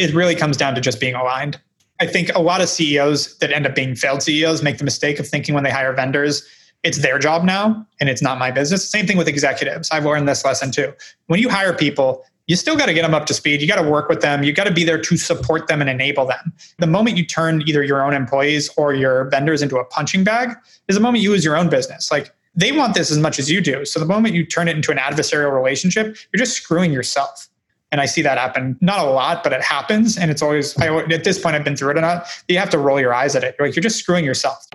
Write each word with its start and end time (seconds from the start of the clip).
it 0.00 0.14
really 0.14 0.34
comes 0.34 0.56
down 0.56 0.74
to 0.74 0.80
just 0.80 0.98
being 0.98 1.14
aligned. 1.14 1.60
I 2.00 2.06
think 2.06 2.34
a 2.34 2.40
lot 2.40 2.62
of 2.62 2.68
CEOs 2.68 3.38
that 3.38 3.52
end 3.52 3.66
up 3.66 3.74
being 3.74 3.94
failed 3.94 4.22
CEOs 4.22 4.62
make 4.62 4.78
the 4.78 4.84
mistake 4.84 5.18
of 5.18 5.28
thinking 5.28 5.54
when 5.54 5.64
they 5.64 5.70
hire 5.70 5.92
vendors, 5.92 6.48
it's 6.82 7.02
their 7.02 7.18
job 7.18 7.44
now 7.44 7.86
and 8.00 8.08
it's 8.08 8.22
not 8.22 8.38
my 8.38 8.50
business. 8.50 8.88
Same 8.88 9.06
thing 9.06 9.18
with 9.18 9.28
executives. 9.28 9.90
I've 9.92 10.06
learned 10.06 10.26
this 10.26 10.42
lesson 10.42 10.70
too. 10.70 10.94
When 11.26 11.38
you 11.38 11.50
hire 11.50 11.74
people, 11.74 12.24
you 12.46 12.56
still 12.56 12.76
got 12.76 12.86
to 12.86 12.94
get 12.94 13.02
them 13.02 13.14
up 13.14 13.26
to 13.26 13.34
speed. 13.34 13.60
You 13.60 13.68
got 13.68 13.80
to 13.80 13.88
work 13.88 14.08
with 14.08 14.22
them. 14.22 14.42
You 14.42 14.54
got 14.54 14.64
to 14.64 14.72
be 14.72 14.82
there 14.82 15.00
to 15.00 15.16
support 15.18 15.68
them 15.68 15.82
and 15.82 15.90
enable 15.90 16.24
them. 16.24 16.52
The 16.78 16.86
moment 16.86 17.18
you 17.18 17.26
turn 17.26 17.62
either 17.68 17.82
your 17.82 18.02
own 18.02 18.14
employees 18.14 18.70
or 18.78 18.94
your 18.94 19.24
vendors 19.28 19.60
into 19.60 19.76
a 19.76 19.84
punching 19.84 20.24
bag 20.24 20.56
is 20.88 20.96
the 20.96 21.02
moment 21.02 21.22
you 21.22 21.30
lose 21.30 21.44
your 21.44 21.56
own 21.56 21.68
business. 21.68 22.10
Like 22.10 22.34
they 22.54 22.72
want 22.72 22.94
this 22.94 23.10
as 23.10 23.18
much 23.18 23.38
as 23.38 23.50
you 23.50 23.60
do. 23.60 23.84
So 23.84 24.00
the 24.00 24.06
moment 24.06 24.34
you 24.34 24.46
turn 24.46 24.68
it 24.68 24.74
into 24.74 24.90
an 24.90 24.96
adversarial 24.96 25.52
relationship, 25.52 26.16
you're 26.32 26.38
just 26.38 26.56
screwing 26.56 26.92
yourself. 26.92 27.49
And 27.92 28.00
I 28.00 28.06
see 28.06 28.22
that 28.22 28.38
happen, 28.38 28.78
not 28.80 29.00
a 29.00 29.10
lot, 29.10 29.42
but 29.42 29.52
it 29.52 29.62
happens. 29.62 30.16
And 30.16 30.30
it's 30.30 30.42
always, 30.42 30.76
I, 30.78 30.94
at 30.96 31.24
this 31.24 31.40
point, 31.40 31.56
I've 31.56 31.64
been 31.64 31.76
through 31.76 31.90
it 31.90 31.96
enough. 31.96 32.44
You 32.46 32.58
have 32.58 32.70
to 32.70 32.78
roll 32.78 33.00
your 33.00 33.12
eyes 33.12 33.34
at 33.34 33.42
it. 33.42 33.56
You're 33.58 33.66
like, 33.66 33.74
you're 33.74 33.82
just 33.82 33.98
screwing 33.98 34.24
yourself. 34.24 34.66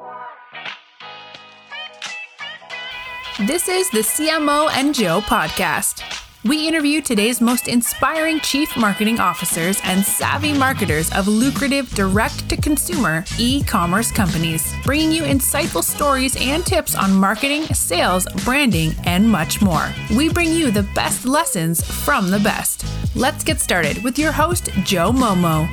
This 3.48 3.68
is 3.68 3.90
the 3.92 4.00
CMO 4.00 4.70
and 4.72 4.94
Joe 4.94 5.22
podcast. 5.22 6.25
We 6.46 6.68
interview 6.68 7.02
today's 7.02 7.42
most 7.42 7.68
inspiring 7.68 8.40
chief 8.40 8.78
marketing 8.78 9.20
officers 9.20 9.82
and 9.84 10.06
savvy 10.06 10.54
marketers 10.54 11.12
of 11.14 11.28
lucrative 11.28 11.90
direct 11.96 12.48
to 12.50 12.56
consumer 12.56 13.26
e 13.40 13.64
commerce 13.64 14.12
companies, 14.12 14.72
bringing 14.84 15.12
you 15.12 15.24
insightful 15.24 15.84
stories 15.84 16.38
and 16.40 16.64
tips 16.64 16.94
on 16.94 17.16
marketing, 17.16 17.64
sales, 17.74 18.28
branding, 18.44 18.92
and 19.06 19.28
much 19.28 19.60
more. 19.60 19.92
We 20.16 20.30
bring 20.30 20.52
you 20.52 20.70
the 20.70 20.84
best 20.94 21.26
lessons 21.26 21.84
from 21.84 22.30
the 22.30 22.40
best. 22.40 22.86
Let's 23.16 23.44
get 23.44 23.60
started 23.60 24.04
with 24.04 24.20
your 24.20 24.32
host, 24.32 24.70
Joe 24.84 25.12
Momo. 25.12 25.68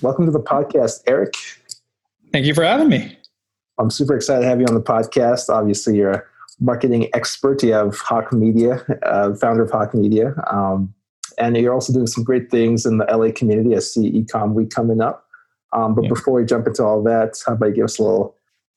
Welcome 0.00 0.24
to 0.24 0.32
the 0.32 0.40
podcast, 0.40 1.02
Eric. 1.06 1.34
Thank 2.32 2.46
you 2.46 2.54
for 2.54 2.64
having 2.64 2.88
me. 2.88 3.18
I'm 3.78 3.90
super 3.90 4.16
excited 4.16 4.42
to 4.42 4.46
have 4.46 4.60
you 4.60 4.66
on 4.66 4.74
the 4.74 4.80
podcast. 4.80 5.48
Obviously, 5.48 5.96
you're 5.96 6.12
a 6.12 6.22
marketing 6.60 7.08
expert. 7.14 7.62
You 7.62 7.72
have 7.72 7.98
Hawke 7.98 8.32
Media, 8.32 8.84
uh, 9.02 9.34
founder 9.34 9.64
of 9.64 9.70
Hawke 9.70 9.94
Media. 9.94 10.34
Um, 10.50 10.94
and 11.38 11.56
you're 11.56 11.74
also 11.74 11.92
doing 11.92 12.06
some 12.06 12.24
great 12.24 12.50
things 12.50 12.86
in 12.86 12.98
the 12.98 13.04
LA 13.04 13.30
community. 13.32 13.76
I 13.76 13.80
see 13.80 14.10
Ecom 14.10 14.54
Week 14.54 14.70
coming 14.70 15.00
up. 15.00 15.26
Um, 15.72 15.94
but 15.94 16.04
yeah. 16.04 16.08
before 16.08 16.34
we 16.34 16.44
jump 16.46 16.66
into 16.66 16.82
all 16.82 17.02
that, 17.02 17.38
how 17.46 17.52
about 17.52 17.66
you 17.66 17.74
give 17.74 17.84
us 17.84 17.98
a 17.98 18.02
little 18.02 18.36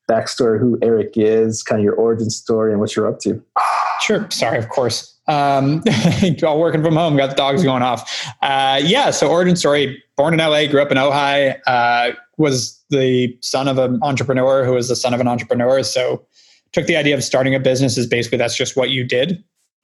backstory, 0.09 0.59
who 0.59 0.77
Eric 0.81 1.13
is, 1.15 1.63
kind 1.63 1.79
of 1.79 1.85
your 1.85 1.93
origin 1.93 2.29
story, 2.29 2.71
and 2.71 2.81
what 2.81 2.95
you're 2.95 3.07
up 3.07 3.19
to? 3.19 3.41
Sure. 4.01 4.25
Sorry, 4.31 4.57
of 4.57 4.69
course. 4.69 5.15
Um, 5.27 5.83
all 6.43 6.59
working 6.59 6.83
from 6.83 6.95
home, 6.95 7.15
got 7.15 7.29
the 7.29 7.35
dogs 7.35 7.63
going 7.63 7.83
off. 7.83 8.27
Uh, 8.41 8.81
yeah, 8.83 9.11
so 9.11 9.29
origin 9.29 9.55
story, 9.55 10.03
born 10.17 10.33
in 10.33 10.39
LA, 10.39 10.65
grew 10.65 10.81
up 10.81 10.91
in 10.91 10.97
Ojai, 10.97 11.59
uh, 11.67 12.11
was 12.39 12.81
the 12.89 13.37
son 13.41 13.67
of 13.67 13.77
an 13.77 13.99
entrepreneur 14.01 14.65
who 14.65 14.73
was 14.73 14.87
the 14.87 14.95
son 14.95 15.13
of 15.13 15.19
an 15.19 15.27
entrepreneur. 15.27 15.83
So 15.83 16.25
took 16.71 16.87
the 16.87 16.95
idea 16.95 17.15
of 17.15 17.23
starting 17.23 17.53
a 17.53 17.59
business 17.59 17.97
as 17.97 18.07
basically 18.07 18.37
that's 18.37 18.55
just 18.55 18.75
what 18.75 18.89
you 18.89 19.03
did, 19.03 19.43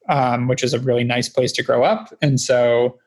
um, 0.09 0.48
which 0.48 0.64
is 0.64 0.73
a 0.73 0.80
really 0.80 1.03
nice 1.03 1.28
place 1.28 1.52
to 1.53 1.64
grow 1.64 1.83
up. 1.83 2.16
And 2.22 2.39
so, 2.39 2.98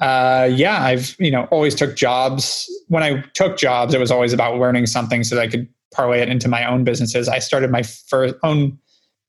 uh, 0.00 0.48
yeah, 0.52 0.82
I've 0.82 1.16
you 1.18 1.30
know 1.30 1.44
always 1.50 1.74
took 1.74 1.96
jobs. 1.96 2.70
When 2.88 3.02
I 3.02 3.22
took 3.34 3.56
jobs, 3.56 3.94
it 3.94 4.00
was 4.00 4.10
always 4.10 4.32
about 4.32 4.58
learning 4.58 4.86
something 4.86 5.24
so 5.24 5.34
that 5.34 5.42
I 5.42 5.48
could 5.48 5.68
parlay 5.92 6.20
it 6.20 6.28
into 6.28 6.48
my 6.48 6.64
own 6.64 6.84
businesses. 6.84 7.28
I 7.28 7.38
started 7.38 7.70
my 7.70 7.82
first 7.82 8.34
own 8.42 8.78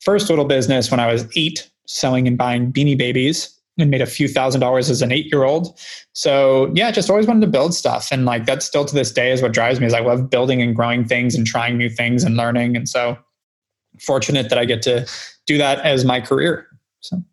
first 0.02 0.30
little 0.30 0.46
business 0.46 0.92
when 0.92 1.00
I 1.00 1.12
was 1.12 1.26
eight, 1.36 1.70
selling 1.86 2.28
and 2.28 2.38
buying 2.38 2.74
beanie 2.74 2.98
babies 2.98 3.61
and 3.82 3.92
made 3.92 4.02
a 4.02 4.06
few 4.06 4.28
thousand 4.28 4.62
dollars 4.62 4.90
as 4.90 5.02
an 5.02 5.12
eight 5.12 5.32
year 5.32 5.44
old. 5.44 5.78
So 6.14 6.72
yeah, 6.74 6.92
just 6.92 7.10
always 7.10 7.28
wanted 7.28 7.42
to 7.42 7.48
build 7.48 7.74
stuff. 7.74 8.10
And 8.12 8.26
like 8.26 8.46
that's 8.46 8.66
still 8.66 8.86
to 8.86 8.94
this 8.94 9.12
day 9.12 9.32
is 9.32 9.42
what 9.42 9.54
drives 9.54 9.80
me 9.80 9.88
is 9.88 9.94
I 9.94 10.00
love 10.00 10.30
building 10.30 10.62
and 10.62 10.76
growing 10.76 11.06
things 11.06 11.36
and 11.36 11.46
trying 11.46 11.78
new 11.78 11.90
things 11.90 12.24
and 12.24 12.38
learning. 12.38 12.76
And 12.76 12.88
so 12.88 13.18
fortunate 14.00 14.50
that 14.50 14.58
I 14.58 14.66
get 14.66 14.82
to 14.84 15.08
do 15.46 15.58
that 15.58 15.80
as 15.80 16.06
my 16.06 16.22
career. 16.22 16.68
So 17.02 17.24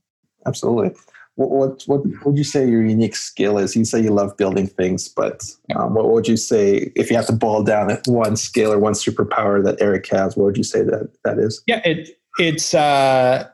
absolutely. 0.47 0.99
What, 1.37 1.51
what, 1.51 1.83
what 1.87 2.27
would 2.27 2.37
you 2.37 2.43
say 2.43 2.69
your 2.69 2.85
unique 2.85 3.15
skill 3.15 3.59
is? 3.59 3.77
You 3.77 3.85
say 3.85 4.03
you 4.03 4.11
love 4.11 4.37
building 4.37 4.67
things, 4.67 5.09
but 5.09 5.45
um, 5.77 5.95
what 5.95 6.11
would 6.11 6.27
you 6.27 6.37
say 6.37 6.91
if 6.97 7.11
you 7.11 7.17
have 7.17 7.27
to 7.27 7.33
boil 7.33 7.63
down 7.63 7.97
one 8.07 8.35
skill 8.35 8.73
or 8.73 8.79
one 8.81 8.95
superpower 8.95 9.63
that 9.65 9.81
Eric 9.81 10.09
has? 10.09 10.37
What 10.37 10.47
would 10.47 10.57
you 10.57 10.65
say 10.65 10.83
that 10.83 11.13
that 11.25 11.39
is? 11.39 11.63
Yeah, 11.69 11.81
it 11.85 12.19
it's 12.41 12.75
uh, 12.75 13.49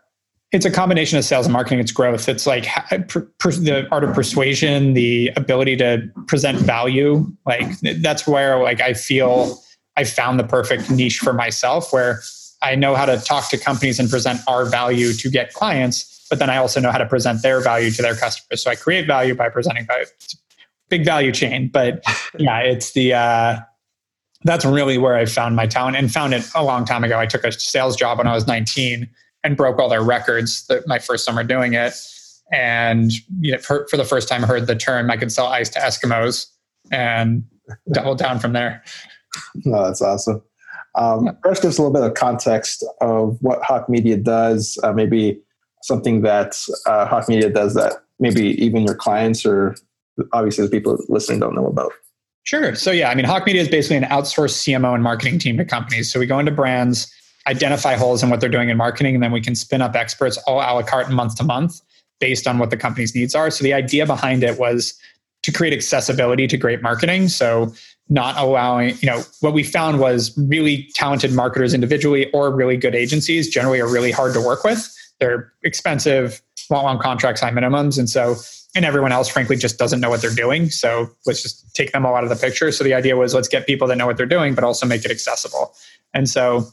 it's 0.55 0.65
a 0.65 0.71
combination 0.71 1.19
of 1.19 1.25
sales 1.25 1.47
and 1.47 1.53
marketing. 1.53 1.81
It's 1.81 1.91
growth. 1.91 2.29
It's 2.29 2.47
like 2.47 2.67
the 3.01 3.89
art 3.91 4.05
of 4.05 4.15
persuasion, 4.15 4.95
the 4.95 5.33
ability 5.37 5.77
to 5.79 6.09
present 6.29 6.59
value. 6.59 7.27
Like 7.45 7.67
that's 7.81 8.25
where 8.25 8.63
like 8.63 8.81
I 8.81 8.95
feel 8.95 9.61
I 9.97 10.05
found 10.05 10.39
the 10.39 10.45
perfect 10.45 10.89
niche 10.93 11.19
for 11.19 11.33
myself, 11.33 11.93
where 11.93 12.23
I 12.63 12.77
know 12.77 12.95
how 12.95 13.05
to 13.05 13.19
talk 13.19 13.51
to 13.51 13.59
companies 13.59 13.99
and 13.99 14.09
present 14.09 14.41
our 14.47 14.65
value 14.65 15.13
to 15.15 15.29
get 15.29 15.53
clients, 15.53 16.25
but 16.31 16.39
then 16.39 16.49
I 16.49 16.59
also 16.59 16.79
know 16.79 16.93
how 16.93 16.99
to 16.99 17.07
present 17.07 17.43
their 17.43 17.61
value 17.61 17.91
to 17.91 18.01
their 18.01 18.15
customers. 18.15 18.63
So 18.63 18.71
I 18.71 18.77
create 18.77 19.09
value 19.09 19.35
by 19.35 19.49
presenting 19.49 19.87
value. 19.87 20.07
It's 20.21 20.37
big 20.89 21.05
value 21.05 21.33
chain, 21.33 21.69
but 21.69 22.05
yeah, 22.39 22.61
it's 22.61 22.93
the 22.93 23.15
uh, 23.15 23.59
that's 24.45 24.65
really 24.65 24.99
where 24.99 25.17
I 25.17 25.25
found 25.25 25.57
my 25.57 25.67
talent 25.67 25.97
and 25.97 26.13
found 26.13 26.33
it 26.33 26.49
a 26.55 26.63
long 26.63 26.85
time 26.85 27.03
ago. 27.03 27.19
I 27.19 27.27
took 27.27 27.43
a 27.43 27.51
sales 27.51 27.97
job 27.97 28.19
when 28.19 28.29
I 28.29 28.35
was 28.35 28.47
19 28.47 29.09
and 29.45 29.57
broke 29.57 29.79
all 29.79 29.89
their 29.89 30.03
records 30.03 30.67
that 30.67 30.87
my 30.89 30.99
first 30.99 31.25
summer 31.25 31.45
doing 31.45 31.75
it. 31.75 31.95
And 32.53 33.13
you 33.41 33.53
know, 33.53 33.59
for, 33.59 33.87
for 33.89 33.97
the 33.97 34.05
first 34.05 34.29
time, 34.29 34.43
heard 34.43 34.67
the 34.67 34.77
term 34.77 35.11
I 35.11 35.17
could 35.17 35.31
sell 35.31 35.47
ice 35.47 35.69
to 35.71 35.79
Eskimos 35.79 36.47
and 36.91 37.45
doubled 37.93 38.19
down 38.19 38.39
from 38.41 38.53
there. 38.53 38.83
No, 39.65 39.85
that's 39.85 40.03
awesome. 40.03 40.43
Um, 40.97 41.27
yeah. 41.27 41.33
First, 41.43 41.63
give 41.63 41.71
us 41.71 41.79
a 41.79 41.83
little 41.83 41.93
bit 41.93 42.09
of 42.09 42.15
context 42.15 42.85
of 43.01 43.37
what 43.41 43.63
Hawke 43.63 43.89
Media 43.89 44.17
does. 44.17 44.79
Uh, 44.83 44.93
maybe 44.93 45.41
something 45.83 46.23
that 46.23 46.57
uh, 46.87 47.07
Hawke 47.07 47.29
Media 47.29 47.51
does 47.51 47.75
that 47.75 48.05
maybe 48.19 48.63
even 48.63 48.83
your 48.83 48.95
clients 48.95 49.45
or 49.45 49.75
obviously 50.33 50.65
the 50.65 50.71
people 50.71 50.99
listening 51.09 51.41
don't 51.41 51.55
know 51.55 51.67
about. 51.67 51.93
Sure. 52.45 52.75
So 52.75 52.91
yeah, 52.91 53.11
I 53.11 53.15
mean, 53.15 53.25
Hawke 53.25 53.47
Media 53.47 53.63
is 53.63 53.69
basically 53.69 53.97
an 53.97 54.05
outsourced 54.05 54.59
CMO 54.63 54.95
and 54.95 55.03
marketing 55.03 55.39
team 55.39 55.57
to 55.57 55.65
companies. 55.65 56.13
So 56.13 56.21
we 56.21 56.27
go 56.27 56.39
into 56.39 56.53
brands 56.53 57.13
identify 57.47 57.95
holes 57.95 58.23
in 58.23 58.31
what 58.31 58.41
they're 58.41 58.49
doing 58.49 58.69
in 58.69 58.77
marketing, 58.77 59.15
and 59.15 59.23
then 59.23 59.33
we 59.33 59.41
can 59.41 59.55
spin 59.55 59.83
up 59.83 59.95
experts 59.95 60.37
all 60.47 60.61
a 60.61 60.73
la 60.75 60.83
carte 60.83 61.11
month 61.11 61.37
to 61.37 61.45
month 61.45 61.81
based 62.21 62.47
on 62.47 62.59
what 62.59 62.71
the 62.71 62.77
company's 62.77 63.15
needs 63.15 63.35
are. 63.35 63.51
So 63.51 63.65
the 63.65 63.75
idea 63.75 64.07
behind 64.07 64.43
it 64.43 64.59
was 64.59 64.95
to 65.43 65.53
create 65.53 65.75
accessibility 65.75 66.47
to 66.47 66.57
great 66.57 66.81
marketing. 66.81 67.29
So 67.29 67.73
not 68.09 68.37
allowing, 68.39 68.97
you 69.01 69.07
know, 69.07 69.23
what 69.41 69.53
we 69.53 69.63
found 69.63 69.99
was 69.99 70.37
really 70.39 70.89
talented 70.95 71.33
marketers 71.33 71.75
individually 71.75 72.31
or 72.33 72.51
really 72.51 72.77
good 72.77 72.95
agencies 72.95 73.49
generally 73.49 73.81
are 73.81 73.89
really 73.89 74.11
hard 74.11 74.33
to 74.35 74.41
work 74.41 74.65
with. 74.65 74.95
They're 75.21 75.53
expensive, 75.63 76.43
want 76.71 76.85
long 76.85 76.99
contracts, 76.99 77.41
high 77.41 77.51
minimums. 77.51 77.99
And 77.99 78.09
so, 78.09 78.37
and 78.75 78.85
everyone 78.85 79.13
else, 79.13 79.29
frankly, 79.29 79.57
just 79.57 79.79
doesn't 79.79 80.01
know 80.01 80.11
what 80.11 80.21
they're 80.21 80.35
doing. 80.35 80.71
So 80.71 81.09
let's 81.27 81.43
just 81.43 81.75
take 81.75 81.93
them 81.93 82.05
all 82.05 82.15
out 82.15 82.25
of 82.25 82.31
the 82.31 82.37
picture. 82.37 82.73
So 82.73 82.83
the 82.83 82.95
idea 82.95 83.17
was 83.17 83.35
let's 83.35 83.49
get 83.49 83.67
people 83.67 83.87
that 83.89 83.97
know 83.97 84.07
what 84.07 84.17
they're 84.17 84.27
doing, 84.27 84.55
but 84.55 84.65
also 84.65 84.87
make 84.87 85.05
it 85.05 85.11
accessible. 85.11 85.75
And 86.13 86.29
so 86.29 86.67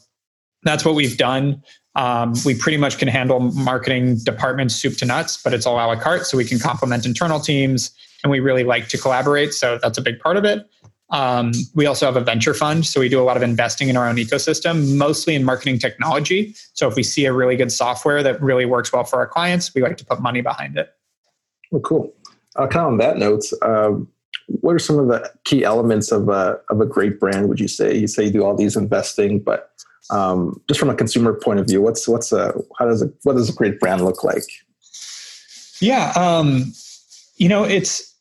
that's 0.63 0.85
what 0.85 0.95
we've 0.95 1.17
done. 1.17 1.61
Um, 1.95 2.33
we 2.45 2.55
pretty 2.55 2.77
much 2.77 2.97
can 2.97 3.07
handle 3.07 3.39
marketing 3.39 4.19
departments 4.23 4.75
soup 4.75 4.97
to 4.97 5.05
nuts, 5.05 5.41
but 5.41 5.53
it's 5.53 5.65
all 5.65 5.75
a 5.75 5.85
la 5.85 5.99
carte, 5.99 6.25
so 6.25 6.37
we 6.37 6.45
can 6.45 6.59
complement 6.59 7.05
internal 7.05 7.39
teams, 7.39 7.91
and 8.23 8.31
we 8.31 8.39
really 8.39 8.63
like 8.63 8.87
to 8.89 8.97
collaborate. 8.97 9.53
So 9.53 9.77
that's 9.81 9.97
a 9.97 10.01
big 10.01 10.19
part 10.19 10.37
of 10.37 10.45
it. 10.45 10.67
Um, 11.09 11.51
we 11.75 11.85
also 11.85 12.05
have 12.05 12.15
a 12.15 12.21
venture 12.21 12.53
fund, 12.53 12.85
so 12.85 13.01
we 13.01 13.09
do 13.09 13.21
a 13.21 13.23
lot 13.23 13.35
of 13.35 13.43
investing 13.43 13.89
in 13.89 13.97
our 13.97 14.07
own 14.07 14.15
ecosystem, 14.15 14.95
mostly 14.95 15.35
in 15.35 15.43
marketing 15.43 15.77
technology. 15.77 16.55
So 16.73 16.87
if 16.87 16.95
we 16.95 17.03
see 17.03 17.25
a 17.25 17.33
really 17.33 17.57
good 17.57 17.71
software 17.71 18.23
that 18.23 18.41
really 18.41 18.65
works 18.65 18.93
well 18.93 19.03
for 19.03 19.19
our 19.19 19.27
clients, 19.27 19.75
we 19.75 19.81
like 19.81 19.97
to 19.97 20.05
put 20.05 20.21
money 20.21 20.39
behind 20.39 20.77
it. 20.77 20.93
Well, 21.69 21.81
cool. 21.81 22.13
Uh, 22.55 22.67
kind 22.67 22.85
of 22.85 22.91
on 22.93 22.97
that 22.99 23.17
note, 23.17 23.43
um, 23.61 24.07
what 24.47 24.73
are 24.73 24.79
some 24.79 24.99
of 24.99 25.07
the 25.07 25.29
key 25.43 25.63
elements 25.63 26.11
of 26.11 26.29
a 26.29 26.59
of 26.69 26.81
a 26.81 26.85
great 26.85 27.19
brand? 27.19 27.47
Would 27.49 27.59
you 27.59 27.67
say? 27.67 27.97
You 27.97 28.07
say 28.07 28.25
you 28.25 28.31
do 28.31 28.43
all 28.43 28.55
these 28.55 28.75
investing, 28.75 29.39
but 29.39 29.71
um, 30.11 30.61
just 30.67 30.79
from 30.79 30.89
a 30.89 30.95
consumer 30.95 31.33
point 31.33 31.59
of 31.59 31.67
view, 31.67 31.81
what's 31.81 32.07
what's 32.07 32.31
a 32.31 32.53
how 32.77 32.85
does 32.85 33.01
a 33.01 33.11
what 33.23 33.33
does 33.33 33.49
a 33.49 33.53
great 33.53 33.79
brand 33.79 34.03
look 34.03 34.23
like? 34.23 34.43
Yeah, 35.79 36.11
um, 36.15 36.71
you 37.37 37.49
know, 37.49 37.63
it's 37.63 38.13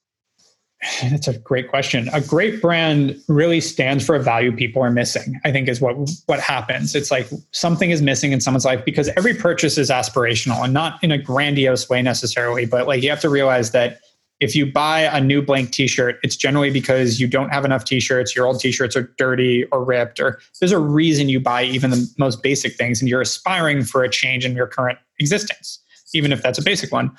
it's 1.03 1.29
a 1.29 1.39
great 1.39 1.69
question. 1.69 2.09
A 2.13 2.21
great 2.21 2.63
brand 2.63 3.21
really 3.29 3.61
stands 3.61 4.05
for 4.07 4.15
a 4.15 4.21
value 4.21 4.53
people 4.55 4.83
are 4.83 4.91
missing. 4.91 5.39
I 5.45 5.53
think 5.53 5.69
is 5.69 5.81
what 5.81 5.97
what 6.27 6.41
happens. 6.41 6.95
It's 6.95 7.11
like 7.11 7.29
something 7.51 7.91
is 7.91 8.01
missing 8.03 8.33
in 8.33 8.41
someone's 8.41 8.65
life 8.65 8.85
because 8.85 9.09
every 9.17 9.35
purchase 9.35 9.77
is 9.77 9.91
aspirational 9.91 10.65
and 10.65 10.73
not 10.73 11.03
in 11.03 11.11
a 11.11 11.19
grandiose 11.19 11.89
way 11.89 12.03
necessarily, 12.03 12.67
but 12.67 12.87
like 12.87 13.03
you 13.03 13.11
have 13.11 13.21
to 13.21 13.29
realize 13.29 13.73
that 13.73 14.01
if 14.41 14.57
you 14.57 14.65
buy 14.65 15.01
a 15.01 15.21
new 15.21 15.43
blank 15.43 15.71
t-shirt 15.71 16.19
it's 16.23 16.37
generally 16.37 16.71
because 16.71 17.21
you 17.21 17.27
don't 17.27 17.51
have 17.51 17.65
enough 17.65 17.85
t-shirts 17.85 18.35
your 18.35 18.47
old 18.47 18.59
t-shirts 18.59 18.97
are 18.97 19.13
dirty 19.19 19.65
or 19.67 19.85
ripped 19.85 20.19
or 20.19 20.41
there's 20.61 20.73
a 20.73 20.79
reason 20.79 21.29
you 21.29 21.39
buy 21.39 21.63
even 21.63 21.91
the 21.91 22.13
most 22.19 22.43
basic 22.43 22.75
things 22.75 23.01
and 23.01 23.09
you're 23.09 23.21
aspiring 23.21 23.85
for 23.85 24.03
a 24.03 24.09
change 24.09 24.45
in 24.45 24.55
your 24.55 24.67
current 24.67 24.99
existence 25.19 25.81
even 26.15 26.33
if 26.33 26.43
that's 26.43 26.59
a 26.59 26.63
basic 26.63 26.93
one. 26.93 27.11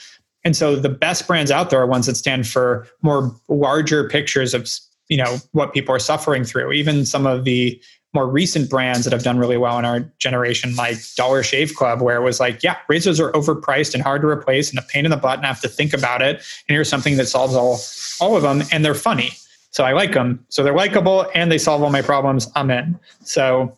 And 0.44 0.56
so 0.56 0.76
the 0.76 0.90
best 0.90 1.28
brands 1.28 1.52
out 1.52 1.70
there 1.70 1.80
are 1.82 1.88
ones 1.88 2.08
that 2.08 2.16
stand 2.16 2.48
for 2.48 2.88
more 3.02 3.36
larger 3.48 4.10
pictures 4.10 4.54
of 4.54 4.70
you 5.08 5.18
know 5.18 5.38
what 5.52 5.74
people 5.74 5.94
are 5.94 6.00
suffering 6.00 6.44
through. 6.44 6.72
Even 6.72 7.06
some 7.06 7.28
of 7.28 7.44
the 7.44 7.82
more 8.14 8.28
recent 8.28 8.70
brands 8.70 9.06
that 9.06 9.14
have 9.14 9.24
done 9.24 9.38
really 9.38 9.58
well 9.58 9.80
in 9.80 9.86
our 9.86 10.02
generation, 10.20 10.76
like 10.76 10.98
Dollar 11.16 11.44
Shave 11.44 11.76
Club, 11.76 12.02
where 12.02 12.18
it 12.18 12.24
was 12.24 12.40
like, 12.40 12.62
yeah, 12.62 12.78
razors 12.90 13.20
are 13.20 13.32
overpriced 13.32 13.94
and 13.94 14.04
hard 14.04 14.22
to 14.22 14.28
replace 14.28 14.70
and 14.70 14.80
a 14.80 14.82
pain 14.82 15.06
in 15.06 15.12
the 15.12 15.18
butt 15.18 15.38
and 15.38 15.46
I 15.46 15.48
have 15.48 15.62
to 15.62 15.70
think 15.70 15.94
about 15.94 16.22
it. 16.22 16.36
And 16.36 16.76
here's 16.76 16.90
something 16.90 17.18
that 17.18 17.28
solves 17.28 17.56
all 17.56 17.80
all 18.20 18.36
of 18.36 18.44
them, 18.44 18.62
and 18.72 18.86
they're 18.86 18.94
funny. 18.94 19.32
So 19.72 19.86
I 19.86 19.94
like 19.94 20.14
them. 20.14 20.46
So 20.50 20.64
they're 20.64 20.76
likable 20.76 21.28
and 21.34 21.52
they 21.52 21.58
solve 21.58 21.82
all 21.82 21.90
my 21.90 22.02
problems. 22.02 22.50
I'm 22.56 22.70
in. 22.70 23.00
So 23.24 23.78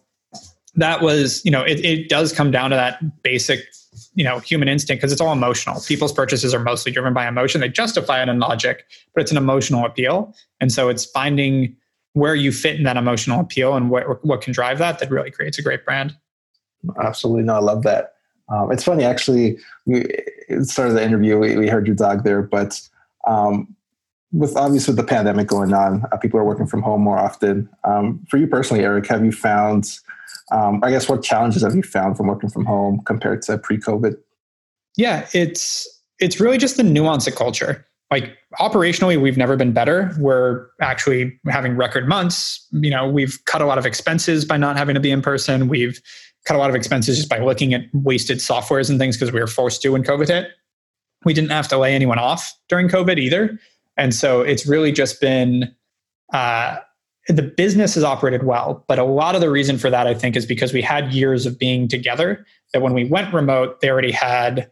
that 0.75 1.01
was, 1.01 1.44
you 1.45 1.51
know, 1.51 1.62
it, 1.62 1.86
it 1.86 2.09
does 2.09 2.33
come 2.33 2.50
down 2.50 2.71
to 2.71 2.75
that 2.75 3.21
basic, 3.21 3.59
you 4.15 4.24
know, 4.24 4.39
human 4.39 4.68
instinct 4.68 5.01
because 5.01 5.12
it's 5.12 5.21
all 5.21 5.31
emotional. 5.31 5.79
People's 5.88 6.12
purchases 6.12 6.51
are 6.53 6.59
mostly 6.59 6.91
driven 6.91 7.13
by 7.13 7.27
emotion. 7.27 7.62
They 7.62 7.69
justify 7.69 8.24
it 8.24 8.29
in 8.29 8.39
logic, 8.39 8.86
but 9.13 9.21
it's 9.21 9.29
an 9.29 9.38
emotional 9.38 9.86
appeal. 9.86 10.36
And 10.59 10.71
so 10.71 10.89
it's 10.89 11.06
finding 11.06 11.75
where 12.13 12.36
you 12.36 12.51
fit 12.51 12.75
in 12.75 12.83
that 12.83 12.98
emotional 12.98 13.39
appeal 13.39 13.75
and 13.75 13.89
what 13.89 14.24
what 14.24 14.42
can 14.42 14.54
drive 14.54 14.77
that 14.77 15.00
that 15.00 15.10
really 15.10 15.31
creates 15.31 15.57
a 15.57 15.62
great 15.62 15.83
brand. 15.83 16.15
Absolutely, 17.01 17.44
no, 17.44 17.56
I 17.56 17.60
love 17.60 17.83
that. 17.83 18.13
Um, 18.50 18.71
it's 18.71 18.83
funny, 18.83 19.04
actually. 19.04 19.57
We 19.86 20.06
started 20.63 20.94
the 20.94 21.04
interview. 21.04 21.39
We, 21.39 21.57
we 21.57 21.68
heard 21.68 21.88
your 21.88 21.95
dog 21.95 22.24
there, 22.24 22.42
but 22.42 22.80
um, 23.25 23.74
with 24.31 24.56
obviously 24.57 24.92
with 24.92 24.98
the 24.98 25.07
pandemic 25.07 25.48
going 25.48 25.74
on, 25.74 26.04
uh, 26.12 26.18
people 26.18 26.39
are 26.39 26.44
working 26.44 26.68
from 26.68 26.81
home 26.81 27.01
more 27.01 27.18
often. 27.18 27.69
Um, 27.83 28.25
for 28.30 28.38
you 28.38 28.48
personally, 28.48 28.83
Eric, 28.83 29.07
have 29.07 29.24
you 29.24 29.31
found? 29.31 29.98
Um, 30.51 30.83
I 30.83 30.92
guess 30.92 31.07
what 31.07 31.24
challenges 31.24 31.63
have 31.63 31.75
you 31.75 31.83
found 31.83 32.18
from 32.18 32.27
working 32.27 32.50
from 32.50 32.65
home 32.65 33.01
compared 33.06 33.42
to 33.44 33.57
pre-COVID? 33.57 34.18
Yeah, 34.98 35.27
it's 35.33 35.88
it's 36.19 36.39
really 36.39 36.57
just 36.57 36.77
the 36.77 36.83
nuance 36.83 37.27
of 37.27 37.36
culture 37.36 37.88
like 38.13 38.38
operationally 38.60 39.19
we've 39.19 39.38
never 39.38 39.56
been 39.56 39.74
better. 39.74 40.13
We're 40.19 40.68
actually 40.80 41.39
having 41.50 41.75
record 41.75 42.07
months. 42.07 42.63
You 42.71 42.92
know 42.92 43.10
we've 43.10 43.44
cut 43.45 43.60
a 43.60 43.65
lot 43.65 43.80
of 43.80 43.88
expenses 43.88 44.45
by 44.45 44.56
not 44.56 44.77
having 44.77 44.94
to 44.94 45.01
be 45.01 45.10
in 45.10 45.24
person. 45.24 45.68
We've 45.68 46.00
cut 46.45 46.56
a 46.56 46.60
lot 46.60 46.69
of 46.69 46.75
expenses 46.75 47.18
just 47.18 47.27
by 47.27 47.39
looking 47.39 47.74
at 47.74 47.81
wasted 47.92 48.38
softwares 48.38 48.88
and 48.92 49.00
things 49.00 49.18
because 49.18 49.33
we 49.33 49.39
were 49.39 49.48
forced 49.48 49.81
to 49.81 49.89
when 49.89 50.04
covid 50.04 50.27
hit. 50.27 50.51
We 51.25 51.33
didn't 51.33 51.50
have 51.50 51.68
to 51.69 51.77
lay 51.80 51.95
anyone 51.95 52.19
off 52.19 52.54
during 52.69 52.88
covid 52.88 53.18
either. 53.18 53.60
And 53.98 54.13
so 54.13 54.42
it's 54.42 54.68
really 54.68 54.92
just 54.92 55.19
been 55.19 55.74
uh, 56.33 56.77
the 57.27 57.42
business 57.42 57.95
has 57.95 58.04
operated 58.04 58.44
well 58.44 58.83
but 58.88 59.00
a 59.00 59.04
lot 59.04 59.33
of 59.33 59.42
the 59.42 59.50
reason 59.50 59.77
for 59.77 59.89
that 59.89 60.07
i 60.07 60.13
think 60.13 60.36
is 60.36 60.45
because 60.45 60.74
we 60.74 60.81
had 60.81 61.13
years 61.13 61.45
of 61.45 61.57
being 61.57 61.88
together 61.88 62.45
that 62.74 62.81
when 62.81 62.94
we 62.94 63.06
went 63.06 63.33
remote 63.33 63.80
they 63.80 63.89
already 63.89 64.12
had 64.12 64.69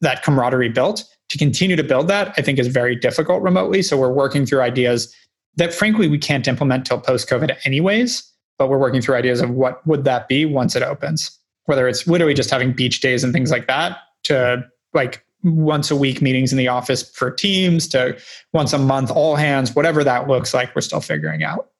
that 0.00 0.22
camaraderie 0.22 0.68
built 0.68 1.04
to 1.30 1.38
continue 1.38 1.76
to 1.76 1.84
build 1.84 2.08
that, 2.08 2.34
I 2.36 2.42
think 2.42 2.58
is 2.58 2.66
very 2.66 2.94
difficult 2.94 3.42
remotely. 3.42 3.82
So 3.82 3.96
we're 3.96 4.12
working 4.12 4.44
through 4.44 4.60
ideas 4.60 5.14
that 5.56 5.72
frankly 5.72 6.08
we 6.08 6.18
can't 6.18 6.46
implement 6.46 6.86
till 6.86 7.00
post 7.00 7.28
COVID 7.28 7.56
anyways, 7.64 8.30
but 8.58 8.68
we're 8.68 8.78
working 8.78 9.00
through 9.00 9.14
ideas 9.16 9.40
of 9.40 9.50
what 9.50 9.84
would 9.86 10.04
that 10.04 10.28
be 10.28 10.44
once 10.44 10.76
it 10.76 10.82
opens. 10.82 11.36
Whether 11.64 11.88
it's 11.88 12.06
literally 12.06 12.34
just 12.34 12.50
having 12.50 12.72
beach 12.72 13.00
days 13.00 13.24
and 13.24 13.32
things 13.32 13.50
like 13.50 13.66
that 13.68 13.98
to 14.24 14.64
like 14.92 15.24
once 15.42 15.90
a 15.90 15.96
week 15.96 16.20
meetings 16.20 16.52
in 16.52 16.58
the 16.58 16.68
office 16.68 17.08
for 17.14 17.30
teams 17.30 17.88
to 17.88 18.18
once 18.52 18.72
a 18.72 18.78
month 18.78 19.10
all 19.10 19.36
hands, 19.36 19.74
whatever 19.74 20.04
that 20.04 20.28
looks 20.28 20.52
like, 20.52 20.74
we're 20.74 20.82
still 20.82 21.00
figuring 21.00 21.42
out. 21.42 21.70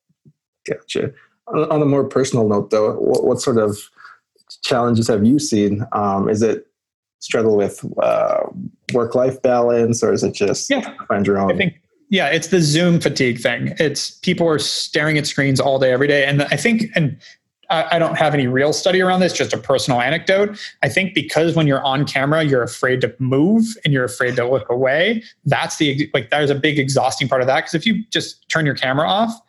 Gotcha. 0.66 1.12
On 1.48 1.82
a 1.82 1.84
more 1.84 2.04
personal 2.04 2.48
note, 2.48 2.70
though, 2.70 2.94
what, 2.94 3.40
sort 3.40 3.58
of 3.58 3.76
challenges 4.62 5.08
have 5.08 5.24
you 5.24 5.40
seen? 5.40 5.84
Um, 5.92 6.28
is 6.28 6.42
it 6.42 6.66
struggle 7.20 7.56
with 7.56 7.84
uh, 8.02 8.42
work 8.92 9.14
life 9.14 9.40
balance, 9.40 10.02
or 10.02 10.12
is 10.12 10.24
it 10.24 10.34
just 10.34 10.68
yeah. 10.68 10.92
find 11.06 11.26
your 11.26 11.38
own? 11.38 11.52
I 11.52 11.56
think 11.56 11.80
yeah, 12.08 12.26
it's 12.26 12.48
the 12.48 12.60
Zoom 12.60 13.00
fatigue 13.00 13.40
thing. 13.40 13.74
It's 13.78 14.10
people 14.10 14.48
are 14.48 14.58
staring 14.58 15.16
at 15.16 15.26
screens 15.26 15.60
all 15.60 15.78
day, 15.78 15.92
every 15.92 16.08
day, 16.08 16.26
and 16.26 16.42
I 16.42 16.56
think 16.56 16.90
and. 16.94 17.16
I 17.72 18.00
don't 18.00 18.16
have 18.16 18.34
any 18.34 18.48
real 18.48 18.72
study 18.72 19.00
around 19.00 19.20
this, 19.20 19.32
just 19.32 19.52
a 19.52 19.56
personal 19.56 20.00
anecdote. 20.00 20.58
I 20.82 20.88
think 20.88 21.14
because 21.14 21.54
when 21.54 21.68
you're 21.68 21.84
on 21.84 22.04
camera, 22.04 22.42
you're 22.42 22.64
afraid 22.64 23.00
to 23.02 23.14
move 23.20 23.64
and 23.84 23.94
you're 23.94 24.02
afraid 24.02 24.34
to 24.34 24.50
look 24.50 24.68
away. 24.68 25.22
That's 25.44 25.76
the 25.76 26.10
like 26.12 26.30
there's 26.30 26.50
a 26.50 26.56
big 26.56 26.80
exhausting 26.80 27.28
part 27.28 27.42
of 27.42 27.46
that. 27.46 27.60
Because 27.60 27.74
if 27.74 27.86
you 27.86 28.02
just 28.10 28.48
turn 28.48 28.66
your 28.66 28.74
camera 28.74 29.08
off, 29.08 29.40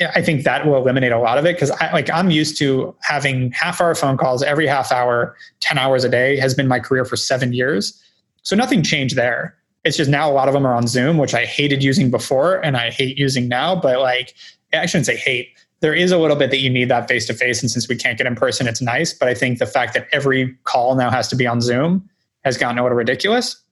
I 0.00 0.22
think 0.22 0.44
that 0.44 0.66
will 0.66 0.76
eliminate 0.76 1.12
a 1.12 1.18
lot 1.18 1.36
of 1.36 1.44
it 1.44 1.56
because 1.56 1.70
I 1.72 1.92
like 1.92 2.10
I'm 2.10 2.30
used 2.30 2.56
to 2.58 2.94
having 3.00 3.52
half 3.52 3.80
hour 3.80 3.94
phone 3.94 4.16
calls 4.16 4.42
every 4.42 4.66
half 4.66 4.90
hour, 4.92 5.36
10 5.60 5.78
hours 5.78 6.04
a 6.04 6.08
day 6.08 6.36
has 6.38 6.54
been 6.54 6.68
my 6.68 6.80
career 6.80 7.04
for 7.04 7.16
seven 7.16 7.52
years. 7.52 8.02
So 8.42 8.56
nothing 8.56 8.82
changed 8.82 9.16
there. 9.16 9.56
It's 9.84 9.96
just 9.96 10.10
now 10.10 10.30
a 10.30 10.32
lot 10.32 10.48
of 10.48 10.54
them 10.54 10.66
are 10.66 10.74
on 10.74 10.86
Zoom, 10.86 11.18
which 11.18 11.34
I 11.34 11.44
hated 11.44 11.82
using 11.82 12.10
before 12.10 12.56
and 12.64 12.76
I 12.76 12.90
hate 12.90 13.18
using 13.18 13.48
now. 13.48 13.76
But 13.76 14.00
like, 14.00 14.34
I 14.72 14.86
shouldn't 14.86 15.06
say 15.06 15.16
hate. 15.16 15.48
There 15.80 15.94
is 15.94 16.12
a 16.12 16.18
little 16.18 16.36
bit 16.36 16.50
that 16.50 16.58
you 16.58 16.68
need 16.68 16.88
that 16.88 17.08
face 17.08 17.26
to 17.26 17.34
face. 17.34 17.62
And 17.62 17.70
since 17.70 17.88
we 17.88 17.96
can't 17.96 18.18
get 18.18 18.26
in 18.26 18.34
person, 18.34 18.68
it's 18.68 18.82
nice. 18.82 19.12
But 19.12 19.28
I 19.28 19.34
think 19.34 19.58
the 19.58 19.66
fact 19.66 19.94
that 19.94 20.08
every 20.12 20.54
call 20.64 20.94
now 20.94 21.10
has 21.10 21.28
to 21.28 21.36
be 21.36 21.46
on 21.46 21.60
Zoom 21.60 22.08
has 22.44 22.58
gotten 22.58 22.78
a 22.78 22.82
little 22.82 22.96
ridiculous. 22.96 23.62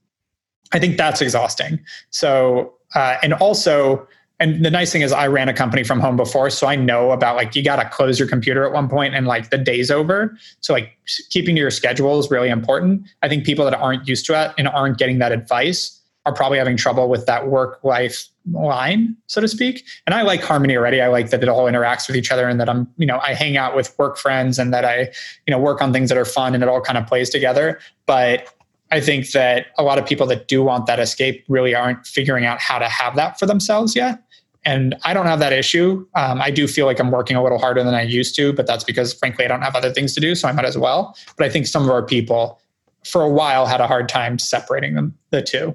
I 0.73 0.79
think 0.79 0.97
that's 0.97 1.21
exhausting. 1.21 1.81
So, 2.11 2.75
uh, 2.95 3.17
and 3.23 3.35
also, 3.35 4.07
and 4.41 4.65
the 4.65 4.71
nice 4.71 4.93
thing 4.93 5.03
is 5.03 5.13
I 5.13 5.27
ran 5.27 5.49
a 5.49 5.55
company 5.55 5.83
from 5.83 5.99
home 5.99 6.17
before, 6.17 6.49
so 6.51 6.67
I 6.67 6.77
know 6.77 7.11
about 7.11 7.37
like 7.37 7.57
you 7.57 7.63
got 7.63 7.83
to 7.83 7.89
close 7.89 8.19
your 8.19 8.29
computer 8.29 8.65
at 8.65 8.73
one 8.73 8.89
point 8.89 9.15
and 9.15 9.27
like 9.27 9.51
the 9.51 9.59
day's 9.59 9.91
over. 9.91 10.37
So 10.61 10.73
like 10.73 10.97
keeping 11.31 11.57
to 11.57 11.61
your 11.61 11.71
schedule 11.71 12.19
is 12.21 12.31
really 12.31 12.49
important. 12.49 13.09
I 13.23 13.29
think 13.29 13.45
people 13.45 13.65
that 13.65 13.75
aren't 13.75 14.07
used 14.07 14.27
to 14.27 14.41
it 14.41 14.55
and 14.57 14.69
aren't 14.69 14.99
getting 14.99 15.19
that 15.19 15.33
advice 15.33 16.01
are 16.25 16.33
probably 16.33 16.59
having 16.59 16.77
trouble 16.77 17.09
with 17.09 17.27
that 17.27 17.49
work 17.49 17.81
life 17.83 18.29
line, 18.53 19.17
so 19.27 19.41
to 19.41 19.49
speak. 19.49 19.85
And 20.07 20.15
I 20.15 20.23
like 20.23 20.43
harmony 20.43 20.77
already. 20.77 21.01
I 21.01 21.09
like 21.09 21.31
that 21.31 21.43
it 21.43 21.49
all 21.49 21.65
interacts 21.65 22.07
with 22.07 22.17
each 22.17 22.31
other 22.31 22.47
and 22.49 22.61
that 22.61 22.69
I'm, 22.69 22.87
you 22.97 23.07
know, 23.07 23.19
I 23.19 23.35
hang 23.35 23.57
out 23.57 23.75
with 23.75 23.99
work 23.99 24.19
friends 24.19 24.59
and 24.59 24.73
that 24.73 24.85
I, 24.85 25.11
you 25.47 25.51
know, 25.51 25.59
work 25.59 25.81
on 25.83 25.93
things 25.93 26.11
that 26.11 26.19
are 26.19 26.25
fun 26.25 26.55
and 26.55 26.63
it 26.63 26.69
all 26.69 26.81
kind 26.81 26.99
of 26.99 27.07
plays 27.07 27.31
together. 27.31 27.81
But 28.07 28.55
I 28.91 29.01
think 29.01 29.31
that 29.33 29.67
a 29.79 29.83
lot 29.83 29.99
of 29.99 30.07
people 30.07 30.27
that 30.29 30.49
do 30.49 30.63
want 30.63 30.87
that 30.87 31.01
escape 31.01 31.45
really 31.49 31.75
aren't 31.75 32.07
figuring 32.07 32.47
out 32.47 32.61
how 32.61 32.79
to 32.79 32.89
have 32.89 33.17
that 33.17 33.39
for 33.39 33.47
themselves 33.47 33.97
yet. 33.97 34.23
And 34.69 34.95
I 35.03 35.15
don't 35.15 35.25
have 35.25 35.39
that 35.39 35.55
issue. 35.55 36.07
Um, 36.15 36.43
I 36.43 36.51
do 36.51 36.69
feel 36.69 36.85
like 36.85 37.01
I'm 37.01 37.11
working 37.11 37.39
a 37.39 37.43
little 37.43 37.57
harder 37.57 37.83
than 37.83 37.95
I 37.95 38.03
used 38.03 38.37
to, 38.37 38.53
but 38.53 38.67
that's 38.67 38.85
because, 38.85 39.15
frankly, 39.15 39.47
I 39.47 39.49
don't 39.49 39.63
have 39.63 39.75
other 39.75 39.91
things 39.91 40.13
to 40.13 40.21
do, 40.21 40.35
so 40.35 40.47
I 40.47 40.53
might 40.53 40.67
as 40.67 40.77
well. 40.77 41.17
But 41.39 41.47
I 41.47 41.49
think 41.49 41.67
some 41.67 41.85
of 41.85 41.91
our 41.91 42.03
people, 42.03 42.61
for 43.03 43.23
a 43.23 43.31
while, 43.31 43.65
had 43.65 43.81
a 43.81 43.87
hard 43.87 44.11
time 44.11 44.39
separating 44.39 44.95
them, 44.95 45.17
the 45.31 45.41
two. 45.41 45.75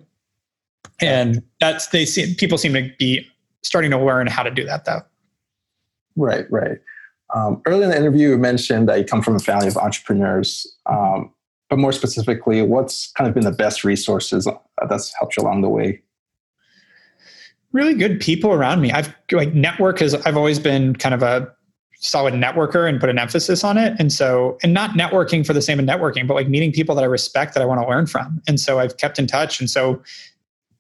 And 1.02 1.42
that's 1.60 1.88
they 1.88 2.06
see 2.06 2.36
people 2.36 2.60
seem 2.60 2.74
to 2.74 2.92
be 3.00 3.28
starting 3.64 3.90
to 3.90 3.98
learn 3.98 4.28
how 4.28 4.44
to 4.44 4.52
do 4.52 4.64
that, 4.66 4.86
though. 4.86 5.02
Right, 6.16 6.46
right. 6.52 6.78
Um, 7.34 7.64
early 7.66 7.86
in 7.86 7.90
the 7.90 7.98
interview, 7.98 8.30
you 8.30 8.38
mentioned 8.38 8.88
that 8.90 9.00
you 9.00 9.06
come 9.06 9.24
from 9.24 9.36
a 9.36 9.40
family 9.40 9.68
of 9.68 9.76
entrepreneurs. 9.76 10.72
Um, 10.86 11.34
but 11.68 11.80
more 11.80 11.94
specifically, 11.94 12.62
what's 12.62 13.12
kind 13.14 13.28
of 13.28 13.34
been 13.34 13.44
the 13.44 13.52
best 13.52 13.84
resources 13.84 14.48
that's 14.88 15.12
helped 15.16 15.36
you 15.36 15.42
along 15.42 15.62
the 15.62 15.70
way? 15.70 16.04
Really 17.74 17.94
good 17.94 18.22
people 18.22 18.52
around 18.52 18.82
me. 18.82 18.92
I've 18.92 19.14
like 19.32 19.54
network 19.54 20.00
has 20.00 20.14
I've 20.14 20.38
always 20.38 20.60
been 20.60 20.96
kind 20.96 21.14
of 21.14 21.22
a 21.22 21.52
solid 22.04 22.34
networker 22.34 22.88
and 22.88 23.00
put 23.00 23.10
an 23.10 23.18
emphasis 23.18 23.64
on 23.64 23.78
it. 23.78 23.96
And 23.98 24.12
so, 24.12 24.58
and 24.62 24.74
not 24.74 24.92
networking 24.92 25.46
for 25.46 25.54
the 25.54 25.62
same 25.62 25.80
of 25.80 25.86
networking, 25.86 26.28
but 26.28 26.34
like 26.34 26.50
meeting 26.50 26.72
people 26.72 26.96
that 26.96 27.04
I 27.04 27.08
respect 27.08 27.54
that 27.54 27.64
I 27.64 27.66
want 27.66 27.82
to 27.82 27.88
learn 27.88 28.08
from. 28.08 28.42
And 28.48 28.60
so 28.60 28.80
I've 28.80 28.98
kept 28.98 29.20
in 29.20 29.26
touch. 29.26 29.60
And 29.60 29.70
so 29.70 30.02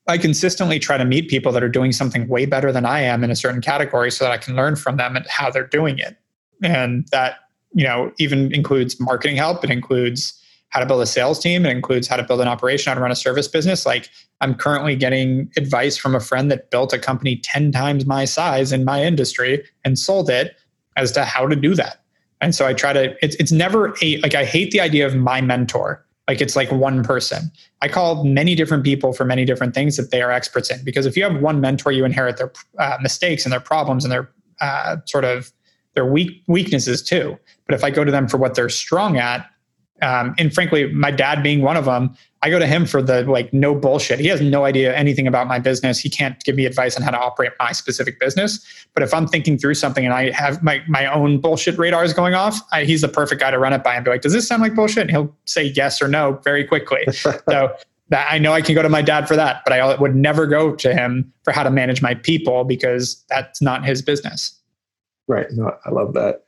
I 0.07 0.17
consistently 0.17 0.79
try 0.79 0.97
to 0.97 1.05
meet 1.05 1.29
people 1.29 1.53
that 1.53 1.63
are 1.63 1.69
doing 1.69 1.93
something 1.93 2.27
way 2.27 2.45
better 2.45 2.73
than 2.73 2.85
I 2.85 2.99
am 3.01 3.23
in 3.23 3.31
a 3.31 3.37
certain 3.37 3.61
category 3.61 4.11
so 4.11 4.25
that 4.25 4.31
I 4.31 4.37
can 4.37 4.55
learn 4.55 4.75
from 4.75 4.97
them 4.97 5.15
and 5.15 5.25
how 5.27 5.49
they're 5.49 5.65
doing 5.65 5.97
it. 5.97 6.17
And 6.61 7.07
that, 7.11 7.37
you 7.73 7.85
know, 7.85 8.11
even 8.19 8.53
includes 8.53 8.99
marketing 8.99 9.37
help. 9.37 9.63
It 9.63 9.69
includes 9.69 10.37
how 10.73 10.79
to 10.79 10.87
build 10.87 11.01
a 11.01 11.05
sales 11.05 11.39
team. 11.39 11.67
It 11.67 11.69
includes 11.69 12.07
how 12.07 12.15
to 12.15 12.23
build 12.23 12.41
an 12.41 12.47
operation, 12.47 12.89
how 12.89 12.95
to 12.95 13.01
run 13.01 13.11
a 13.11 13.15
service 13.15 13.47
business. 13.47 13.85
Like 13.85 14.09
I'm 14.41 14.55
currently 14.55 14.95
getting 14.95 15.51
advice 15.55 15.97
from 15.97 16.15
a 16.15 16.19
friend 16.19 16.49
that 16.49 16.71
built 16.71 16.91
a 16.93 16.99
company 16.99 17.37
10 17.37 17.71
times 17.71 18.07
my 18.07 18.25
size 18.25 18.71
in 18.71 18.83
my 18.83 19.03
industry 19.03 19.63
and 19.85 19.99
sold 19.99 20.31
it 20.31 20.57
as 20.97 21.11
to 21.11 21.25
how 21.25 21.47
to 21.47 21.55
do 21.55 21.75
that. 21.75 22.01
And 22.41 22.55
so 22.55 22.65
I 22.65 22.73
try 22.73 22.91
to, 22.91 23.15
it's, 23.23 23.35
it's 23.35 23.51
never 23.51 23.93
a, 24.01 24.17
like, 24.17 24.33
I 24.33 24.45
hate 24.45 24.71
the 24.71 24.81
idea 24.81 25.05
of 25.05 25.15
my 25.15 25.41
mentor. 25.41 26.03
Like 26.27 26.41
it's 26.41 26.55
like 26.55 26.71
one 26.71 27.03
person. 27.03 27.51
I 27.81 27.87
call 27.87 28.23
many 28.23 28.55
different 28.55 28.83
people 28.83 29.13
for 29.13 29.25
many 29.25 29.45
different 29.45 29.75
things 29.75 29.95
that 29.97 30.09
they 30.09 30.23
are 30.23 30.31
experts 30.31 30.71
in. 30.71 30.83
Because 30.83 31.05
if 31.05 31.15
you 31.15 31.23
have 31.23 31.39
one 31.39 31.61
mentor, 31.61 31.91
you 31.91 32.03
inherit 32.03 32.37
their 32.37 32.51
uh, 32.79 32.97
mistakes 33.01 33.45
and 33.45 33.53
their 33.53 33.59
problems 33.59 34.03
and 34.05 34.11
their 34.11 34.31
uh, 34.59 34.97
sort 35.05 35.25
of 35.25 35.51
their 35.93 36.05
weak 36.05 36.41
weaknesses 36.47 37.03
too. 37.03 37.37
But 37.67 37.75
if 37.75 37.83
I 37.83 37.91
go 37.91 38.03
to 38.03 38.11
them 38.11 38.27
for 38.27 38.37
what 38.37 38.55
they're 38.55 38.69
strong 38.69 39.17
at, 39.17 39.47
Um, 40.03 40.35
and 40.37 40.53
frankly, 40.53 40.91
my 40.91 41.11
dad 41.11 41.41
being 41.41 41.61
one 41.61 41.77
of 41.77 41.85
them, 41.85 42.15
I 42.41 42.49
go 42.49 42.59
to 42.59 42.67
him 42.67 42.85
for 42.85 43.01
the 43.01 43.23
like 43.23 43.53
no 43.53 43.73
bullshit. 43.73 44.19
He 44.19 44.27
has 44.27 44.41
no 44.41 44.65
idea 44.65 44.93
anything 44.93 45.27
about 45.27 45.47
my 45.47 45.59
business. 45.59 45.97
He 45.97 46.09
can't 46.09 46.43
give 46.43 46.55
me 46.55 46.65
advice 46.65 46.97
on 46.97 47.03
how 47.03 47.11
to 47.11 47.17
operate 47.17 47.53
my 47.57 47.71
specific 47.71 48.19
business. 48.19 48.59
But 48.93 49.03
if 49.03 49.13
I'm 49.13 49.27
thinking 49.27 49.57
through 49.57 49.75
something 49.75 50.03
and 50.03 50.13
I 50.13 50.31
have 50.31 50.61
my, 50.61 50.83
my 50.89 51.05
own 51.05 51.39
bullshit 51.39 51.77
radars 51.77 52.11
going 52.13 52.33
off, 52.33 52.59
I, 52.73 52.83
he's 52.83 52.99
the 52.99 53.07
perfect 53.07 53.39
guy 53.39 53.51
to 53.51 53.57
run 53.57 53.71
it 53.71 53.81
by 53.81 53.95
and 53.95 54.03
be 54.03 54.11
like, 54.11 54.21
does 54.21 54.33
this 54.33 54.45
sound 54.45 54.61
like 54.61 54.75
bullshit? 54.75 55.03
And 55.03 55.09
he'll 55.09 55.33
say 55.45 55.63
yes 55.63 56.01
or 56.01 56.09
no 56.09 56.33
very 56.43 56.65
quickly. 56.65 57.05
so 57.11 57.73
that 58.09 58.27
I 58.29 58.39
know 58.39 58.51
I 58.51 58.61
can 58.61 58.75
go 58.75 58.81
to 58.81 58.89
my 58.89 59.01
dad 59.01 59.25
for 59.25 59.37
that, 59.37 59.61
but 59.63 59.71
I 59.71 59.95
would 59.95 60.15
never 60.15 60.45
go 60.45 60.75
to 60.75 60.93
him 60.93 61.31
for 61.43 61.51
how 61.53 61.63
to 61.63 61.71
manage 61.71 62.01
my 62.01 62.13
people 62.13 62.65
because 62.65 63.23
that's 63.29 63.61
not 63.61 63.85
his 63.85 64.01
business. 64.01 64.59
Right. 65.29 65.47
No, 65.51 65.77
I 65.85 65.91
love 65.91 66.13
that 66.15 66.43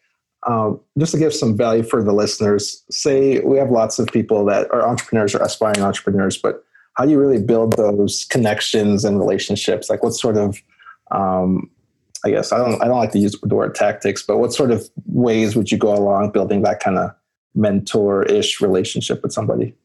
um, 0.45 0.79
just 0.97 1.11
to 1.13 1.17
give 1.17 1.33
some 1.33 1.57
value 1.57 1.83
for 1.83 2.03
the 2.03 2.13
listeners, 2.13 2.83
say 2.89 3.39
we 3.39 3.57
have 3.57 3.71
lots 3.71 3.99
of 3.99 4.07
people 4.07 4.45
that 4.45 4.71
are 4.71 4.87
entrepreneurs 4.87 5.33
or 5.33 5.41
aspiring 5.41 5.81
entrepreneurs, 5.81 6.37
but 6.37 6.63
how 6.93 7.05
do 7.05 7.11
you 7.11 7.19
really 7.19 7.41
build 7.41 7.73
those 7.73 8.25
connections 8.25 9.03
and 9.03 9.19
relationships? 9.19 9.89
Like 9.89 10.03
what 10.03 10.13
sort 10.13 10.37
of, 10.37 10.61
um, 11.11 11.69
I 12.23 12.31
guess 12.31 12.51
I 12.51 12.57
don't 12.57 12.81
I 12.81 12.85
don't 12.85 12.97
like 12.97 13.11
to 13.11 13.19
use 13.19 13.35
the 13.41 13.55
word 13.55 13.75
tactics, 13.75 14.23
but 14.23 14.37
what 14.37 14.53
sort 14.53 14.71
of 14.71 14.89
ways 15.07 15.55
would 15.55 15.71
you 15.71 15.77
go 15.77 15.93
along 15.93 16.31
building 16.31 16.61
that 16.61 16.79
kind 16.79 16.97
of 16.97 17.11
mentor-ish 17.53 18.61
relationship 18.61 19.21
with 19.23 19.31
somebody? 19.31 19.75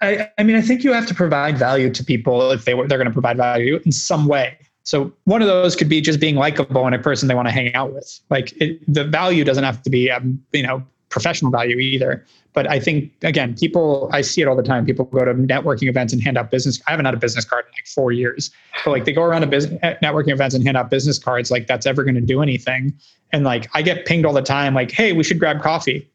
I, 0.00 0.30
I 0.38 0.42
mean, 0.42 0.56
I 0.56 0.60
think 0.60 0.84
you 0.84 0.92
have 0.92 1.06
to 1.06 1.14
provide 1.14 1.58
value 1.58 1.90
to 1.90 2.04
people 2.04 2.50
if 2.50 2.64
they 2.64 2.74
they're 2.74 2.98
going 2.98 3.06
to 3.06 3.12
provide 3.12 3.36
value 3.36 3.80
in 3.84 3.92
some 3.92 4.26
way. 4.26 4.58
So 4.88 5.12
one 5.24 5.42
of 5.42 5.48
those 5.48 5.76
could 5.76 5.90
be 5.90 6.00
just 6.00 6.18
being 6.18 6.36
likable 6.36 6.86
and 6.86 6.94
a 6.94 6.98
person 6.98 7.28
they 7.28 7.34
want 7.34 7.46
to 7.46 7.52
hang 7.52 7.74
out 7.74 7.92
with. 7.92 8.20
Like 8.30 8.56
it, 8.56 8.80
the 8.90 9.04
value 9.04 9.44
doesn't 9.44 9.62
have 9.62 9.82
to 9.82 9.90
be, 9.90 10.10
um, 10.10 10.42
you 10.52 10.62
know, 10.62 10.82
professional 11.10 11.50
value 11.50 11.76
either. 11.76 12.24
But 12.54 12.70
I 12.70 12.80
think 12.80 13.12
again, 13.20 13.54
people 13.54 14.08
I 14.14 14.22
see 14.22 14.40
it 14.40 14.48
all 14.48 14.56
the 14.56 14.62
time. 14.62 14.86
People 14.86 15.04
go 15.04 15.26
to 15.26 15.34
networking 15.34 15.90
events 15.90 16.14
and 16.14 16.22
hand 16.22 16.38
out 16.38 16.50
business. 16.50 16.80
I 16.86 16.92
haven't 16.92 17.04
had 17.04 17.12
a 17.12 17.18
business 17.18 17.44
card 17.44 17.66
in 17.66 17.72
like 17.72 17.86
four 17.86 18.12
years. 18.12 18.50
But 18.82 18.92
like 18.92 19.04
they 19.04 19.12
go 19.12 19.24
around 19.24 19.42
to 19.42 19.46
business 19.46 19.78
networking 20.02 20.32
events 20.32 20.54
and 20.54 20.64
hand 20.64 20.78
out 20.78 20.88
business 20.88 21.18
cards. 21.18 21.50
Like 21.50 21.66
that's 21.66 21.84
ever 21.84 22.02
going 22.02 22.14
to 22.14 22.22
do 22.22 22.40
anything. 22.40 22.94
And 23.30 23.44
like 23.44 23.68
I 23.74 23.82
get 23.82 24.06
pinged 24.06 24.24
all 24.24 24.32
the 24.32 24.40
time. 24.40 24.72
Like, 24.72 24.90
hey, 24.90 25.12
we 25.12 25.22
should 25.22 25.38
grab 25.38 25.60
coffee. 25.60 26.10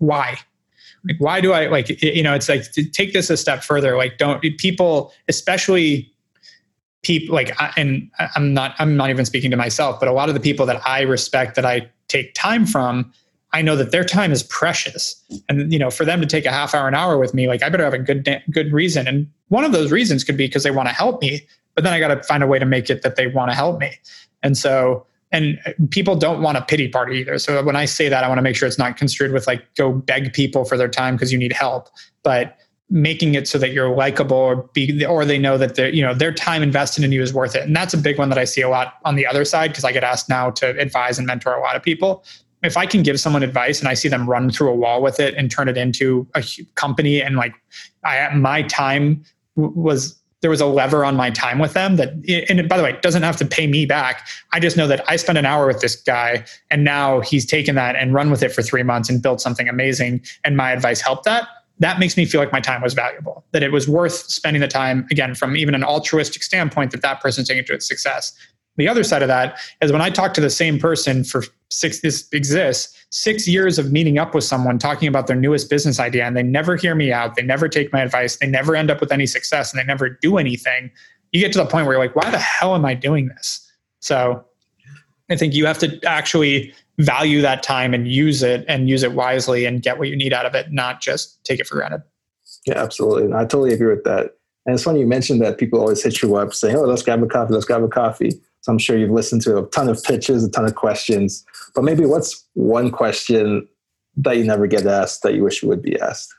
Why? 0.00 0.36
Like 1.08 1.16
why 1.18 1.40
do 1.40 1.54
I 1.54 1.68
like? 1.68 2.02
You 2.02 2.22
know, 2.22 2.34
it's 2.34 2.50
like 2.50 2.70
take 2.92 3.14
this 3.14 3.30
a 3.30 3.38
step 3.38 3.64
further. 3.64 3.96
Like 3.96 4.18
don't 4.18 4.42
people, 4.58 5.14
especially 5.28 6.12
people 7.06 7.32
like 7.32 7.56
and 7.76 8.10
i'm 8.34 8.52
not 8.52 8.74
i'm 8.80 8.96
not 8.96 9.10
even 9.10 9.24
speaking 9.24 9.50
to 9.50 9.56
myself 9.56 10.00
but 10.00 10.08
a 10.08 10.12
lot 10.12 10.28
of 10.28 10.34
the 10.34 10.40
people 10.40 10.66
that 10.66 10.84
i 10.84 11.02
respect 11.02 11.54
that 11.54 11.64
i 11.64 11.88
take 12.08 12.34
time 12.34 12.66
from 12.66 13.12
i 13.52 13.62
know 13.62 13.76
that 13.76 13.92
their 13.92 14.04
time 14.04 14.32
is 14.32 14.42
precious. 14.42 15.14
And 15.48 15.72
you 15.72 15.78
know 15.78 15.88
for 15.88 16.04
them 16.04 16.20
to 16.20 16.26
take 16.26 16.46
a 16.46 16.50
half 16.50 16.74
hour 16.74 16.88
an 16.88 16.94
hour 16.94 17.16
with 17.16 17.32
me 17.32 17.46
like 17.46 17.62
i 17.62 17.68
better 17.68 17.84
have 17.84 17.94
a 17.94 17.98
good 17.98 18.28
good 18.50 18.72
reason. 18.72 19.06
And 19.06 19.30
one 19.48 19.64
of 19.64 19.70
those 19.70 19.92
reasons 19.92 20.24
could 20.24 20.36
be 20.36 20.48
because 20.48 20.64
they 20.64 20.72
want 20.72 20.88
to 20.88 20.94
help 20.94 21.22
me 21.22 21.46
but 21.76 21.84
then 21.84 21.92
i 21.92 22.00
got 22.00 22.08
to 22.08 22.20
find 22.24 22.42
a 22.42 22.46
way 22.48 22.58
to 22.58 22.66
make 22.66 22.90
it 22.90 23.02
that 23.02 23.14
they 23.14 23.28
want 23.28 23.50
to 23.50 23.54
help 23.54 23.78
me. 23.78 23.92
And 24.42 24.58
so 24.58 25.06
and 25.30 25.58
uh, 25.66 25.72
people 25.90 26.16
don't 26.16 26.42
want 26.42 26.56
a 26.58 26.62
pity 26.62 26.88
party 26.88 27.18
either. 27.18 27.38
So 27.38 27.62
when 27.62 27.76
i 27.76 27.84
say 27.84 28.08
that 28.08 28.24
i 28.24 28.28
want 28.28 28.38
to 28.38 28.42
make 28.42 28.56
sure 28.56 28.66
it's 28.66 28.78
not 28.78 28.96
construed 28.96 29.30
with 29.30 29.46
like 29.46 29.62
go 29.76 29.92
beg 29.92 30.32
people 30.32 30.64
for 30.64 30.76
their 30.76 30.88
time 30.88 31.14
because 31.14 31.32
you 31.32 31.38
need 31.38 31.52
help. 31.52 31.88
But 32.24 32.58
making 32.88 33.34
it 33.34 33.48
so 33.48 33.58
that 33.58 33.72
you're 33.72 33.94
likable 33.94 34.36
or 34.36 34.56
be 34.72 35.04
or 35.04 35.24
they 35.24 35.38
know 35.38 35.58
that 35.58 35.74
their 35.74 35.88
you 35.88 36.02
know 36.02 36.14
their 36.14 36.32
time 36.32 36.62
invested 36.62 37.02
in 37.02 37.10
you 37.10 37.20
is 37.20 37.34
worth 37.34 37.54
it. 37.56 37.62
And 37.62 37.74
that's 37.74 37.94
a 37.94 37.98
big 37.98 38.18
one 38.18 38.28
that 38.28 38.38
i 38.38 38.44
see 38.44 38.60
a 38.60 38.68
lot 38.68 38.94
on 39.04 39.16
the 39.16 39.26
other 39.26 39.44
side 39.44 39.70
because 39.70 39.84
i 39.84 39.92
get 39.92 40.04
asked 40.04 40.28
now 40.28 40.50
to 40.50 40.78
advise 40.78 41.18
and 41.18 41.26
mentor 41.26 41.54
a 41.54 41.60
lot 41.60 41.74
of 41.74 41.82
people. 41.82 42.24
If 42.62 42.76
i 42.76 42.86
can 42.86 43.02
give 43.02 43.18
someone 43.18 43.42
advice 43.42 43.80
and 43.80 43.88
i 43.88 43.94
see 43.94 44.08
them 44.08 44.28
run 44.28 44.50
through 44.50 44.70
a 44.70 44.74
wall 44.74 45.02
with 45.02 45.18
it 45.18 45.34
and 45.34 45.50
turn 45.50 45.68
it 45.68 45.76
into 45.76 46.26
a 46.34 46.44
company 46.76 47.20
and 47.20 47.36
like 47.36 47.54
i 48.04 48.32
my 48.34 48.62
time 48.62 49.24
was 49.56 50.16
there 50.42 50.50
was 50.50 50.60
a 50.60 50.66
lever 50.66 51.04
on 51.04 51.16
my 51.16 51.30
time 51.30 51.58
with 51.58 51.72
them 51.72 51.96
that 51.96 52.10
and 52.48 52.68
by 52.68 52.76
the 52.76 52.84
way 52.84 52.90
it 52.90 53.02
doesn't 53.02 53.22
have 53.22 53.36
to 53.38 53.44
pay 53.44 53.66
me 53.66 53.84
back. 53.86 54.28
I 54.52 54.60
just 54.60 54.76
know 54.76 54.86
that 54.86 55.04
i 55.10 55.16
spent 55.16 55.38
an 55.38 55.46
hour 55.46 55.66
with 55.66 55.80
this 55.80 55.96
guy 55.96 56.44
and 56.70 56.84
now 56.84 57.20
he's 57.20 57.44
taken 57.44 57.74
that 57.74 57.96
and 57.96 58.14
run 58.14 58.30
with 58.30 58.44
it 58.44 58.52
for 58.52 58.62
three 58.62 58.84
months 58.84 59.10
and 59.10 59.20
built 59.20 59.40
something 59.40 59.68
amazing 59.68 60.22
and 60.44 60.56
my 60.56 60.70
advice 60.70 61.00
helped 61.00 61.24
that 61.24 61.48
that 61.78 61.98
makes 61.98 62.16
me 62.16 62.24
feel 62.24 62.40
like 62.40 62.52
my 62.52 62.60
time 62.60 62.80
was 62.82 62.94
valuable, 62.94 63.44
that 63.52 63.62
it 63.62 63.72
was 63.72 63.88
worth 63.88 64.14
spending 64.14 64.60
the 64.60 64.68
time, 64.68 65.06
again, 65.10 65.34
from 65.34 65.56
even 65.56 65.74
an 65.74 65.84
altruistic 65.84 66.42
standpoint, 66.42 66.90
that 66.92 67.02
that 67.02 67.20
person's 67.20 67.48
taking 67.48 67.64
to 67.64 67.74
its 67.74 67.86
success. 67.86 68.34
The 68.76 68.88
other 68.88 69.04
side 69.04 69.22
of 69.22 69.28
that 69.28 69.58
is 69.80 69.92
when 69.92 70.00
I 70.00 70.10
talk 70.10 70.34
to 70.34 70.40
the 70.40 70.50
same 70.50 70.78
person 70.78 71.24
for 71.24 71.44
six, 71.70 72.00
this 72.00 72.28
exists, 72.32 72.96
six 73.10 73.48
years 73.48 73.78
of 73.78 73.92
meeting 73.92 74.18
up 74.18 74.34
with 74.34 74.44
someone 74.44 74.78
talking 74.78 75.08
about 75.08 75.26
their 75.26 75.36
newest 75.36 75.68
business 75.70 75.98
idea, 75.98 76.24
and 76.24 76.36
they 76.36 76.42
never 76.42 76.76
hear 76.76 76.94
me 76.94 77.12
out, 77.12 77.36
they 77.36 77.42
never 77.42 77.68
take 77.68 77.92
my 77.92 78.00
advice, 78.00 78.36
they 78.36 78.46
never 78.46 78.76
end 78.76 78.90
up 78.90 79.00
with 79.00 79.12
any 79.12 79.26
success, 79.26 79.72
and 79.72 79.80
they 79.80 79.84
never 79.84 80.08
do 80.08 80.38
anything. 80.38 80.90
You 81.32 81.40
get 81.40 81.52
to 81.52 81.58
the 81.58 81.66
point 81.66 81.86
where 81.86 81.94
you're 81.94 82.04
like, 82.04 82.16
why 82.16 82.30
the 82.30 82.38
hell 82.38 82.74
am 82.74 82.84
I 82.84 82.94
doing 82.94 83.28
this? 83.28 83.70
So 84.00 84.44
I 85.30 85.36
think 85.36 85.54
you 85.54 85.66
have 85.66 85.78
to 85.78 85.98
actually 86.06 86.72
value 86.98 87.40
that 87.42 87.62
time 87.62 87.92
and 87.94 88.08
use 88.08 88.42
it 88.42 88.64
and 88.68 88.88
use 88.88 89.02
it 89.02 89.12
wisely 89.12 89.64
and 89.64 89.82
get 89.82 89.98
what 89.98 90.08
you 90.08 90.16
need 90.16 90.32
out 90.32 90.46
of 90.46 90.54
it, 90.54 90.72
not 90.72 91.00
just 91.00 91.42
take 91.44 91.60
it 91.60 91.66
for 91.66 91.76
granted. 91.76 92.02
Yeah, 92.66 92.82
absolutely. 92.82 93.32
I 93.32 93.40
totally 93.40 93.72
agree 93.72 93.94
with 93.94 94.04
that. 94.04 94.36
And 94.64 94.74
it's 94.74 94.82
funny 94.82 95.00
you 95.00 95.06
mentioned 95.06 95.40
that 95.42 95.58
people 95.58 95.78
always 95.78 96.02
hit 96.02 96.22
you 96.22 96.36
up 96.36 96.52
saying, 96.52 96.76
oh, 96.76 96.82
let's 96.82 97.02
grab 97.02 97.22
a 97.22 97.26
coffee, 97.26 97.54
let's 97.54 97.66
grab 97.66 97.82
a 97.82 97.88
coffee. 97.88 98.30
So 98.62 98.72
I'm 98.72 98.78
sure 98.78 98.98
you've 98.98 99.10
listened 99.10 99.42
to 99.42 99.58
a 99.58 99.66
ton 99.66 99.88
of 99.88 100.02
pitches, 100.02 100.42
a 100.42 100.50
ton 100.50 100.64
of 100.64 100.74
questions. 100.74 101.44
But 101.74 101.84
maybe 101.84 102.04
what's 102.04 102.44
one 102.54 102.90
question 102.90 103.68
that 104.16 104.38
you 104.38 104.44
never 104.44 104.66
get 104.66 104.86
asked 104.86 105.22
that 105.22 105.34
you 105.34 105.44
wish 105.44 105.62
you 105.62 105.68
would 105.68 105.82
be 105.82 106.00
asked? 106.00 106.34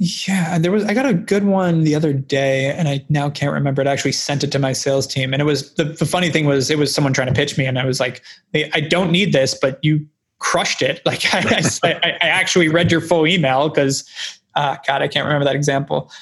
Yeah, 0.00 0.58
there 0.58 0.70
was. 0.70 0.84
I 0.84 0.94
got 0.94 1.06
a 1.06 1.14
good 1.14 1.42
one 1.42 1.82
the 1.82 1.96
other 1.96 2.12
day, 2.12 2.72
and 2.72 2.88
I 2.88 3.04
now 3.08 3.28
can't 3.30 3.52
remember. 3.52 3.82
It. 3.82 3.88
I 3.88 3.92
actually 3.92 4.12
sent 4.12 4.44
it 4.44 4.52
to 4.52 4.58
my 4.60 4.72
sales 4.72 5.08
team, 5.08 5.32
and 5.32 5.42
it 5.42 5.44
was 5.44 5.74
the, 5.74 5.84
the 5.84 6.06
funny 6.06 6.30
thing 6.30 6.46
was 6.46 6.70
it 6.70 6.78
was 6.78 6.94
someone 6.94 7.12
trying 7.12 7.26
to 7.26 7.34
pitch 7.34 7.58
me, 7.58 7.66
and 7.66 7.80
I 7.80 7.84
was 7.84 7.98
like, 7.98 8.22
"I 8.54 8.80
don't 8.80 9.10
need 9.10 9.32
this, 9.32 9.58
but 9.60 9.80
you 9.82 10.06
crushed 10.38 10.82
it." 10.82 11.02
Like 11.06 11.22
I, 11.34 11.62
I, 11.82 12.10
I 12.22 12.28
actually 12.28 12.68
read 12.68 12.92
your 12.92 13.00
full 13.00 13.26
email 13.26 13.68
because, 13.68 14.08
uh, 14.54 14.76
God, 14.86 15.02
I 15.02 15.08
can't 15.08 15.26
remember 15.26 15.44
that 15.46 15.56
example. 15.56 16.12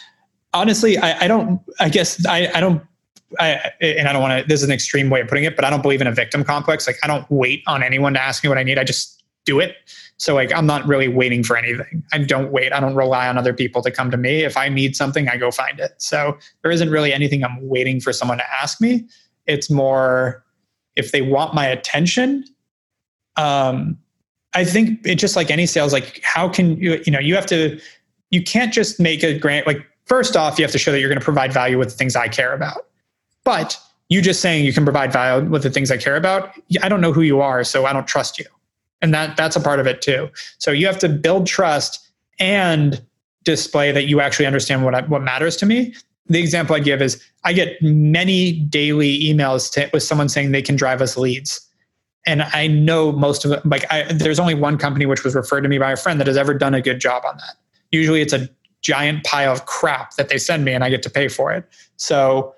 Honestly, 0.54 0.96
I, 0.96 1.24
I 1.24 1.28
don't. 1.28 1.60
I 1.78 1.90
guess 1.90 2.24
I, 2.24 2.50
I 2.54 2.60
don't. 2.60 2.82
I, 3.38 3.72
and 3.82 4.08
I 4.08 4.14
don't 4.14 4.22
want 4.22 4.40
to. 4.40 4.48
This 4.48 4.62
is 4.62 4.66
an 4.66 4.72
extreme 4.72 5.10
way 5.10 5.20
of 5.20 5.28
putting 5.28 5.44
it, 5.44 5.54
but 5.54 5.66
I 5.66 5.70
don't 5.70 5.82
believe 5.82 6.00
in 6.00 6.06
a 6.06 6.12
victim 6.12 6.44
complex. 6.44 6.86
Like 6.86 6.96
I 7.02 7.06
don't 7.08 7.30
wait 7.30 7.62
on 7.66 7.82
anyone 7.82 8.14
to 8.14 8.22
ask 8.22 8.42
me 8.42 8.48
what 8.48 8.56
I 8.56 8.62
need. 8.62 8.78
I 8.78 8.84
just 8.84 9.22
do 9.46 9.60
it. 9.60 9.76
So 10.18 10.34
like 10.34 10.52
I'm 10.52 10.66
not 10.66 10.86
really 10.86 11.08
waiting 11.08 11.42
for 11.42 11.56
anything. 11.56 12.02
I 12.12 12.18
don't 12.18 12.52
wait. 12.52 12.72
I 12.72 12.80
don't 12.80 12.94
rely 12.94 13.28
on 13.28 13.38
other 13.38 13.54
people 13.54 13.82
to 13.82 13.90
come 13.90 14.10
to 14.10 14.16
me. 14.16 14.44
If 14.44 14.56
I 14.56 14.68
need 14.68 14.94
something, 14.94 15.28
I 15.28 15.38
go 15.38 15.50
find 15.50 15.80
it. 15.80 15.94
So 15.98 16.36
there 16.62 16.70
isn't 16.70 16.90
really 16.90 17.12
anything 17.12 17.44
I'm 17.44 17.66
waiting 17.68 18.00
for 18.00 18.12
someone 18.12 18.38
to 18.38 18.52
ask 18.52 18.80
me. 18.80 19.06
It's 19.46 19.70
more 19.70 20.44
if 20.96 21.12
they 21.12 21.22
want 21.22 21.54
my 21.54 21.66
attention. 21.66 22.44
Um, 23.36 23.98
I 24.54 24.64
think 24.64 25.00
it's 25.04 25.20
just 25.20 25.36
like 25.36 25.50
any 25.50 25.66
sales. 25.66 25.92
Like 25.92 26.20
how 26.22 26.48
can 26.48 26.76
you? 26.78 27.02
You 27.06 27.12
know, 27.12 27.20
you 27.20 27.34
have 27.34 27.46
to. 27.46 27.78
You 28.30 28.42
can't 28.42 28.72
just 28.72 28.98
make 28.98 29.22
a 29.22 29.38
grant. 29.38 29.66
Like 29.66 29.86
first 30.06 30.36
off, 30.36 30.58
you 30.58 30.64
have 30.64 30.72
to 30.72 30.78
show 30.78 30.92
that 30.92 31.00
you're 31.00 31.08
going 31.08 31.20
to 31.20 31.24
provide 31.24 31.52
value 31.52 31.78
with 31.78 31.90
the 31.90 31.94
things 31.94 32.16
I 32.16 32.28
care 32.28 32.52
about. 32.54 32.86
But 33.44 33.78
you 34.08 34.22
just 34.22 34.40
saying 34.40 34.64
you 34.64 34.72
can 34.72 34.84
provide 34.84 35.12
value 35.12 35.48
with 35.48 35.62
the 35.62 35.70
things 35.70 35.90
I 35.90 35.96
care 35.98 36.16
about. 36.16 36.50
I 36.82 36.88
don't 36.88 37.00
know 37.00 37.12
who 37.12 37.22
you 37.22 37.40
are, 37.40 37.62
so 37.64 37.86
I 37.86 37.92
don't 37.92 38.06
trust 38.06 38.38
you 38.38 38.46
and 39.02 39.12
that 39.14 39.36
that's 39.36 39.56
a 39.56 39.60
part 39.60 39.80
of 39.80 39.86
it 39.86 40.02
too. 40.02 40.28
So 40.58 40.70
you 40.70 40.86
have 40.86 40.98
to 40.98 41.08
build 41.08 41.46
trust 41.46 42.10
and 42.38 43.02
display 43.44 43.92
that 43.92 44.06
you 44.06 44.20
actually 44.20 44.46
understand 44.46 44.84
what 44.84 44.94
I, 44.94 45.02
what 45.02 45.22
matters 45.22 45.56
to 45.58 45.66
me. 45.66 45.94
The 46.28 46.40
example 46.40 46.74
i 46.74 46.80
give 46.80 47.00
is 47.00 47.22
i 47.44 47.52
get 47.52 47.80
many 47.80 48.52
daily 48.52 49.20
emails 49.20 49.70
to, 49.72 49.88
with 49.92 50.02
someone 50.02 50.28
saying 50.28 50.50
they 50.50 50.62
can 50.62 50.76
drive 50.76 51.00
us 51.00 51.16
leads. 51.16 51.60
And 52.26 52.42
i 52.42 52.66
know 52.66 53.12
most 53.12 53.44
of 53.44 53.52
it 53.52 53.64
like 53.64 53.84
I, 53.90 54.12
there's 54.12 54.40
only 54.40 54.54
one 54.54 54.76
company 54.78 55.06
which 55.06 55.22
was 55.22 55.34
referred 55.34 55.60
to 55.62 55.68
me 55.68 55.78
by 55.78 55.92
a 55.92 55.96
friend 55.96 56.18
that 56.20 56.26
has 56.26 56.36
ever 56.36 56.54
done 56.54 56.74
a 56.74 56.82
good 56.82 57.00
job 57.00 57.24
on 57.24 57.36
that. 57.36 57.56
Usually 57.92 58.20
it's 58.20 58.32
a 58.32 58.48
giant 58.82 59.24
pile 59.24 59.52
of 59.52 59.66
crap 59.66 60.16
that 60.16 60.28
they 60.28 60.38
send 60.38 60.64
me 60.64 60.72
and 60.72 60.82
i 60.82 60.90
get 60.90 61.02
to 61.04 61.10
pay 61.10 61.28
for 61.28 61.52
it. 61.52 61.64
So 61.96 62.55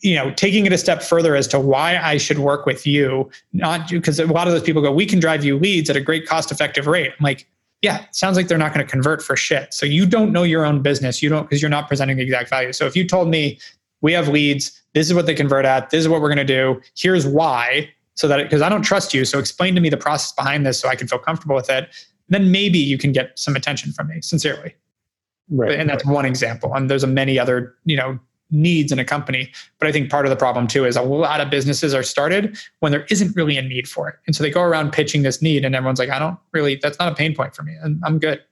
you 0.00 0.14
know, 0.14 0.30
taking 0.32 0.66
it 0.66 0.72
a 0.72 0.78
step 0.78 1.02
further 1.02 1.34
as 1.34 1.48
to 1.48 1.58
why 1.58 1.96
I 1.96 2.16
should 2.18 2.38
work 2.38 2.66
with 2.66 2.86
you, 2.86 3.30
not 3.52 3.88
because 3.88 4.20
a 4.20 4.26
lot 4.26 4.46
of 4.46 4.52
those 4.52 4.62
people 4.62 4.82
go, 4.82 4.92
we 4.92 5.06
can 5.06 5.20
drive 5.20 5.44
you 5.44 5.58
leads 5.58 5.88
at 5.88 5.96
a 5.96 6.00
great 6.00 6.26
cost 6.26 6.52
effective 6.52 6.86
rate. 6.86 7.12
I'm 7.18 7.24
like, 7.24 7.48
yeah, 7.82 8.04
sounds 8.10 8.36
like 8.36 8.48
they're 8.48 8.58
not 8.58 8.74
going 8.74 8.84
to 8.84 8.90
convert 8.90 9.22
for 9.22 9.36
shit. 9.36 9.72
So 9.72 9.86
you 9.86 10.06
don't 10.06 10.32
know 10.32 10.42
your 10.42 10.64
own 10.64 10.82
business. 10.82 11.22
You 11.22 11.28
don't, 11.28 11.44
because 11.44 11.62
you're 11.62 11.70
not 11.70 11.88
presenting 11.88 12.16
the 12.16 12.22
exact 12.22 12.50
value. 12.50 12.72
So 12.72 12.86
if 12.86 12.96
you 12.96 13.06
told 13.06 13.28
me 13.28 13.58
we 14.00 14.12
have 14.12 14.28
leads, 14.28 14.82
this 14.94 15.06
is 15.06 15.14
what 15.14 15.26
they 15.26 15.34
convert 15.34 15.64
at, 15.64 15.90
this 15.90 16.00
is 16.00 16.08
what 16.08 16.20
we're 16.20 16.28
going 16.28 16.38
to 16.38 16.44
do, 16.44 16.80
here's 16.96 17.26
why, 17.26 17.90
so 18.14 18.28
that, 18.28 18.42
because 18.42 18.62
I 18.62 18.68
don't 18.68 18.82
trust 18.82 19.12
you. 19.12 19.24
So 19.24 19.38
explain 19.38 19.74
to 19.74 19.80
me 19.80 19.90
the 19.90 19.96
process 19.96 20.32
behind 20.32 20.64
this 20.66 20.80
so 20.80 20.88
I 20.88 20.96
can 20.96 21.06
feel 21.06 21.18
comfortable 21.18 21.54
with 21.54 21.68
it. 21.68 21.88
Then 22.28 22.50
maybe 22.50 22.78
you 22.78 22.98
can 22.98 23.12
get 23.12 23.38
some 23.38 23.56
attention 23.56 23.92
from 23.92 24.08
me, 24.08 24.20
sincerely. 24.20 24.74
Right. 25.48 25.78
And 25.78 25.88
that's 25.88 26.04
right. 26.04 26.14
one 26.14 26.24
example. 26.24 26.74
And 26.74 26.90
there's 26.90 27.04
a 27.04 27.06
many 27.06 27.38
other, 27.38 27.74
you 27.84 27.96
know, 27.96 28.18
needs 28.50 28.92
in 28.92 28.98
a 28.98 29.04
company. 29.04 29.50
But 29.78 29.88
I 29.88 29.92
think 29.92 30.10
part 30.10 30.26
of 30.26 30.30
the 30.30 30.36
problem 30.36 30.66
too 30.66 30.84
is 30.84 30.96
a 30.96 31.02
lot 31.02 31.40
of 31.40 31.50
businesses 31.50 31.94
are 31.94 32.02
started 32.02 32.56
when 32.80 32.92
there 32.92 33.06
isn't 33.10 33.34
really 33.34 33.56
a 33.56 33.62
need 33.62 33.88
for 33.88 34.08
it. 34.08 34.16
And 34.26 34.36
so 34.36 34.42
they 34.42 34.50
go 34.50 34.62
around 34.62 34.92
pitching 34.92 35.22
this 35.22 35.42
need 35.42 35.64
and 35.64 35.74
everyone's 35.74 35.98
like, 35.98 36.10
I 36.10 36.18
don't 36.18 36.38
really, 36.52 36.76
that's 36.76 36.98
not 36.98 37.12
a 37.12 37.14
pain 37.14 37.34
point 37.34 37.54
for 37.54 37.62
me. 37.62 37.74
And 37.82 38.00
I'm 38.04 38.18
good. 38.18 38.42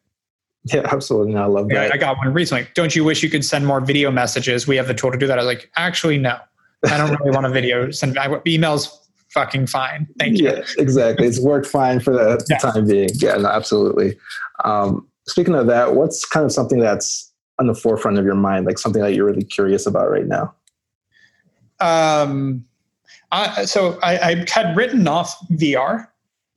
Yeah, 0.65 0.89
absolutely. 0.91 1.37
I 1.37 1.45
love 1.45 1.69
that. 1.69 1.93
I 1.93 1.97
got 1.99 2.17
one 2.17 2.33
recently. 2.33 2.67
Don't 2.75 2.97
you 2.97 3.05
wish 3.05 3.23
you 3.23 3.29
could 3.29 3.45
send 3.45 3.67
more 3.67 3.81
video 3.81 4.11
messages? 4.11 4.67
We 4.67 4.77
have 4.77 4.89
the 4.89 4.95
tool 4.95 5.13
to 5.13 5.19
do 5.19 5.27
that. 5.27 5.39
I 5.39 5.43
was 5.43 5.47
like, 5.47 5.71
actually, 5.77 6.17
no. 6.17 6.39
I 6.87 6.97
don't 6.97 7.19
really 7.19 7.33
want 7.33 7.47
a 7.47 7.51
video. 7.51 7.91
Send 7.93 8.17
emails 8.17 8.89
fucking 9.31 9.67
fine. 9.67 10.07
Thank 10.19 10.39
you. 10.39 10.47
Yeah, 10.47 10.63
exactly. 10.79 11.27
It's 11.27 11.41
worked 11.41 11.67
fine 11.67 12.01
for 12.01 12.13
the 12.13 12.45
yeah. 12.49 12.59
time 12.59 12.87
being. 12.87 13.11
Yeah, 13.15 13.37
no, 13.37 13.49
absolutely. 13.49 14.17
Um, 14.65 15.07
speaking 15.27 15.55
of 15.55 15.67
that, 15.67 15.95
what's 15.95 16.25
kind 16.25 16.47
of 16.47 16.53
something 16.53 16.79
that's 16.79 17.33
on 17.59 17.67
the 17.67 17.75
forefront 17.75 18.19
of 18.19 18.25
your 18.25 18.35
mind, 18.35 18.67
like 18.67 18.79
something 18.79 19.03
that 19.03 19.15
you're 19.15 19.27
really 19.27 19.45
curious 19.45 19.87
about 19.87 20.11
right 20.11 20.27
now? 20.27 20.55
Um, 21.81 22.65
I, 23.33 23.65
so 23.65 23.99
I, 24.03 24.19
I 24.19 24.45
had 24.49 24.77
written 24.77 25.07
off 25.09 25.37
VR 25.51 26.09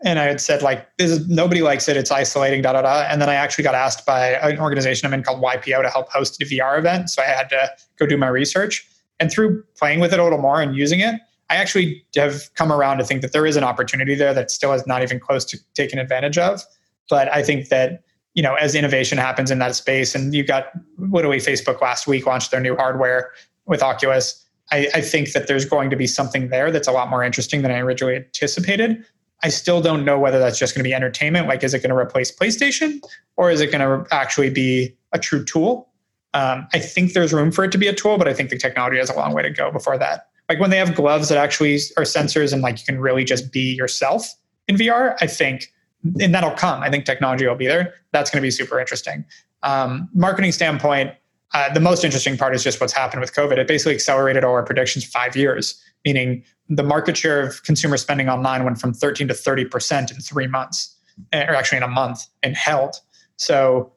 and 0.04 0.20
I 0.20 0.26
had 0.26 0.40
said 0.40 0.62
like 0.62 0.88
this 0.98 1.10
is 1.10 1.28
nobody 1.28 1.62
likes 1.62 1.88
it. 1.90 1.98
It's 1.98 2.12
isolating, 2.12 2.62
da 2.62 2.74
da 2.74 2.84
da. 2.84 3.08
And 3.10 3.22
then 3.22 3.30
I 3.30 3.34
actually 3.34 3.64
got 3.64 3.74
asked 3.76 4.06
by 4.06 4.34
an 4.34 4.60
organization 4.60 5.08
I'm 5.08 5.14
in 5.14 5.24
called 5.24 5.42
YPO 5.42 5.82
to 5.82 5.90
help 5.90 6.10
host 6.10 6.42
a 6.42 6.46
VR 6.46 6.78
event. 6.78 7.10
So 7.10 7.22
I 7.22 7.26
had 7.26 7.50
to 7.50 7.70
go 7.98 8.06
do 8.06 8.18
my 8.18 8.28
research. 8.28 8.88
And 9.20 9.32
through 9.32 9.64
playing 9.76 10.00
with 10.00 10.14
it 10.14 10.20
a 10.20 10.24
little 10.24 10.38
more 10.38 10.62
and 10.62 10.76
using 10.76 11.00
it, 11.00 11.20
I 11.50 11.56
actually 11.56 12.06
have 12.16 12.54
come 12.54 12.72
around 12.72 13.00
to 13.00 13.04
think 13.04 13.22
that 13.22 13.32
there 13.32 13.46
is 13.46 13.56
an 13.56 13.64
opportunity 13.64 14.14
there 14.14 14.34
that 14.34 14.52
still 14.52 14.74
is 14.74 14.86
not 14.86 15.02
even 15.02 15.20
close 15.20 15.46
to 15.46 15.58
taking 15.74 15.98
advantage 15.98 16.38
of. 16.38 16.62
But 17.10 17.34
I 17.34 17.42
think 17.42 17.70
that 17.70 18.04
you 18.38 18.44
know 18.44 18.54
as 18.54 18.76
innovation 18.76 19.18
happens 19.18 19.50
in 19.50 19.58
that 19.58 19.76
space, 19.76 20.14
and 20.14 20.34
you 20.34 20.44
got 20.44 20.72
literally 21.00 21.38
Facebook 21.38 21.82
last 21.82 22.06
week 22.06 22.28
launched 22.28 22.52
their 22.52 22.62
new 22.62 22.76
hardware 22.76 23.32
with 23.66 23.82
Oculus. 23.82 24.46
I, 24.72 24.88
I 24.94 25.02
think 25.02 25.32
that 25.32 25.48
there's 25.48 25.66
going 25.66 25.90
to 25.90 25.96
be 25.96 26.06
something 26.06 26.50
there 26.50 26.70
that's 26.72 26.88
a 26.88 26.92
lot 26.92 27.10
more 27.10 27.24
interesting 27.24 27.64
than 27.64 27.72
I 27.72 27.80
originally 27.80 28.16
anticipated. 28.16 29.04
I 29.44 29.50
still 29.50 29.82
don't 29.82 30.06
know 30.06 30.20
whether 30.20 30.40
that's 30.40 30.60
just 30.60 30.76
going 30.76 30.84
to 30.84 30.88
be 30.88 30.94
entertainment. 30.94 31.48
Like, 31.48 31.64
is 31.64 31.74
it 31.74 31.80
going 31.80 31.90
to 31.90 31.98
replace 31.98 32.36
PlayStation 32.36 33.02
or 33.38 33.50
is 33.50 33.60
it 33.62 33.72
going 33.72 33.82
to 33.82 34.06
actually 34.14 34.50
be 34.50 34.96
a 35.14 35.20
true 35.20 35.44
tool? 35.44 35.90
Um, 36.34 36.68
I 36.74 36.80
think 36.80 37.14
there's 37.14 37.34
room 37.34 37.52
for 37.52 37.64
it 37.64 37.72
to 37.72 37.78
be 37.78 37.88
a 37.88 37.94
tool, 37.94 38.18
but 38.18 38.28
I 38.28 38.34
think 38.34 38.50
the 38.50 38.58
technology 38.58 38.98
has 38.98 39.10
a 39.10 39.16
long 39.16 39.34
way 39.34 39.42
to 39.42 39.50
go 39.50 39.72
before 39.72 39.98
that. 39.98 40.28
Like 40.50 40.60
when 40.60 40.70
they 40.70 40.78
have 40.78 40.96
gloves 40.96 41.30
that 41.30 41.38
actually 41.38 41.76
are 41.98 42.04
sensors 42.04 42.52
and 42.54 42.62
like 42.62 42.80
you 42.80 42.86
can 42.86 43.00
really 43.00 43.24
just 43.24 43.52
be 43.52 43.74
yourself 43.74 44.28
in 44.68 44.76
VR, 44.76 45.16
I 45.22 45.28
think, 45.28 45.72
and 46.20 46.34
that'll 46.34 46.52
come. 46.52 46.82
I 46.82 46.90
think 46.90 47.06
technology 47.06 47.48
will 47.48 47.56
be 47.56 47.68
there. 47.68 47.94
That's 48.12 48.30
going 48.30 48.42
to 48.42 48.46
be 48.46 48.52
super 48.52 48.80
interesting. 48.80 49.26
Um, 49.64 50.10
marketing 50.14 50.52
standpoint, 50.52 51.12
uh, 51.54 51.74
the 51.74 51.80
most 51.80 52.04
interesting 52.04 52.38
part 52.38 52.56
is 52.56 52.64
just 52.64 52.80
what's 52.82 52.94
happened 52.94 53.22
with 53.22 53.34
COVID. 53.34 53.58
It 53.58 53.68
basically 53.68 53.94
accelerated 53.94 54.44
all 54.44 54.54
our 54.54 54.64
predictions 54.64 55.06
five 55.06 55.36
years, 55.36 55.82
meaning 56.06 56.44
the 56.70 56.84
market 56.84 57.16
share 57.18 57.42
of 57.42 57.64
consumer 57.64 57.98
spending 57.98 58.30
online 58.30 58.64
went 58.64 58.80
from 58.80 58.94
13 58.94 59.28
to 59.30 59.34
30% 59.34 60.12
in 60.12 60.18
three 60.20 60.48
months, 60.48 60.96
or 61.34 61.56
actually 61.56 61.78
in 61.78 61.84
a 61.84 61.88
month, 61.88 62.26
and 62.44 62.56
held. 62.56 62.98
So 63.38 63.92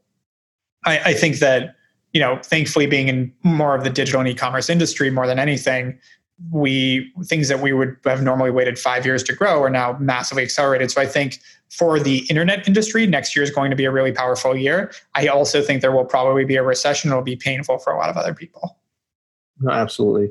I, 0.85 0.99
I 0.99 1.15
think 1.15 1.39
that, 1.39 1.75
you 2.13 2.21
know, 2.21 2.39
thankfully 2.43 2.87
being 2.87 3.09
in 3.09 3.33
more 3.43 3.75
of 3.75 3.85
the 3.85 3.91
digital 3.91 4.21
and 4.21 4.29
e-commerce 4.29 4.71
industry 4.71 5.11
more 5.11 5.27
than 5.27 5.39
anything, 5.39 5.99
we 6.51 7.13
things 7.25 7.49
that 7.49 7.61
we 7.61 7.73
would 7.73 7.97
have 8.05 8.23
normally 8.23 8.51
waited 8.51 8.79
five 8.79 9.05
years 9.05 9.23
to 9.25 9.35
grow 9.35 9.63
are 9.63 9.71
now 9.71 9.97
massively 10.01 10.43
accelerated. 10.43 10.91
So 10.91 11.01
I 11.01 11.07
think 11.07 11.39
for 11.71 12.01
the 12.01 12.19
internet 12.29 12.67
industry, 12.67 13.07
next 13.07 13.35
year 13.35 13.43
is 13.43 13.51
going 13.51 13.71
to 13.71 13.77
be 13.77 13.85
a 13.85 13.91
really 13.91 14.13
powerful 14.13 14.57
year. 14.57 14.93
I 15.15 15.29
also 15.29 15.63
think 15.63 15.83
there 15.83 15.93
will 15.93 16.05
probably 16.05 16.45
be 16.45 16.57
a 16.57 16.63
recession. 16.63 17.11
It'll 17.11 17.23
be 17.23 17.37
painful 17.37 17.79
for 17.79 17.93
a 17.93 17.99
lot 17.99 18.11
of 18.11 18.17
other 18.17 18.35
people. 18.35 18.77
No, 19.61 19.71
absolutely. 19.71 20.31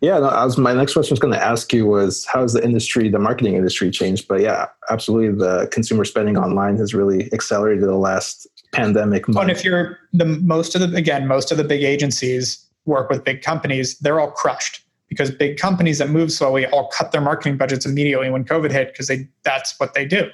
Yeah, 0.00 0.18
no, 0.18 0.28
I 0.28 0.46
was, 0.46 0.56
my 0.56 0.72
next 0.72 0.94
question 0.94 1.12
was 1.12 1.20
going 1.20 1.34
to 1.34 1.44
ask 1.44 1.72
you 1.74 1.84
was 1.86 2.24
how 2.24 2.40
has 2.40 2.54
the 2.54 2.64
industry, 2.64 3.10
the 3.10 3.18
marketing 3.18 3.54
industry 3.54 3.90
changed? 3.90 4.26
But 4.26 4.40
yeah, 4.40 4.68
absolutely. 4.88 5.36
The 5.36 5.66
consumer 5.70 6.06
spending 6.06 6.38
online 6.38 6.78
has 6.78 6.94
really 6.94 7.30
accelerated 7.34 7.84
the 7.84 7.94
last 7.94 8.46
pandemic. 8.72 9.28
Month. 9.28 9.38
And 9.38 9.50
if 9.50 9.62
you're 9.62 9.98
the 10.14 10.24
most 10.24 10.74
of 10.74 10.80
the, 10.80 10.96
again, 10.96 11.26
most 11.26 11.52
of 11.52 11.58
the 11.58 11.64
big 11.64 11.82
agencies 11.82 12.64
work 12.86 13.10
with 13.10 13.24
big 13.24 13.42
companies, 13.42 13.98
they're 13.98 14.18
all 14.18 14.30
crushed 14.30 14.82
because 15.08 15.30
big 15.30 15.58
companies 15.58 15.98
that 15.98 16.08
move 16.08 16.32
slowly 16.32 16.66
all 16.68 16.88
cut 16.88 17.12
their 17.12 17.20
marketing 17.20 17.58
budgets 17.58 17.84
immediately 17.84 18.30
when 18.30 18.44
COVID 18.44 18.70
hit 18.70 18.92
because 18.92 19.08
they, 19.08 19.28
that's 19.42 19.78
what 19.78 19.92
they 19.92 20.06
do. 20.06 20.30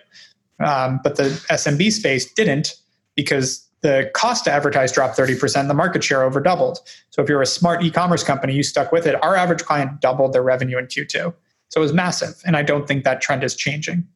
Um, 0.64 1.00
but 1.02 1.16
the 1.16 1.24
SMB 1.50 1.92
space 1.92 2.32
didn't 2.32 2.74
because 3.14 3.66
the 3.82 4.10
cost 4.14 4.44
to 4.44 4.50
advertise 4.50 4.90
dropped 4.90 5.16
30%, 5.18 5.68
the 5.68 5.74
market 5.74 6.02
share 6.02 6.22
over 6.22 6.40
doubled. 6.40 6.78
So 7.10 7.22
if 7.22 7.28
you're 7.28 7.42
a 7.42 7.46
smart 7.46 7.84
e-commerce 7.84 8.24
company, 8.24 8.54
you 8.54 8.62
stuck 8.62 8.90
with 8.90 9.06
it. 9.06 9.22
Our 9.22 9.36
average 9.36 9.64
client 9.64 10.00
doubled 10.00 10.32
their 10.32 10.42
revenue 10.42 10.78
in 10.78 10.86
Q2. 10.86 11.34
So 11.68 11.80
it 11.80 11.82
was 11.82 11.92
massive. 11.92 12.40
And 12.44 12.56
I 12.56 12.62
don't 12.62 12.88
think 12.88 13.04
that 13.04 13.20
trend 13.20 13.44
is 13.44 13.54
changing. 13.54 14.06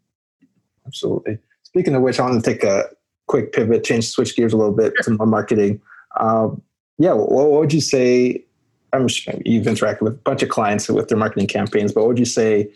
Absolutely. 0.86 1.38
Speaking 1.62 1.94
of 1.94 2.02
which, 2.02 2.18
I 2.18 2.28
want 2.28 2.42
to 2.42 2.50
take 2.50 2.64
a 2.64 2.84
quick 3.26 3.52
pivot, 3.52 3.84
change, 3.84 4.08
switch 4.08 4.34
gears 4.34 4.52
a 4.52 4.56
little 4.56 4.74
bit 4.74 4.92
sure. 4.96 5.14
to 5.14 5.18
more 5.18 5.26
marketing. 5.26 5.80
Um, 6.18 6.62
yeah, 6.98 7.12
what, 7.12 7.30
what, 7.30 7.50
would 7.60 7.72
you 7.72 7.80
say? 7.80 8.44
I'm 8.92 9.06
sure 9.06 9.34
you've 9.44 9.66
interacted 9.66 10.00
with 10.00 10.14
a 10.14 10.16
bunch 10.16 10.42
of 10.42 10.48
clients 10.48 10.88
with 10.88 11.08
their 11.08 11.18
marketing 11.18 11.46
campaigns, 11.46 11.92
but 11.92 12.00
what 12.00 12.08
would 12.08 12.18
you 12.18 12.24
say 12.24 12.68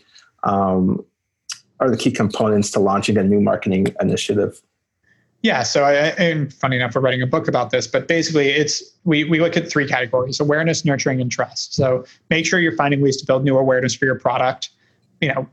um, 0.43 1.03
are 1.79 1.89
the 1.89 1.97
key 1.97 2.11
components 2.11 2.71
to 2.71 2.79
launching 2.79 3.17
a 3.17 3.23
new 3.23 3.41
marketing 3.41 3.87
initiative? 4.01 4.61
Yeah, 5.41 5.61
so 5.61 5.83
I, 5.83 5.93
and 5.93 6.51
funny 6.51 6.77
enough, 6.77 6.95
we're 6.95 7.01
writing 7.01 7.21
a 7.21 7.27
book 7.27 7.47
about 7.47 7.69
this, 7.69 7.85
but 7.85 8.07
basically, 8.07 8.49
it's 8.49 8.81
we 9.03 9.25
we 9.25 9.39
look 9.39 9.55
at 9.55 9.69
three 9.69 9.87
categories: 9.87 10.39
awareness, 10.39 10.83
nurturing, 10.83 11.21
and 11.21 11.31
trust. 11.31 11.75
So 11.75 12.03
make 12.29 12.47
sure 12.47 12.59
you're 12.59 12.75
finding 12.75 13.01
ways 13.01 13.17
to 13.17 13.25
build 13.25 13.43
new 13.43 13.57
awareness 13.57 13.93
for 13.93 14.05
your 14.05 14.17
product. 14.17 14.69
You 15.21 15.33
know, 15.33 15.47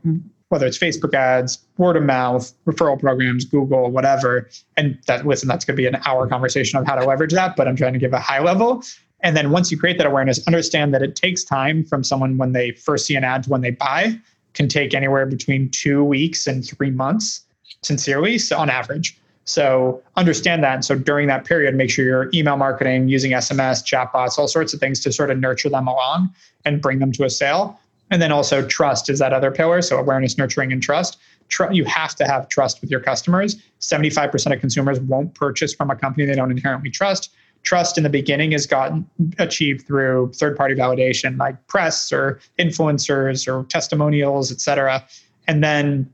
whether 0.49 0.65
it's 0.65 0.77
Facebook 0.77 1.13
ads, 1.13 1.59
word 1.77 1.97
of 1.97 2.03
mouth, 2.03 2.53
referral 2.65 2.99
programs, 2.99 3.45
Google, 3.45 3.91
whatever. 3.91 4.49
And 4.77 4.97
that 5.07 5.25
listen, 5.25 5.47
that's 5.47 5.65
going 5.65 5.75
to 5.75 5.81
be 5.81 5.87
an 5.87 6.01
hour 6.05 6.27
conversation 6.27 6.79
of 6.79 6.85
how 6.85 6.95
to 6.95 7.05
leverage 7.05 7.33
that, 7.33 7.55
but 7.55 7.67
I'm 7.67 7.75
trying 7.75 7.93
to 7.93 7.99
give 7.99 8.13
a 8.13 8.19
high 8.19 8.39
level. 8.39 8.83
And 9.21 9.37
then 9.37 9.51
once 9.51 9.71
you 9.71 9.79
create 9.79 9.97
that 9.97 10.05
awareness, 10.05 10.45
understand 10.47 10.93
that 10.93 11.01
it 11.01 11.15
takes 11.15 11.43
time 11.43 11.83
from 11.83 12.03
someone 12.03 12.37
when 12.37 12.51
they 12.51 12.71
first 12.71 13.05
see 13.05 13.15
an 13.15 13.23
ad 13.23 13.43
to 13.43 13.49
when 13.49 13.61
they 13.61 13.71
buy, 13.71 14.19
can 14.53 14.67
take 14.67 14.93
anywhere 14.93 15.25
between 15.25 15.69
two 15.69 16.03
weeks 16.03 16.47
and 16.47 16.65
three 16.65 16.91
months, 16.91 17.41
sincerely, 17.81 18.37
so 18.37 18.57
on 18.57 18.69
average. 18.69 19.17
So 19.45 20.01
understand 20.15 20.63
that. 20.63 20.75
And 20.75 20.85
so 20.85 20.95
during 20.95 21.27
that 21.27 21.43
period, 21.45 21.75
make 21.75 21.89
sure 21.89 22.05
you're 22.05 22.29
email 22.33 22.55
marketing, 22.55 23.09
using 23.09 23.31
SMS, 23.31 23.83
chatbots, 23.83 24.37
all 24.37 24.47
sorts 24.47 24.73
of 24.73 24.79
things 24.79 25.01
to 25.01 25.11
sort 25.11 25.31
of 25.31 25.39
nurture 25.39 25.69
them 25.69 25.87
along 25.87 26.33
and 26.65 26.81
bring 26.81 26.99
them 26.99 27.11
to 27.13 27.25
a 27.25 27.29
sale. 27.29 27.79
And 28.09 28.21
then 28.21 28.31
also 28.31 28.65
trust 28.65 29.09
is 29.09 29.19
that 29.19 29.33
other 29.33 29.51
pillar. 29.51 29.81
So 29.81 29.97
awareness, 29.97 30.37
nurturing, 30.37 30.71
and 30.71 30.81
trust. 30.81 31.17
Tr- 31.49 31.71
you 31.71 31.83
have 31.85 32.15
to 32.15 32.25
have 32.25 32.47
trust 32.47 32.79
with 32.79 32.89
your 32.89 32.99
customers. 32.99 33.57
75% 33.81 34.53
of 34.53 34.59
consumers 34.59 34.99
won't 35.01 35.33
purchase 35.33 35.73
from 35.73 35.89
a 35.89 35.95
company 35.95 36.25
they 36.25 36.35
don't 36.35 36.51
inherently 36.51 36.89
trust. 36.89 37.31
Trust 37.63 37.97
in 37.97 38.03
the 38.03 38.09
beginning 38.09 38.51
is 38.51 38.67
gotten 38.67 39.09
achieved 39.39 39.87
through 39.87 40.31
third-party 40.33 40.75
validation 40.75 41.37
like 41.37 41.65
press 41.67 42.11
or 42.11 42.39
influencers 42.59 43.47
or 43.47 43.63
testimonials, 43.65 44.51
et 44.51 44.59
cetera. 44.59 45.05
And 45.47 45.63
then 45.63 46.11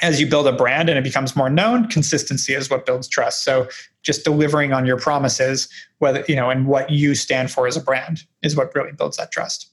as 0.00 0.20
you 0.20 0.26
build 0.28 0.46
a 0.46 0.52
brand 0.52 0.88
and 0.88 0.96
it 0.96 1.02
becomes 1.02 1.34
more 1.34 1.50
known, 1.50 1.88
consistency 1.88 2.54
is 2.54 2.70
what 2.70 2.86
builds 2.86 3.08
trust. 3.08 3.42
So 3.42 3.68
just 4.02 4.24
delivering 4.24 4.72
on 4.72 4.86
your 4.86 4.96
promises, 4.96 5.68
whether 5.98 6.24
you 6.28 6.36
know, 6.36 6.48
and 6.50 6.66
what 6.66 6.90
you 6.90 7.16
stand 7.16 7.50
for 7.50 7.66
as 7.66 7.76
a 7.76 7.80
brand 7.80 8.22
is 8.42 8.54
what 8.54 8.72
really 8.76 8.92
builds 8.92 9.16
that 9.16 9.32
trust. 9.32 9.72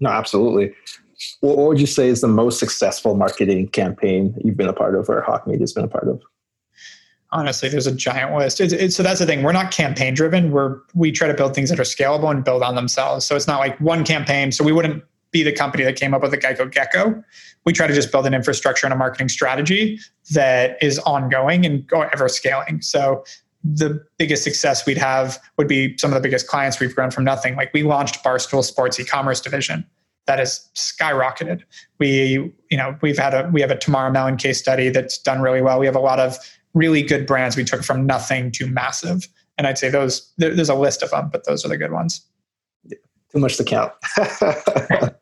No, 0.00 0.08
absolutely. 0.08 0.74
What 1.40 1.58
would 1.58 1.80
you 1.80 1.86
say 1.86 2.08
is 2.08 2.22
the 2.22 2.28
most 2.28 2.58
successful 2.58 3.14
marketing 3.14 3.68
campaign 3.68 4.34
you've 4.42 4.56
been 4.56 4.68
a 4.68 4.72
part 4.72 4.94
of, 4.94 5.10
or 5.10 5.20
Hawke 5.20 5.46
Media's 5.46 5.74
been 5.74 5.84
a 5.84 5.88
part 5.88 6.08
of? 6.08 6.22
Honestly, 7.32 7.68
there's 7.68 7.86
a 7.86 7.94
giant 7.94 8.36
list. 8.36 8.60
It's, 8.60 8.72
it's, 8.72 8.96
so 8.96 9.02
that's 9.02 9.18
the 9.18 9.26
thing. 9.26 9.42
We're 9.42 9.52
not 9.52 9.72
campaign 9.72 10.14
driven. 10.14 10.52
We're 10.52 10.78
we 10.94 11.10
try 11.10 11.28
to 11.28 11.34
build 11.34 11.54
things 11.54 11.70
that 11.70 11.80
are 11.80 11.84
scalable 11.84 12.30
and 12.30 12.44
build 12.44 12.62
on 12.62 12.74
themselves. 12.76 13.26
So 13.26 13.34
it's 13.34 13.46
not 13.46 13.58
like 13.58 13.78
one 13.80 14.04
campaign. 14.04 14.52
So 14.52 14.62
we 14.64 14.72
wouldn't 14.72 15.02
be 15.32 15.42
the 15.42 15.52
company 15.52 15.84
that 15.84 15.96
came 15.96 16.14
up 16.14 16.22
with 16.22 16.30
the 16.30 16.38
Geico 16.38 16.70
Gecko. 16.70 17.22
We 17.64 17.72
try 17.72 17.86
to 17.86 17.94
just 17.94 18.12
build 18.12 18.26
an 18.26 18.34
infrastructure 18.34 18.86
and 18.86 18.94
a 18.94 18.96
marketing 18.96 19.28
strategy 19.28 19.98
that 20.30 20.78
is 20.80 20.98
ongoing 21.00 21.66
and 21.66 21.84
ever 21.92 22.28
scaling. 22.28 22.80
So 22.80 23.24
the 23.64 24.04
biggest 24.18 24.44
success 24.44 24.86
we'd 24.86 24.98
have 24.98 25.40
would 25.58 25.66
be 25.66 25.96
some 25.98 26.10
of 26.10 26.14
the 26.14 26.20
biggest 26.20 26.46
clients 26.46 26.78
we've 26.78 26.94
grown 26.94 27.10
from 27.10 27.24
nothing. 27.24 27.56
Like 27.56 27.72
we 27.74 27.82
launched 27.82 28.22
Barstool 28.22 28.62
Sports 28.62 29.00
e-commerce 29.00 29.40
division 29.40 29.84
that 30.26 30.38
has 30.38 30.68
skyrocketed. 30.74 31.62
We, 31.98 32.52
you 32.70 32.76
know, 32.76 32.96
we've 33.00 33.18
had 33.18 33.34
a 33.34 33.50
we 33.52 33.60
have 33.60 33.70
a 33.70 33.78
Tamara 33.78 34.12
Mellon 34.12 34.36
case 34.36 34.58
study 34.58 34.88
that's 34.90 35.18
done 35.18 35.40
really 35.40 35.62
well. 35.62 35.78
We 35.78 35.86
have 35.86 35.96
a 35.96 36.00
lot 36.00 36.20
of 36.20 36.38
really 36.76 37.02
good 37.02 37.26
brands 37.26 37.56
we 37.56 37.64
took 37.64 37.82
from 37.82 38.06
nothing 38.06 38.52
to 38.52 38.68
massive. 38.68 39.26
And 39.58 39.66
I'd 39.66 39.78
say 39.78 39.88
those 39.88 40.32
there, 40.36 40.54
there's 40.54 40.68
a 40.68 40.74
list 40.74 41.02
of 41.02 41.10
them, 41.10 41.30
but 41.32 41.44
those 41.44 41.64
are 41.64 41.68
the 41.68 41.78
good 41.78 41.90
ones 41.90 42.24
too 43.36 43.40
much 43.40 43.56
to 43.56 43.64
count. 43.64 43.92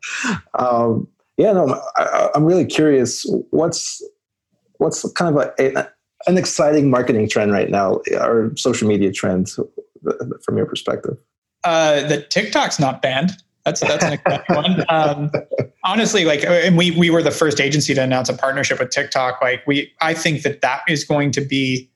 um, 0.59 1.07
yeah, 1.37 1.51
no, 1.51 1.81
I, 1.95 2.29
am 2.35 2.45
really 2.45 2.65
curious. 2.65 3.25
What's 3.49 4.03
what's 4.77 5.09
kind 5.13 5.35
of 5.35 5.43
a, 5.59 5.79
a, 5.79 5.89
an 6.27 6.37
exciting 6.37 6.89
marketing 6.89 7.27
trend 7.27 7.51
right 7.51 7.69
now, 7.69 8.01
or 8.13 8.51
social 8.55 8.87
media 8.87 9.11
trend, 9.11 9.49
from 10.43 10.57
your 10.57 10.65
perspective? 10.65 11.17
Uh, 11.63 12.07
the 12.07 12.21
TikTok's 12.21 12.79
not 12.79 13.01
banned. 13.01 13.31
That's 13.65 13.81
that's 13.81 14.03
an 14.03 14.13
exciting 14.13 14.55
one. 14.55 14.85
Um, 14.89 15.31
honestly, 15.83 16.23
like, 16.23 16.43
and 16.45 16.77
we 16.77 16.91
we 16.91 17.09
were 17.09 17.23
the 17.23 17.31
first 17.31 17.59
agency 17.59 17.95
to 17.95 18.01
announce 18.01 18.29
a 18.29 18.33
partnership 18.33 18.79
with 18.79 18.91
TikTok. 18.91 19.41
Like, 19.41 19.65
we 19.65 19.91
I 20.01 20.13
think 20.13 20.43
that 20.43 20.61
that 20.61 20.81
is 20.87 21.03
going 21.03 21.31
to 21.31 21.41
be 21.41 21.89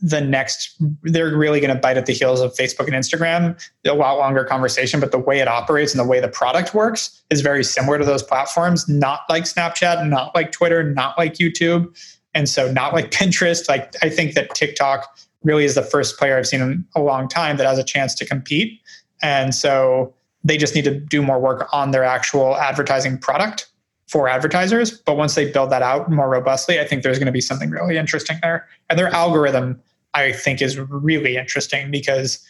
the 0.00 0.20
next 0.20 0.76
they're 1.02 1.36
really 1.36 1.58
going 1.58 1.74
to 1.74 1.80
bite 1.80 1.96
at 1.96 2.06
the 2.06 2.12
heels 2.12 2.40
of 2.40 2.54
facebook 2.54 2.86
and 2.86 2.94
instagram 2.94 3.60
a 3.84 3.92
lot 3.92 4.16
longer 4.16 4.44
conversation 4.44 5.00
but 5.00 5.10
the 5.10 5.18
way 5.18 5.40
it 5.40 5.48
operates 5.48 5.92
and 5.92 5.98
the 5.98 6.06
way 6.06 6.20
the 6.20 6.28
product 6.28 6.72
works 6.72 7.22
is 7.30 7.40
very 7.40 7.64
similar 7.64 7.98
to 7.98 8.04
those 8.04 8.22
platforms 8.22 8.88
not 8.88 9.22
like 9.28 9.42
snapchat 9.42 10.06
not 10.08 10.32
like 10.36 10.52
twitter 10.52 10.82
not 10.84 11.18
like 11.18 11.34
youtube 11.34 11.92
and 12.34 12.48
so 12.48 12.70
not 12.70 12.92
like 12.92 13.10
pinterest 13.18 13.68
like 13.68 13.92
i 14.02 14.08
think 14.08 14.34
that 14.34 14.54
tiktok 14.54 15.18
really 15.42 15.64
is 15.64 15.74
the 15.74 15.82
first 15.82 16.16
player 16.16 16.38
i've 16.38 16.46
seen 16.46 16.60
in 16.60 16.84
a 16.94 17.00
long 17.00 17.26
time 17.26 17.56
that 17.56 17.66
has 17.66 17.78
a 17.78 17.84
chance 17.84 18.14
to 18.14 18.24
compete 18.24 18.80
and 19.20 19.52
so 19.52 20.14
they 20.44 20.56
just 20.56 20.74
need 20.74 20.84
to 20.84 20.94
do 20.94 21.22
more 21.22 21.38
work 21.38 21.68
on 21.72 21.90
their 21.90 22.04
actual 22.04 22.56
advertising 22.56 23.18
product 23.18 23.68
for 24.08 24.28
advertisers. 24.28 24.90
But 24.90 25.16
once 25.16 25.34
they 25.34 25.50
build 25.50 25.70
that 25.70 25.82
out 25.82 26.10
more 26.10 26.28
robustly, 26.28 26.78
I 26.78 26.86
think 26.86 27.02
there's 27.02 27.18
going 27.18 27.26
to 27.26 27.32
be 27.32 27.40
something 27.40 27.70
really 27.70 27.96
interesting 27.96 28.38
there. 28.42 28.68
And 28.90 28.98
their 28.98 29.08
algorithm, 29.08 29.80
I 30.14 30.32
think, 30.32 30.60
is 30.60 30.78
really 30.78 31.36
interesting 31.36 31.90
because 31.90 32.44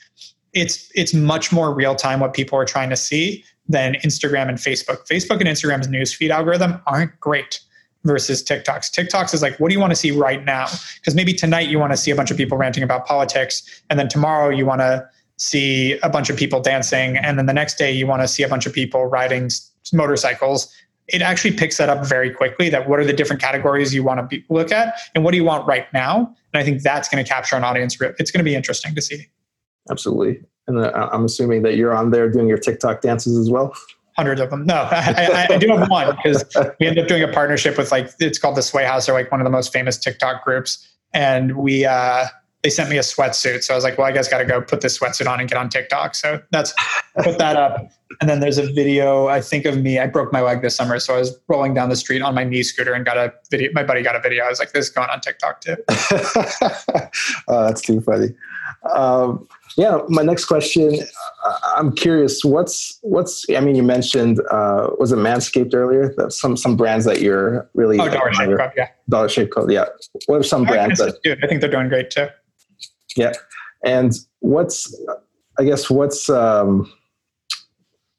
it's 0.53 0.91
it's 0.95 1.15
much 1.15 1.53
more 1.53 1.73
real 1.73 1.95
time 1.95 2.21
what 2.21 2.35
people 2.35 2.59
are 2.59 2.65
trying 2.65 2.91
to 2.91 2.97
see 2.97 3.45
than 3.69 3.95
Instagram 3.97 4.49
and 4.49 4.59
Facebook. 4.59 5.07
Facebook 5.07 5.41
and 5.41 5.49
Instagram's 5.49 5.89
newsfeed 5.89 6.31
algorithm 6.31 6.81
aren't 6.87 7.19
great 7.21 7.61
versus 8.05 8.43
TikTok's. 8.43 8.91
TikTok's 8.91 9.33
is 9.33 9.43
like, 9.43 9.59
what 9.61 9.69
do 9.69 9.75
you 9.75 9.81
want 9.81 9.93
to 9.93 9.97
see 9.97 10.11
right 10.11 10.45
now? 10.45 10.67
Because 10.97 11.15
maybe 11.15 11.33
tonight 11.33 11.69
you 11.69 11.79
want 11.79 11.93
to 11.93 11.97
see 11.97 12.11
a 12.11 12.17
bunch 12.17 12.31
of 12.31 12.37
people 12.37 12.59
ranting 12.59 12.83
about 12.83 13.07
politics, 13.07 13.63
and 13.89 13.99
then 13.99 14.09
tomorrow 14.09 14.49
you 14.49 14.67
want 14.67 14.81
to 14.81 15.09
see 15.43 15.99
a 16.03 16.09
bunch 16.09 16.31
of 16.31 16.37
people 16.37 16.61
dancing, 16.61 17.17
and 17.17 17.39
then 17.39 17.47
the 17.47 17.53
next 17.53 17.79
day 17.79 17.91
you 17.91 18.07
want 18.07 18.23
to 18.23 18.29
see 18.29 18.43
a 18.43 18.49
bunch 18.49 18.67
of 18.67 18.73
people 18.73 19.07
riding 19.07 19.51
motorcycles 19.93 20.73
it 21.09 21.21
actually 21.21 21.53
picks 21.53 21.77
that 21.77 21.89
up 21.89 22.07
very 22.07 22.31
quickly 22.31 22.69
that 22.69 22.89
what 22.89 22.99
are 22.99 23.05
the 23.05 23.13
different 23.13 23.43
categories 23.43 23.95
you 23.95 24.03
want 24.03 24.19
to 24.19 24.27
be, 24.27 24.45
look 24.49 24.71
at 24.71 24.95
and 25.15 25.25
what 25.25 25.33
do 25.33 25.37
you 25.37 25.45
want 25.45 25.67
right 25.67 25.93
now? 25.93 26.35
And 26.53 26.61
i 26.61 26.65
think 26.65 26.83
that's 26.83 27.09
going 27.09 27.23
to 27.23 27.29
capture 27.29 27.57
an 27.57 27.65
audience 27.65 27.97
it's 28.01 28.31
going 28.31 28.41
to 28.41 28.45
be 28.45 28.55
interesting 28.55 28.95
to 28.95 29.03
see. 29.03 29.27
Absolutely. 29.91 30.43
And 30.67 30.79
uh, 30.79 31.09
i'm 31.13 31.25
assuming 31.25 31.63
that 31.63 31.77
you're 31.77 31.95
on 31.95 32.11
there 32.11 32.31
doing 32.31 32.49
your 32.49 32.59
tiktok 32.59 33.01
dances 33.01 33.37
as 33.37 33.51
well? 33.51 33.75
Hundreds 34.17 34.41
of 34.41 34.51
them. 34.51 34.67
No 34.67 34.75
I, 34.91 35.47
I, 35.51 35.55
I, 35.55 35.59
do 35.59 35.69
have 35.69 35.89
one 35.89 36.15
because 36.17 36.45
we 36.79 36.87
ended 36.87 37.05
up 37.05 37.09
doing 37.09 37.23
a 37.23 37.29
partnership 37.29 37.79
with 37.79 37.91
like 37.91 38.11
it's 38.21 38.39
called 38.39 38.57
the 38.57 38.63
sway 38.63 38.85
house 38.85 39.09
or 39.09 39.13
like 39.13 39.31
one 39.31 39.41
of 39.41 39.45
the 39.45 39.51
most 39.51 39.73
famous 39.73 39.97
tiktok 39.97 40.45
groups. 40.45 40.87
And 41.15 41.57
we 41.57 41.85
uh 41.85 42.27
they 42.63 42.71
sent 42.71 42.89
me 42.89 42.97
a 42.97 43.01
sweatsuit. 43.01 43.65
So 43.65 43.75
I 43.75 43.77
was 43.77 43.83
like, 43.83 43.99
well, 43.99 44.07
I 44.07 44.13
guess 44.13 44.29
got 44.29 44.39
to 44.39 44.45
go 44.45 44.61
put 44.61 44.81
this 44.83 44.99
sweatsuit 44.99 45.27
on 45.27 45.41
and 45.41 45.49
get 45.49 45.59
on 45.59 45.69
TikTok. 45.69 46.15
So 46.15 46.41
that's 46.51 46.73
put 47.23 47.39
that 47.39 47.57
up. 47.57 47.91
And 48.21 48.31
then 48.31 48.41
there's 48.41 48.59
a 48.59 48.71
video, 48.73 49.27
I 49.27 49.41
think 49.41 49.65
of 49.65 49.79
me. 49.79 49.99
I 49.99 50.07
broke 50.07 50.33
my 50.33 50.43
leg 50.43 50.63
this 50.63 50.77
summer. 50.77 51.01
So 51.01 51.15
I 51.17 51.19
was 51.19 51.37
rolling 51.49 51.75
down 51.75 51.89
the 51.89 51.97
street 51.97 52.23
on 52.23 52.35
my 52.35 52.45
knee 52.45 52.63
scooter 52.63 52.93
and 52.93 53.05
got 53.05 53.17
a 53.17 53.33
video. 53.51 53.71
My 53.73 53.83
buddy 53.83 54.03
got 54.03 54.15
a 54.15 54.21
video. 54.21 54.45
I 54.45 54.49
was 54.49 54.61
like, 54.61 54.73
this 54.73 54.87
is 54.87 54.91
going 54.93 55.11
on 55.11 55.21
TikTok 55.21 55.61
too. 55.61 55.77
oh, 57.49 57.67
that's 57.67 57.81
too 57.81 58.01
funny. 58.01 58.29
Um, 58.95 59.49
yeah, 59.77 60.01
my 60.09 60.23
next 60.23 60.45
question. 60.45 61.01
I'm 61.77 61.95
curious. 61.95 62.45
What's 62.45 62.99
what's? 63.03 63.47
I 63.57 63.61
mean, 63.61 63.75
you 63.75 63.83
mentioned 63.83 64.41
uh, 64.51 64.91
was 64.99 65.13
it 65.13 65.17
Manscaped 65.17 65.75
earlier? 65.75 66.13
That 66.17 66.33
some 66.33 66.57
some 66.57 66.77
brands 66.77 67.07
that 67.07 67.23
you're 67.23 67.69
really 67.75 67.99
oh 67.99 68.09
Dollar 68.09 68.33
Shave 68.35 68.57
Club, 68.57 68.73
yeah. 68.77 68.89
Dollar 69.09 69.29
Shave 69.31 69.51
Club, 69.51 69.71
yeah. 69.71 69.87
What 70.27 70.41
are 70.41 70.43
some 70.43 70.65
brands 70.65 70.99
that? 70.99 71.19
I 71.43 71.47
think 71.47 71.63
they're 71.63 71.71
doing 71.71 71.89
great 71.89 72.11
too. 72.11 72.29
Yeah. 73.17 73.33
And 73.85 74.13
what's, 74.41 74.95
I 75.59 75.65
guess, 75.65 75.91
what's, 75.91 76.29
um, 76.29 76.91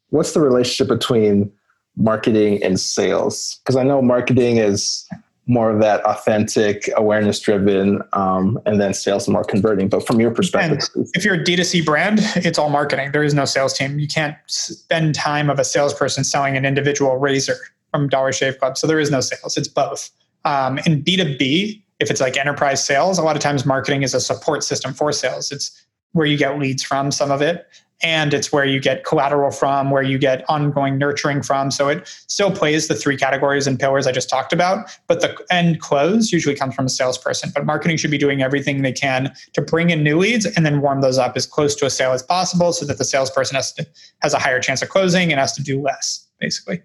what's 0.10 0.34
the 0.34 0.42
relationship 0.42 0.88
between 0.88 1.52
marketing 1.96 2.64
and 2.64 2.80
sales? 2.80 3.60
Because 3.64 3.76
I 3.76 3.84
know 3.84 4.02
marketing 4.02 4.58
is 4.58 5.08
more 5.46 5.72
of 5.72 5.82
that 5.82 6.02
authentic, 6.06 6.90
awareness 6.96 7.40
driven, 7.40 8.02
um, 8.14 8.60
and 8.66 8.80
then 8.80 8.94
sales 8.94 9.28
more 9.28 9.44
converting. 9.44 9.90
But 9.90 10.06
from 10.08 10.20
your 10.20 10.32
perspective, 10.32 10.88
and 10.96 11.08
if 11.14 11.26
you're 11.26 11.36
a 11.36 11.44
D2C 11.44 11.86
brand, 11.86 12.20
it's 12.38 12.58
all 12.58 12.70
marketing. 12.70 13.12
There 13.12 13.24
is 13.24 13.34
no 13.34 13.46
sales 13.46 13.74
team. 13.74 14.00
You 14.00 14.08
can't 14.08 14.38
spend 14.48 15.16
time 15.16 15.50
of 15.50 15.60
a 15.60 15.66
salesperson 15.66 16.24
selling 16.24 16.56
an 16.56 16.66
individual 16.66 17.18
razor 17.18 17.56
from 17.92 18.08
Dollar 18.08 18.32
Shave 18.32 18.58
Club. 18.60 18.78
So 18.78 18.88
there 18.88 19.00
is 19.00 19.12
no 19.12 19.20
sales. 19.20 19.58
It's 19.58 19.68
both. 19.68 20.10
Um, 20.46 20.80
in 20.86 21.04
B2B, 21.04 21.82
if 22.04 22.12
it's 22.12 22.20
like 22.20 22.36
enterprise 22.36 22.84
sales, 22.86 23.18
a 23.18 23.24
lot 23.24 23.38
of 23.38 23.42
times 23.42 23.66
marketing 23.66 24.04
is 24.04 24.14
a 24.14 24.20
support 24.20 24.62
system 24.64 24.94
for 24.94 25.14
sales. 25.14 25.52
It's 25.52 25.86
where 26.12 26.28
you 26.28 26.38
get 26.38 26.60
leads 26.60 26.84
from, 26.84 27.12
some 27.12 27.32
of 27.32 27.42
it, 27.42 27.66
and 28.04 28.34
it's 28.34 28.52
where 28.52 28.66
you 28.66 28.82
get 28.82 29.06
collateral 29.06 29.52
from, 29.52 29.90
where 29.90 30.04
you 30.04 30.18
get 30.18 30.44
ongoing 30.50 30.98
nurturing 30.98 31.42
from. 31.42 31.72
So 31.72 31.88
it 31.88 32.06
still 32.28 32.52
plays 32.52 32.90
the 32.90 32.94
three 32.94 33.16
categories 33.16 33.68
and 33.68 33.80
pillars 33.80 34.06
I 34.06 34.12
just 34.12 34.30
talked 34.30 34.52
about, 34.52 35.00
but 35.08 35.22
the 35.22 35.34
end 35.50 35.80
close 35.80 36.34
usually 36.34 36.56
comes 36.56 36.76
from 36.76 36.88
a 36.88 36.90
salesperson. 36.90 37.52
But 37.56 37.66
marketing 37.66 37.96
should 37.96 38.12
be 38.12 38.18
doing 38.18 38.44
everything 38.44 38.82
they 38.82 38.92
can 38.92 39.34
to 39.54 39.62
bring 39.62 39.90
in 39.90 40.04
new 40.04 40.18
leads 40.18 40.46
and 40.46 40.66
then 40.66 40.82
warm 40.82 41.00
those 41.00 41.18
up 41.18 41.38
as 41.38 41.46
close 41.46 41.74
to 41.76 41.86
a 41.86 41.90
sale 41.90 42.12
as 42.12 42.22
possible 42.22 42.74
so 42.74 42.86
that 42.86 42.98
the 42.98 43.06
salesperson 43.06 43.56
has, 43.56 43.72
to, 43.74 43.88
has 44.22 44.34
a 44.34 44.40
higher 44.40 44.60
chance 44.60 44.82
of 44.82 44.90
closing 44.90 45.32
and 45.32 45.40
has 45.40 45.54
to 45.54 45.64
do 45.64 45.82
less, 45.82 46.28
basically. 46.40 46.82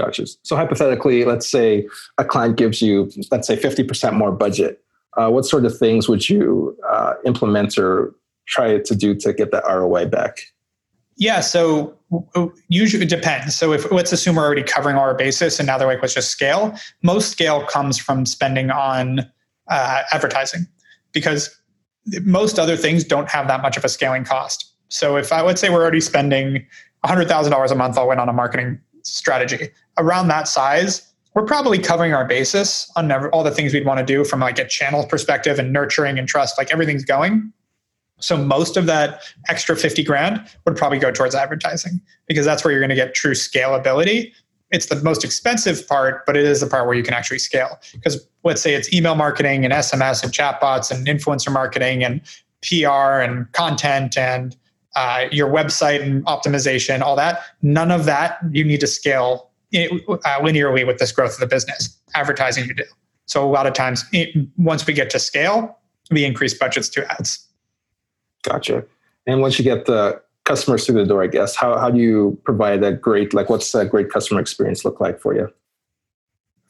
Gotcha. 0.00 0.26
So 0.42 0.56
hypothetically, 0.56 1.26
let's 1.26 1.46
say 1.46 1.86
a 2.16 2.24
client 2.24 2.56
gives 2.56 2.80
you, 2.80 3.10
let's 3.30 3.46
say, 3.46 3.56
50% 3.56 4.14
more 4.14 4.32
budget. 4.32 4.82
Uh, 5.16 5.28
what 5.28 5.44
sort 5.44 5.66
of 5.66 5.76
things 5.76 6.08
would 6.08 6.28
you 6.28 6.74
uh, 6.88 7.14
implement 7.26 7.76
or 7.76 8.14
try 8.46 8.78
to 8.78 8.94
do 8.94 9.14
to 9.16 9.34
get 9.34 9.50
that 9.50 9.64
ROI 9.64 10.06
back? 10.06 10.38
Yeah, 11.16 11.40
so 11.40 11.94
usually 12.68 13.02
it 13.02 13.10
depends. 13.10 13.54
So 13.54 13.74
if 13.74 13.92
let's 13.92 14.10
assume 14.10 14.36
we're 14.36 14.44
already 14.44 14.62
covering 14.62 14.96
our 14.96 15.14
basis, 15.14 15.60
and 15.60 15.66
now 15.66 15.76
they're 15.76 15.86
like, 15.86 16.00
let's 16.00 16.14
just 16.14 16.30
scale. 16.30 16.74
Most 17.02 17.30
scale 17.30 17.66
comes 17.66 17.98
from 17.98 18.24
spending 18.24 18.70
on 18.70 19.30
uh, 19.68 20.02
advertising, 20.12 20.66
because 21.12 21.54
most 22.22 22.58
other 22.58 22.76
things 22.76 23.04
don't 23.04 23.28
have 23.28 23.48
that 23.48 23.60
much 23.60 23.76
of 23.76 23.84
a 23.84 23.88
scaling 23.90 24.24
cost. 24.24 24.72
So 24.88 25.16
if 25.16 25.30
I 25.30 25.42
let's 25.42 25.60
say 25.60 25.68
we're 25.68 25.82
already 25.82 26.00
spending 26.00 26.66
hundred 27.04 27.28
thousand 27.28 27.52
dollars 27.52 27.70
a 27.70 27.76
month, 27.76 27.98
I'll 27.98 28.08
win 28.08 28.18
on 28.18 28.30
a 28.30 28.32
marketing 28.32 28.80
strategy 29.04 29.68
around 29.98 30.28
that 30.28 30.48
size 30.48 31.10
we're 31.34 31.44
probably 31.44 31.78
covering 31.78 32.12
our 32.12 32.24
basis 32.24 32.90
on 32.96 33.10
all 33.28 33.44
the 33.44 33.50
things 33.50 33.72
we'd 33.72 33.86
want 33.86 33.98
to 33.98 34.04
do 34.04 34.24
from 34.24 34.40
like 34.40 34.58
a 34.58 34.66
channel 34.66 35.06
perspective 35.06 35.58
and 35.58 35.72
nurturing 35.72 36.18
and 36.18 36.26
trust 36.26 36.58
like 36.58 36.72
everything's 36.72 37.04
going. 37.04 37.52
So 38.18 38.36
most 38.36 38.76
of 38.76 38.86
that 38.86 39.22
extra 39.48 39.76
50 39.76 40.02
grand 40.02 40.44
would 40.66 40.76
probably 40.76 40.98
go 40.98 41.10
towards 41.10 41.34
advertising 41.34 42.00
because 42.26 42.44
that's 42.44 42.64
where 42.64 42.72
you're 42.72 42.80
going 42.80 42.90
to 42.90 42.96
get 42.96 43.14
true 43.14 43.32
scalability. 43.32 44.32
It's 44.70 44.86
the 44.86 44.96
most 45.02 45.24
expensive 45.24 45.86
part 45.88 46.26
but 46.26 46.36
it 46.36 46.44
is 46.44 46.60
the 46.60 46.66
part 46.66 46.86
where 46.86 46.96
you 46.96 47.02
can 47.02 47.14
actually 47.14 47.38
scale. 47.38 47.78
Because 47.92 48.26
let's 48.42 48.60
say 48.60 48.74
it's 48.74 48.92
email 48.92 49.14
marketing 49.14 49.64
and 49.64 49.72
sms 49.72 50.22
and 50.22 50.32
chatbots 50.32 50.90
and 50.90 51.06
influencer 51.06 51.52
marketing 51.52 52.04
and 52.04 52.20
pr 52.62 52.86
and 52.86 53.50
content 53.52 54.18
and 54.18 54.56
uh, 54.96 55.26
your 55.30 55.48
website 55.48 56.02
and 56.02 56.24
optimization, 56.26 57.00
all 57.00 57.16
that. 57.16 57.42
None 57.62 57.90
of 57.90 58.04
that 58.06 58.38
you 58.50 58.64
need 58.64 58.80
to 58.80 58.86
scale 58.86 59.50
uh, 59.74 60.40
linearly 60.40 60.86
with 60.86 60.98
this 60.98 61.12
growth 61.12 61.34
of 61.34 61.40
the 61.40 61.46
business. 61.46 61.96
Advertising 62.14 62.64
you 62.64 62.74
do. 62.74 62.84
So 63.26 63.48
a 63.48 63.50
lot 63.50 63.66
of 63.66 63.74
times, 63.74 64.04
it, 64.12 64.48
once 64.56 64.86
we 64.86 64.92
get 64.92 65.10
to 65.10 65.20
scale, 65.20 65.78
we 66.10 66.24
increase 66.24 66.54
budgets 66.54 66.88
to 66.90 67.12
ads. 67.12 67.46
Gotcha. 68.42 68.84
And 69.26 69.40
once 69.40 69.58
you 69.58 69.64
get 69.64 69.86
the 69.86 70.20
customers 70.44 70.86
through 70.86 70.96
the 70.96 71.06
door, 71.06 71.22
I 71.22 71.28
guess, 71.28 71.54
how, 71.54 71.78
how 71.78 71.90
do 71.90 72.00
you 72.00 72.40
provide 72.44 72.80
that 72.82 73.00
great, 73.00 73.32
like 73.32 73.48
what's 73.48 73.70
that 73.70 73.90
great 73.90 74.10
customer 74.10 74.40
experience 74.40 74.84
look 74.84 75.00
like 75.00 75.20
for 75.20 75.34
you? 75.34 75.48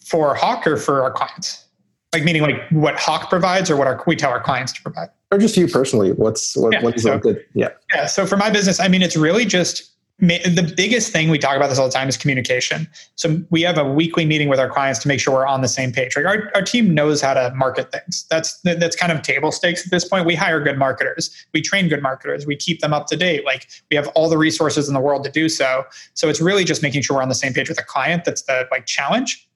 For 0.04 0.34
Hawke 0.34 0.66
or 0.66 0.76
for 0.76 1.02
our 1.02 1.10
clients? 1.10 1.64
Like 2.12 2.24
meaning 2.24 2.42
like 2.42 2.68
what 2.70 2.98
Hawke 2.98 3.30
provides 3.30 3.70
or 3.70 3.76
what 3.76 3.86
our, 3.86 4.02
we 4.06 4.16
tell 4.16 4.30
our 4.30 4.42
clients 4.42 4.72
to 4.72 4.82
provide? 4.82 5.08
Or 5.30 5.38
just 5.38 5.56
you 5.56 5.66
personally 5.66 6.12
what's 6.12 6.56
what, 6.56 6.72
yeah, 6.72 6.82
what 6.82 6.96
is 6.96 7.02
so, 7.02 7.18
good 7.18 7.44
yeah. 7.54 7.68
Yeah 7.94 8.06
so 8.06 8.26
for 8.26 8.36
my 8.36 8.50
business 8.50 8.80
i 8.80 8.88
mean 8.88 9.02
it's 9.02 9.16
really 9.16 9.44
just 9.44 9.90
the 10.20 10.74
biggest 10.76 11.12
thing 11.12 11.30
we 11.30 11.38
talk 11.38 11.56
about 11.56 11.68
this 11.68 11.78
all 11.78 11.86
the 11.86 11.92
time 11.92 12.08
is 12.08 12.16
communication. 12.16 12.86
So 13.14 13.42
we 13.50 13.62
have 13.62 13.78
a 13.78 13.84
weekly 13.84 14.26
meeting 14.26 14.48
with 14.48 14.60
our 14.60 14.68
clients 14.68 15.00
to 15.00 15.08
make 15.08 15.18
sure 15.18 15.32
we're 15.32 15.46
on 15.46 15.62
the 15.62 15.68
same 15.68 15.92
page. 15.92 16.14
Like 16.14 16.26
our, 16.26 16.50
our 16.54 16.62
team 16.62 16.94
knows 16.94 17.22
how 17.22 17.34
to 17.34 17.52
market 17.56 17.90
things. 17.90 18.26
That's 18.30 18.60
that's 18.60 18.96
kind 18.96 19.12
of 19.12 19.22
table 19.22 19.50
stakes 19.50 19.84
at 19.84 19.90
this 19.90 20.06
point. 20.06 20.26
We 20.26 20.34
hire 20.34 20.60
good 20.60 20.78
marketers. 20.78 21.46
We 21.54 21.62
train 21.62 21.88
good 21.88 22.02
marketers. 22.02 22.46
We 22.46 22.56
keep 22.56 22.80
them 22.80 22.92
up 22.92 23.06
to 23.06 23.16
date. 23.16 23.44
Like 23.46 23.68
we 23.90 23.96
have 23.96 24.08
all 24.08 24.28
the 24.28 24.38
resources 24.38 24.88
in 24.88 24.94
the 24.94 25.00
world 25.00 25.24
to 25.24 25.30
do 25.30 25.48
so. 25.48 25.84
So 26.14 26.28
it's 26.28 26.40
really 26.40 26.64
just 26.64 26.82
making 26.82 27.02
sure 27.02 27.16
we're 27.16 27.22
on 27.22 27.30
the 27.30 27.34
same 27.34 27.54
page 27.54 27.68
with 27.68 27.80
a 27.80 27.84
client 27.84 28.24
that's 28.24 28.42
the 28.42 28.68
like 28.70 28.86
challenge. 28.86 29.48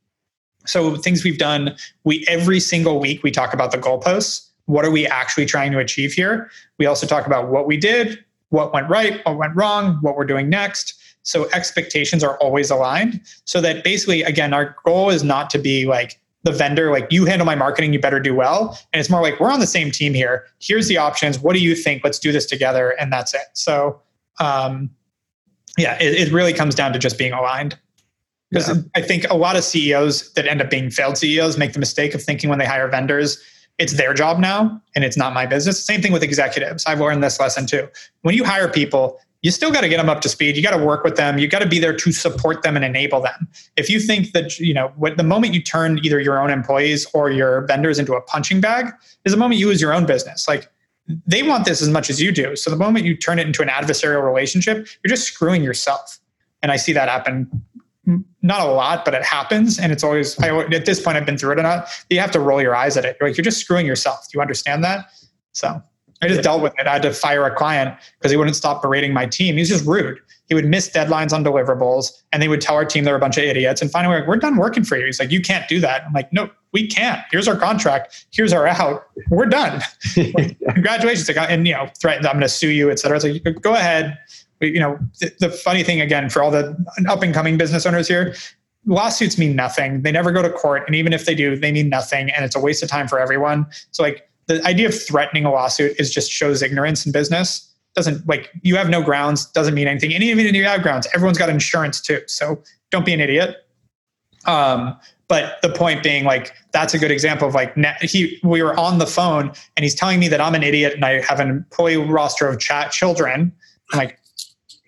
So 0.66 0.96
things 0.96 1.24
we've 1.24 1.38
done 1.38 1.76
we 2.04 2.24
every 2.26 2.58
single 2.58 3.00
week 3.00 3.22
we 3.22 3.30
talk 3.30 3.52
about 3.52 3.70
the 3.70 3.78
goalposts 3.78 4.48
what 4.66 4.84
are 4.84 4.90
we 4.90 5.06
actually 5.06 5.46
trying 5.46 5.72
to 5.72 5.78
achieve 5.78 6.12
here? 6.12 6.50
We 6.78 6.86
also 6.86 7.06
talk 7.06 7.26
about 7.26 7.48
what 7.48 7.66
we 7.66 7.76
did, 7.76 8.24
what 8.48 8.72
went 8.72 8.88
right, 8.88 9.24
what 9.24 9.36
went 9.36 9.54
wrong, 9.56 9.98
what 10.00 10.16
we're 10.16 10.24
doing 10.24 10.48
next. 10.48 10.94
So 11.22 11.48
expectations 11.52 12.22
are 12.22 12.36
always 12.38 12.70
aligned 12.70 13.20
so 13.44 13.60
that 13.60 13.82
basically, 13.82 14.22
again, 14.22 14.52
our 14.52 14.76
goal 14.84 15.10
is 15.10 15.24
not 15.24 15.50
to 15.50 15.58
be 15.58 15.86
like 15.86 16.20
the 16.42 16.52
vendor, 16.52 16.90
like 16.90 17.06
you 17.10 17.24
handle 17.24 17.46
my 17.46 17.54
marketing, 17.54 17.92
you 17.94 17.98
better 17.98 18.20
do 18.20 18.34
well. 18.34 18.78
And 18.92 19.00
it's 19.00 19.08
more 19.08 19.22
like 19.22 19.40
we're 19.40 19.50
on 19.50 19.60
the 19.60 19.66
same 19.66 19.90
team 19.90 20.12
here. 20.12 20.44
Here's 20.60 20.88
the 20.88 20.98
options. 20.98 21.38
What 21.38 21.54
do 21.54 21.60
you 21.60 21.74
think? 21.74 22.04
Let's 22.04 22.18
do 22.18 22.32
this 22.32 22.44
together. 22.44 22.90
And 23.00 23.10
that's 23.10 23.32
it. 23.32 23.46
So 23.54 24.00
um, 24.38 24.90
yeah, 25.78 25.96
it, 26.00 26.28
it, 26.28 26.32
really 26.32 26.52
comes 26.52 26.74
down 26.74 26.92
to 26.92 26.98
just 26.98 27.18
being 27.18 27.32
aligned. 27.32 27.78
Because 28.50 28.68
yeah. 28.68 28.82
I 28.94 29.00
think 29.00 29.28
a 29.30 29.34
lot 29.34 29.56
of 29.56 29.64
CEOs 29.64 30.32
that 30.34 30.46
end 30.46 30.60
up 30.60 30.70
being 30.70 30.90
failed 30.90 31.18
CEOs 31.18 31.56
make 31.56 31.72
the 31.72 31.78
mistake 31.78 32.14
of 32.14 32.22
thinking 32.22 32.50
when 32.50 32.58
they 32.58 32.66
hire 32.66 32.86
vendors, 32.88 33.42
it's 33.78 33.94
their 33.94 34.14
job 34.14 34.38
now 34.38 34.80
and 34.94 35.04
it's 35.04 35.16
not 35.16 35.32
my 35.32 35.46
business. 35.46 35.84
Same 35.84 36.00
thing 36.00 36.12
with 36.12 36.22
executives. 36.22 36.84
I've 36.86 37.00
learned 37.00 37.22
this 37.22 37.40
lesson 37.40 37.66
too. 37.66 37.88
When 38.22 38.34
you 38.34 38.44
hire 38.44 38.68
people, 38.68 39.18
you 39.42 39.50
still 39.50 39.70
got 39.70 39.82
to 39.82 39.88
get 39.88 39.98
them 39.98 40.08
up 40.08 40.22
to 40.22 40.28
speed. 40.28 40.56
You 40.56 40.62
got 40.62 40.76
to 40.76 40.82
work 40.82 41.04
with 41.04 41.16
them. 41.16 41.38
You 41.38 41.48
got 41.48 41.58
to 41.58 41.68
be 41.68 41.78
there 41.78 41.94
to 41.94 42.12
support 42.12 42.62
them 42.62 42.76
and 42.76 42.84
enable 42.84 43.20
them. 43.20 43.46
If 43.76 43.90
you 43.90 44.00
think 44.00 44.32
that, 44.32 44.58
you 44.58 44.72
know, 44.72 44.92
what 44.96 45.18
the 45.18 45.22
moment 45.22 45.52
you 45.52 45.62
turn 45.62 46.00
either 46.02 46.18
your 46.18 46.40
own 46.40 46.50
employees 46.50 47.06
or 47.12 47.30
your 47.30 47.66
vendors 47.66 47.98
into 47.98 48.14
a 48.14 48.22
punching 48.22 48.62
bag 48.62 48.92
is 49.24 49.32
the 49.32 49.38
moment 49.38 49.60
you 49.60 49.68
lose 49.68 49.82
your 49.82 49.92
own 49.92 50.06
business. 50.06 50.48
Like 50.48 50.70
they 51.26 51.42
want 51.42 51.66
this 51.66 51.82
as 51.82 51.90
much 51.90 52.08
as 52.08 52.22
you 52.22 52.32
do. 52.32 52.56
So 52.56 52.70
the 52.70 52.76
moment 52.76 53.04
you 53.04 53.16
turn 53.16 53.38
it 53.38 53.46
into 53.46 53.60
an 53.60 53.68
adversarial 53.68 54.24
relationship, 54.24 54.86
you're 55.02 55.10
just 55.10 55.24
screwing 55.24 55.62
yourself. 55.62 56.20
And 56.62 56.72
I 56.72 56.76
see 56.76 56.94
that 56.94 57.10
happen 57.10 57.50
not 58.42 58.60
a 58.60 58.70
lot, 58.70 59.04
but 59.04 59.14
it 59.14 59.22
happens. 59.22 59.78
And 59.78 59.92
it's 59.92 60.04
always, 60.04 60.38
I, 60.40 60.56
at 60.56 60.84
this 60.84 61.00
point, 61.00 61.16
I've 61.16 61.26
been 61.26 61.38
through 61.38 61.52
it 61.52 61.58
enough. 61.58 62.04
You 62.10 62.20
have 62.20 62.30
to 62.32 62.40
roll 62.40 62.60
your 62.60 62.74
eyes 62.74 62.96
at 62.96 63.04
it. 63.04 63.16
You're 63.20 63.28
like, 63.28 63.36
you're 63.36 63.44
just 63.44 63.58
screwing 63.58 63.86
yourself. 63.86 64.26
Do 64.30 64.36
you 64.36 64.42
understand 64.42 64.84
that? 64.84 65.06
So 65.52 65.82
I 66.22 66.28
just 66.28 66.38
yeah. 66.38 66.42
dealt 66.42 66.62
with 66.62 66.74
it. 66.78 66.86
I 66.86 66.94
had 66.94 67.02
to 67.02 67.12
fire 67.12 67.44
a 67.46 67.54
client 67.54 67.96
because 68.18 68.30
he 68.30 68.36
wouldn't 68.36 68.56
stop 68.56 68.82
berating 68.82 69.12
my 69.12 69.26
team. 69.26 69.56
He's 69.56 69.68
just 69.68 69.86
rude. 69.86 70.18
He 70.46 70.54
would 70.54 70.66
miss 70.66 70.90
deadlines 70.90 71.32
on 71.32 71.42
deliverables 71.42 72.10
and 72.32 72.42
they 72.42 72.48
would 72.48 72.60
tell 72.60 72.74
our 72.74 72.84
team 72.84 73.04
they're 73.04 73.16
a 73.16 73.20
bunch 73.20 73.38
of 73.38 73.44
idiots. 73.44 73.80
And 73.80 73.90
finally, 73.90 74.14
we're 74.14 74.20
like, 74.20 74.28
we're 74.28 74.36
done 74.36 74.56
working 74.56 74.84
for 74.84 74.96
you. 74.96 75.06
He's 75.06 75.18
like, 75.18 75.30
you 75.30 75.40
can't 75.40 75.66
do 75.68 75.80
that. 75.80 76.04
I'm 76.06 76.12
like, 76.12 76.32
no, 76.32 76.50
we 76.72 76.86
can't. 76.86 77.20
Here's 77.30 77.48
our 77.48 77.56
contract. 77.56 78.26
Here's 78.30 78.52
our 78.52 78.66
out. 78.66 79.06
We're 79.30 79.46
done. 79.46 79.80
Congratulations. 80.14 81.28
and, 81.30 81.66
you 81.66 81.74
know, 81.74 81.88
threatened, 81.98 82.26
I'm 82.26 82.34
going 82.34 82.42
to 82.42 82.48
sue 82.48 82.68
you, 82.68 82.90
et 82.90 82.98
cetera. 82.98 83.16
It's 83.16 83.44
like, 83.44 83.62
go 83.62 83.72
ahead. 83.72 84.18
You 84.60 84.80
know, 84.80 84.98
the, 85.20 85.32
the 85.40 85.50
funny 85.50 85.82
thing 85.82 86.00
again, 86.00 86.30
for 86.30 86.42
all 86.42 86.50
the 86.50 86.76
up 87.08 87.22
and 87.22 87.34
coming 87.34 87.56
business 87.56 87.86
owners 87.86 88.08
here, 88.08 88.34
lawsuits 88.86 89.38
mean 89.38 89.56
nothing. 89.56 90.02
They 90.02 90.12
never 90.12 90.32
go 90.32 90.42
to 90.42 90.50
court. 90.50 90.84
And 90.86 90.94
even 90.94 91.12
if 91.12 91.26
they 91.26 91.34
do, 91.34 91.56
they 91.56 91.72
mean 91.72 91.88
nothing. 91.88 92.30
And 92.30 92.44
it's 92.44 92.56
a 92.56 92.60
waste 92.60 92.82
of 92.82 92.88
time 92.88 93.08
for 93.08 93.18
everyone. 93.18 93.66
So 93.90 94.02
like, 94.02 94.28
the 94.46 94.62
idea 94.66 94.88
of 94.88 95.02
threatening 95.02 95.44
a 95.44 95.50
lawsuit 95.50 95.98
is 95.98 96.12
just 96.12 96.30
shows 96.30 96.62
ignorance 96.62 97.06
in 97.06 97.12
business 97.12 97.70
doesn't 97.94 98.26
like 98.28 98.50
you 98.62 98.76
have 98.76 98.88
no 98.88 99.02
grounds 99.02 99.46
doesn't 99.46 99.74
mean 99.74 99.86
anything 99.86 100.12
and 100.12 100.22
even 100.22 100.44
if 100.46 100.54
you 100.54 100.64
have 100.64 100.82
grounds 100.82 101.06
everyone's 101.14 101.38
got 101.38 101.48
insurance 101.48 102.00
too 102.00 102.20
so 102.26 102.60
don't 102.90 103.06
be 103.06 103.12
an 103.12 103.20
idiot 103.20 103.66
um, 104.46 104.98
but 105.28 105.62
the 105.62 105.70
point 105.70 106.02
being 106.02 106.24
like 106.24 106.52
that's 106.72 106.92
a 106.92 106.98
good 106.98 107.10
example 107.10 107.48
of 107.48 107.54
like 107.54 107.74
he 108.02 108.38
we 108.42 108.62
were 108.62 108.78
on 108.78 108.98
the 108.98 109.06
phone 109.06 109.52
and 109.76 109.84
he's 109.84 109.94
telling 109.94 110.18
me 110.18 110.28
that 110.28 110.40
i'm 110.40 110.54
an 110.54 110.62
idiot 110.62 110.94
and 110.94 111.04
i 111.04 111.20
have 111.22 111.40
an 111.40 111.48
employee 111.48 111.96
roster 111.96 112.48
of 112.48 112.58
chat 112.58 112.90
children 112.90 113.52
I'm 113.92 113.98
like 113.98 114.18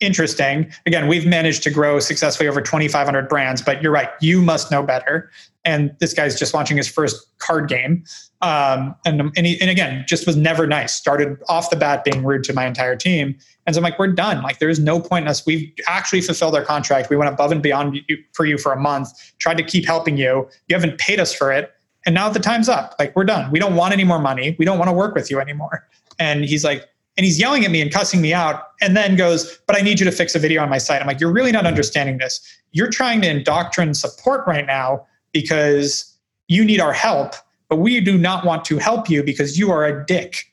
interesting 0.00 0.70
again 0.84 1.08
we've 1.08 1.26
managed 1.26 1.62
to 1.62 1.70
grow 1.70 1.98
successfully 1.98 2.48
over 2.48 2.60
2500 2.60 3.28
brands 3.28 3.62
but 3.62 3.82
you're 3.82 3.92
right 3.92 4.10
you 4.20 4.42
must 4.42 4.70
know 4.70 4.82
better 4.82 5.30
and 5.66 5.94
this 5.98 6.14
guy's 6.14 6.38
just 6.38 6.54
launching 6.54 6.76
his 6.76 6.88
first 6.88 7.26
card 7.38 7.68
game. 7.68 8.04
Um, 8.40 8.94
and 9.04 9.20
and, 9.36 9.46
he, 9.46 9.60
and 9.60 9.68
again, 9.68 10.04
just 10.06 10.26
was 10.26 10.36
never 10.36 10.66
nice. 10.66 10.94
Started 10.94 11.36
off 11.48 11.70
the 11.70 11.76
bat 11.76 12.04
being 12.04 12.24
rude 12.24 12.44
to 12.44 12.52
my 12.54 12.66
entire 12.66 12.96
team, 12.96 13.36
and 13.66 13.74
so 13.74 13.80
I'm 13.80 13.82
like, 13.82 13.98
we're 13.98 14.12
done. 14.12 14.42
Like, 14.42 14.60
there's 14.60 14.78
no 14.78 15.00
point 15.00 15.24
in 15.24 15.28
us. 15.28 15.44
We've 15.44 15.70
actually 15.88 16.20
fulfilled 16.20 16.54
our 16.54 16.64
contract. 16.64 17.10
We 17.10 17.16
went 17.16 17.32
above 17.32 17.50
and 17.50 17.62
beyond 17.62 18.00
for 18.32 18.46
you 18.46 18.56
for 18.56 18.72
a 18.72 18.80
month. 18.80 19.08
Tried 19.38 19.58
to 19.58 19.64
keep 19.64 19.84
helping 19.84 20.16
you. 20.16 20.48
You 20.68 20.76
haven't 20.76 20.98
paid 20.98 21.18
us 21.18 21.34
for 21.34 21.52
it, 21.52 21.72
and 22.06 22.14
now 22.14 22.28
the 22.28 22.40
time's 22.40 22.68
up. 22.68 22.94
Like, 22.98 23.14
we're 23.16 23.24
done. 23.24 23.50
We 23.50 23.58
don't 23.58 23.74
want 23.74 23.92
any 23.92 24.04
more 24.04 24.20
money. 24.20 24.54
We 24.58 24.64
don't 24.64 24.78
want 24.78 24.88
to 24.88 24.94
work 24.94 25.14
with 25.14 25.30
you 25.30 25.40
anymore. 25.40 25.86
And 26.18 26.44
he's 26.44 26.64
like, 26.64 26.86
and 27.16 27.24
he's 27.24 27.38
yelling 27.38 27.64
at 27.64 27.70
me 27.70 27.80
and 27.80 27.92
cussing 27.92 28.20
me 28.20 28.34
out 28.34 28.68
and 28.80 28.96
then 28.96 29.16
goes 29.16 29.58
but 29.66 29.76
i 29.76 29.80
need 29.80 29.98
you 29.98 30.04
to 30.04 30.12
fix 30.12 30.34
a 30.34 30.38
video 30.38 30.62
on 30.62 30.68
my 30.68 30.78
site 30.78 31.00
i'm 31.00 31.06
like 31.06 31.20
you're 31.20 31.32
really 31.32 31.52
not 31.52 31.66
understanding 31.66 32.18
this 32.18 32.40
you're 32.72 32.90
trying 32.90 33.22
to 33.22 33.30
indoctrinate 33.30 33.96
support 33.96 34.46
right 34.46 34.66
now 34.66 35.06
because 35.32 36.16
you 36.48 36.64
need 36.64 36.80
our 36.80 36.92
help, 36.92 37.34
but 37.68 37.76
we 37.76 38.00
do 38.00 38.18
not 38.18 38.44
want 38.44 38.64
to 38.66 38.78
help 38.78 39.08
you 39.08 39.22
because 39.22 39.58
you 39.58 39.70
are 39.70 39.84
a 39.84 40.04
dick. 40.04 40.44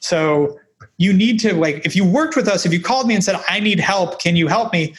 So 0.00 0.58
you 0.98 1.12
need 1.12 1.40
to 1.40 1.54
like 1.54 1.84
if 1.84 1.96
you 1.96 2.04
worked 2.04 2.36
with 2.36 2.48
us, 2.48 2.64
if 2.64 2.72
you 2.72 2.80
called 2.80 3.06
me 3.06 3.14
and 3.14 3.24
said, 3.24 3.36
I 3.48 3.60
need 3.60 3.80
help, 3.80 4.20
can 4.20 4.36
you 4.36 4.48
help 4.48 4.72
me? 4.72 4.94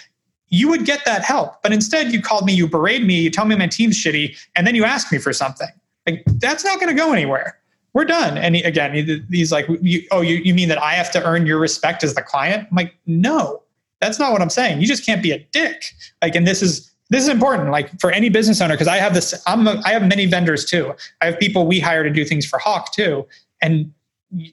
You 0.49 0.67
would 0.69 0.85
get 0.85 1.03
that 1.05 1.23
help. 1.23 1.61
But 1.63 1.71
instead 1.71 2.11
you 2.11 2.21
called 2.21 2.45
me, 2.45 2.53
you 2.53 2.67
berate 2.67 3.03
me, 3.03 3.21
you 3.21 3.29
tell 3.29 3.45
me 3.45 3.55
my 3.55 3.67
team's 3.67 3.97
shitty, 3.97 4.37
and 4.55 4.67
then 4.67 4.75
you 4.75 4.83
ask 4.83 5.11
me 5.11 5.17
for 5.17 5.33
something. 5.33 5.69
Like 6.05 6.23
that's 6.27 6.63
not 6.65 6.79
gonna 6.79 6.93
go 6.93 7.13
anywhere. 7.13 7.57
We're 7.93 8.05
done. 8.05 8.37
And 8.37 8.55
he, 8.55 8.63
again, 8.63 9.25
he's 9.29 9.51
like, 9.51 9.67
you, 9.81 10.03
oh, 10.11 10.21
you, 10.21 10.37
you 10.37 10.53
mean 10.53 10.69
that 10.69 10.81
I 10.81 10.93
have 10.93 11.11
to 11.11 11.23
earn 11.23 11.45
your 11.45 11.59
respect 11.59 12.03
as 12.03 12.15
the 12.15 12.23
client? 12.23 12.67
I'm 12.69 12.75
like, 12.75 12.95
no, 13.05 13.61
that's 14.01 14.19
not 14.19 14.31
what 14.31 14.41
I'm 14.41 14.49
saying. 14.49 14.81
You 14.81 14.87
just 14.87 15.05
can't 15.05 15.21
be 15.21 15.31
a 15.31 15.39
dick. 15.51 15.85
Like, 16.21 16.35
and 16.35 16.47
this 16.47 16.61
is 16.61 16.93
this 17.09 17.21
is 17.21 17.29
important 17.29 17.69
like 17.69 17.99
for 17.99 18.11
any 18.11 18.29
business 18.29 18.59
owner 18.59 18.73
because 18.73 18.87
i 18.87 18.97
have 18.97 19.13
this 19.13 19.39
i'm 19.45 19.67
a, 19.67 19.79
i 19.85 19.89
have 19.91 20.07
many 20.07 20.25
vendors 20.25 20.65
too 20.65 20.93
i 21.21 21.25
have 21.25 21.37
people 21.37 21.67
we 21.67 21.79
hire 21.79 22.03
to 22.03 22.09
do 22.09 22.25
things 22.25 22.45
for 22.45 22.57
Hawke 22.59 22.91
too 22.91 23.27
and 23.61 23.91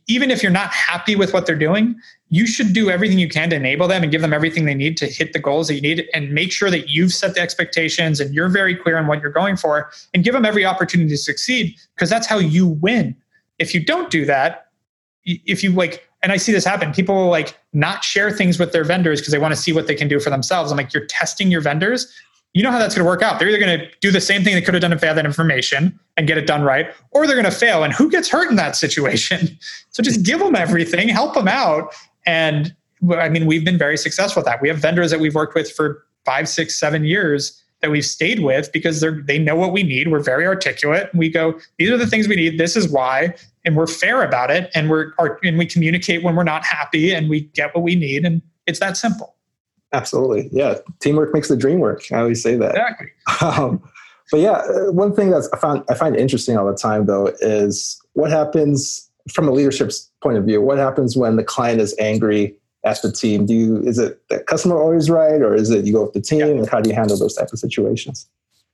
even 0.08 0.30
if 0.30 0.42
you're 0.42 0.52
not 0.52 0.70
happy 0.70 1.16
with 1.16 1.32
what 1.32 1.46
they're 1.46 1.56
doing 1.56 1.94
you 2.28 2.46
should 2.46 2.74
do 2.74 2.90
everything 2.90 3.18
you 3.18 3.28
can 3.28 3.48
to 3.48 3.56
enable 3.56 3.88
them 3.88 4.02
and 4.02 4.12
give 4.12 4.20
them 4.20 4.34
everything 4.34 4.66
they 4.66 4.74
need 4.74 4.96
to 4.98 5.06
hit 5.06 5.32
the 5.32 5.38
goals 5.38 5.68
that 5.68 5.74
you 5.74 5.80
need 5.80 6.06
and 6.12 6.32
make 6.32 6.52
sure 6.52 6.70
that 6.70 6.90
you've 6.90 7.12
set 7.14 7.34
the 7.34 7.40
expectations 7.40 8.20
and 8.20 8.34
you're 8.34 8.48
very 8.48 8.76
clear 8.76 8.98
on 8.98 9.06
what 9.06 9.22
you're 9.22 9.30
going 9.30 9.56
for 9.56 9.90
and 10.12 10.22
give 10.22 10.34
them 10.34 10.44
every 10.44 10.64
opportunity 10.64 11.08
to 11.08 11.16
succeed 11.16 11.74
because 11.94 12.10
that's 12.10 12.26
how 12.26 12.38
you 12.38 12.66
win 12.66 13.16
if 13.60 13.74
you 13.74 13.84
don't 13.84 14.10
do 14.10 14.24
that 14.24 14.66
if 15.24 15.62
you 15.62 15.70
like 15.70 16.08
and 16.22 16.32
I 16.32 16.36
see 16.36 16.52
this 16.52 16.64
happen. 16.64 16.92
People 16.92 17.14
will 17.14 17.28
like 17.28 17.58
not 17.72 18.04
share 18.04 18.30
things 18.30 18.58
with 18.58 18.72
their 18.72 18.84
vendors 18.84 19.20
because 19.20 19.32
they 19.32 19.38
want 19.38 19.54
to 19.54 19.60
see 19.60 19.72
what 19.72 19.86
they 19.86 19.94
can 19.94 20.08
do 20.08 20.18
for 20.20 20.28
themselves. 20.28 20.70
I'm 20.70 20.76
like, 20.76 20.92
you're 20.92 21.06
testing 21.06 21.50
your 21.50 21.62
vendors 21.62 22.12
you 22.52 22.64
know 22.64 22.70
how 22.70 22.78
that's 22.78 22.94
going 22.94 23.04
to 23.04 23.08
work 23.08 23.22
out. 23.22 23.38
They're 23.38 23.48
either 23.48 23.64
going 23.64 23.78
to 23.78 23.88
do 24.00 24.10
the 24.10 24.20
same 24.20 24.42
thing 24.42 24.54
they 24.54 24.62
could 24.62 24.74
have 24.74 24.80
done 24.80 24.92
if 24.92 25.00
they 25.00 25.06
had 25.06 25.16
that 25.16 25.24
information 25.24 25.98
and 26.16 26.26
get 26.26 26.36
it 26.36 26.46
done 26.46 26.62
right, 26.62 26.92
or 27.12 27.26
they're 27.26 27.36
going 27.36 27.44
to 27.44 27.56
fail. 27.56 27.84
And 27.84 27.92
who 27.92 28.10
gets 28.10 28.28
hurt 28.28 28.50
in 28.50 28.56
that 28.56 28.76
situation? 28.76 29.58
So 29.92 30.04
just 30.04 30.24
give 30.24 30.38
them 30.38 30.54
everything, 30.54 31.08
help 31.08 31.34
them 31.34 31.48
out. 31.48 31.92
And 32.24 32.74
I 33.18 33.28
mean, 33.28 33.44
we've 33.44 33.64
been 33.64 33.76
very 33.76 33.98
successful 33.98 34.40
with 34.40 34.46
that. 34.46 34.62
We 34.62 34.68
have 34.68 34.78
vendors 34.78 35.10
that 35.10 35.18
we've 35.18 35.34
worked 35.34 35.56
with 35.56 35.70
for 35.70 36.06
five, 36.24 36.48
six, 36.48 36.76
seven 36.76 37.04
years 37.04 37.60
that 37.82 37.90
we've 37.90 38.04
stayed 38.04 38.40
with 38.40 38.70
because 38.72 39.00
they're 39.00 39.22
they 39.22 39.38
know 39.38 39.56
what 39.56 39.72
we 39.72 39.82
need. 39.82 40.10
We're 40.10 40.20
very 40.20 40.46
articulate. 40.46 41.10
We 41.14 41.28
go, 41.28 41.58
these 41.78 41.90
are 41.90 41.96
the 41.96 42.06
things 42.06 42.28
we 42.28 42.36
need. 42.36 42.58
This 42.58 42.76
is 42.76 42.88
why, 42.88 43.34
and 43.64 43.76
we're 43.76 43.86
fair 43.86 44.22
about 44.22 44.50
it. 44.50 44.70
And 44.74 44.90
we're 44.90 45.12
and 45.42 45.58
we 45.58 45.66
communicate 45.66 46.22
when 46.22 46.36
we're 46.36 46.44
not 46.44 46.64
happy, 46.64 47.12
and 47.12 47.28
we 47.28 47.42
get 47.42 47.74
what 47.74 47.82
we 47.82 47.94
need. 47.94 48.24
And 48.24 48.42
it's 48.66 48.80
that 48.80 48.96
simple. 48.96 49.36
Absolutely. 49.92 50.48
Yeah. 50.52 50.76
Teamwork 51.00 51.34
makes 51.34 51.48
the 51.48 51.56
dream 51.56 51.80
work. 51.80 52.04
I 52.12 52.20
always 52.20 52.42
say 52.42 52.56
that. 52.56 52.70
Exactly. 52.70 53.08
Um, 53.40 53.82
but 54.30 54.40
yeah, 54.40 54.52
uh, 54.52 54.92
one 54.92 55.14
thing 55.14 55.30
that's 55.30 55.48
I 55.52 55.58
found 55.58 55.82
I 55.88 55.94
find 55.94 56.16
interesting 56.16 56.56
all 56.56 56.66
the 56.66 56.76
time 56.76 57.06
though 57.06 57.32
is 57.40 58.00
what 58.12 58.30
happens 58.30 59.10
from 59.32 59.48
a 59.48 59.50
leadership's 59.50 60.10
point 60.22 60.38
of 60.38 60.44
view. 60.44 60.60
What 60.60 60.78
happens 60.78 61.16
when 61.16 61.36
the 61.36 61.44
client 61.44 61.80
is 61.80 61.94
angry 61.98 62.56
at 62.84 63.02
the 63.02 63.12
team? 63.12 63.46
Do 63.46 63.54
you 63.54 63.82
is 63.82 63.98
it 63.98 64.20
the 64.28 64.40
customer 64.40 64.80
always 64.80 65.10
right, 65.10 65.40
or 65.40 65.54
is 65.54 65.70
it 65.70 65.84
you 65.84 65.92
go 65.92 66.04
with 66.04 66.14
the 66.14 66.20
team? 66.20 66.40
Yeah. 66.40 66.46
And 66.46 66.68
how 66.68 66.80
do 66.80 66.88
you 66.88 66.94
handle 66.94 67.16
those 67.16 67.34
type 67.34 67.52
of 67.52 67.58
situations? 67.58 68.28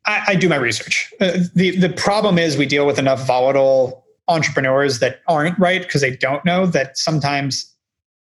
I, 0.07 0.23
I 0.29 0.35
do 0.37 0.49
my 0.49 0.57
research. 0.57 1.13
Uh, 1.21 1.39
the 1.55 1.77
the 1.77 1.91
problem 1.91 2.39
is 2.39 2.57
we 2.57 2.67
deal 2.67 2.87
with 2.87 2.99
enough 2.99 3.27
volatile 3.27 4.05
entrepreneurs 4.29 4.99
that 4.99 5.21
aren't 5.29 5.59
right 5.59 5.83
because 5.83 6.01
they 6.01 6.17
don't 6.17 6.45
know 6.45 6.67
that 6.67 6.99
sometimes 6.99 7.73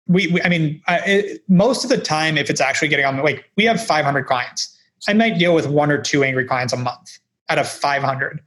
we, 0.08 0.28
we 0.28 0.42
I 0.42 0.50
mean, 0.50 0.82
I, 0.88 0.98
it, 1.06 1.44
most 1.48 1.84
of 1.84 1.90
the 1.90 1.98
time, 1.98 2.38
if 2.38 2.50
it's 2.50 2.62
actually 2.62 2.88
getting 2.88 3.06
on, 3.06 3.18
the 3.18 3.24
like 3.24 3.50
we 3.56 3.66
have 3.66 3.84
500 3.84 4.24
clients, 4.26 4.78
I 5.08 5.14
might 5.14 5.38
deal 5.38 5.56
with 5.56 5.68
one 5.68 5.92
or 5.92 6.02
two 6.02 6.24
angry 6.24 6.46
clients 6.46 6.74
a 6.74 6.78
month 6.78 7.20
out 7.50 7.58
of 7.58 7.68
500. 7.68 8.42